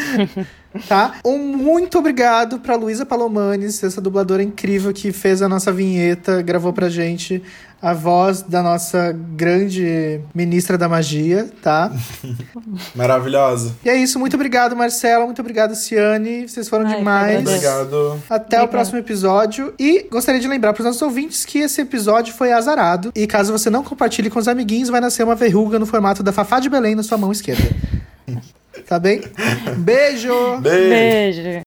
tá? 0.88 1.16
Um 1.22 1.38
muito 1.38 1.98
obrigado 1.98 2.58
pra 2.58 2.74
Luísa 2.74 3.04
Palomanes, 3.04 3.84
essa 3.84 4.00
dubladora 4.00 4.42
incrível 4.42 4.94
que 4.94 5.12
fez 5.12 5.42
a 5.42 5.48
nossa 5.50 5.70
vinheta, 5.70 6.40
gravou 6.40 6.72
pra 6.72 6.88
gente 6.88 7.42
a 7.82 7.92
voz 7.92 8.42
da 8.42 8.62
nossa 8.62 9.12
grande 9.12 10.20
ministra 10.32 10.78
da 10.78 10.88
magia, 10.88 11.50
tá? 11.60 11.90
Maravilhosa. 12.94 13.74
E 13.84 13.90
é 13.90 13.96
isso, 13.96 14.20
muito 14.20 14.34
obrigado, 14.34 14.76
Marcela, 14.76 15.26
muito 15.26 15.40
obrigado, 15.40 15.74
Ciane, 15.74 16.48
vocês 16.48 16.68
foram 16.68 16.86
Ai, 16.86 16.96
demais. 16.96 17.40
Obrigado. 17.40 18.22
Até 18.30 18.62
o 18.62 18.68
próximo 18.68 18.98
episódio. 18.98 19.74
E 19.80 20.06
gostaria 20.08 20.40
de 20.40 20.46
lembrar 20.46 20.72
para 20.72 20.82
os 20.82 20.86
nossos 20.86 21.02
ouvintes 21.02 21.44
que 21.44 21.58
esse 21.58 21.80
episódio 21.80 22.32
foi 22.32 22.52
azarado. 22.52 23.10
E 23.16 23.26
caso 23.26 23.50
você 23.50 23.68
não 23.68 23.82
compartilhe 23.82 24.30
com 24.30 24.38
os 24.38 24.46
amiguinhos, 24.46 24.88
vai 24.88 25.00
nascer 25.00 25.24
uma 25.24 25.34
verruga 25.42 25.76
no 25.76 25.86
formato 25.86 26.22
da 26.22 26.30
Fafá 26.30 26.60
de 26.60 26.68
Belém 26.68 26.94
na 26.94 27.02
sua 27.02 27.18
mão 27.18 27.32
esquerda. 27.32 27.68
tá 28.86 28.96
bem? 28.96 29.22
Beijo! 29.78 30.60
Beijo. 30.60 31.42
Beijo. 31.42 31.62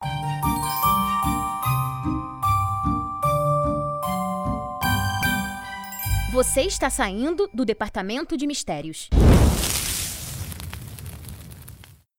Você 6.32 6.61
está 6.61 6.89
saindo 6.89 7.49
do 7.53 7.65
departamento 7.65 8.38
de 8.38 8.47
mistérios. 8.47 9.09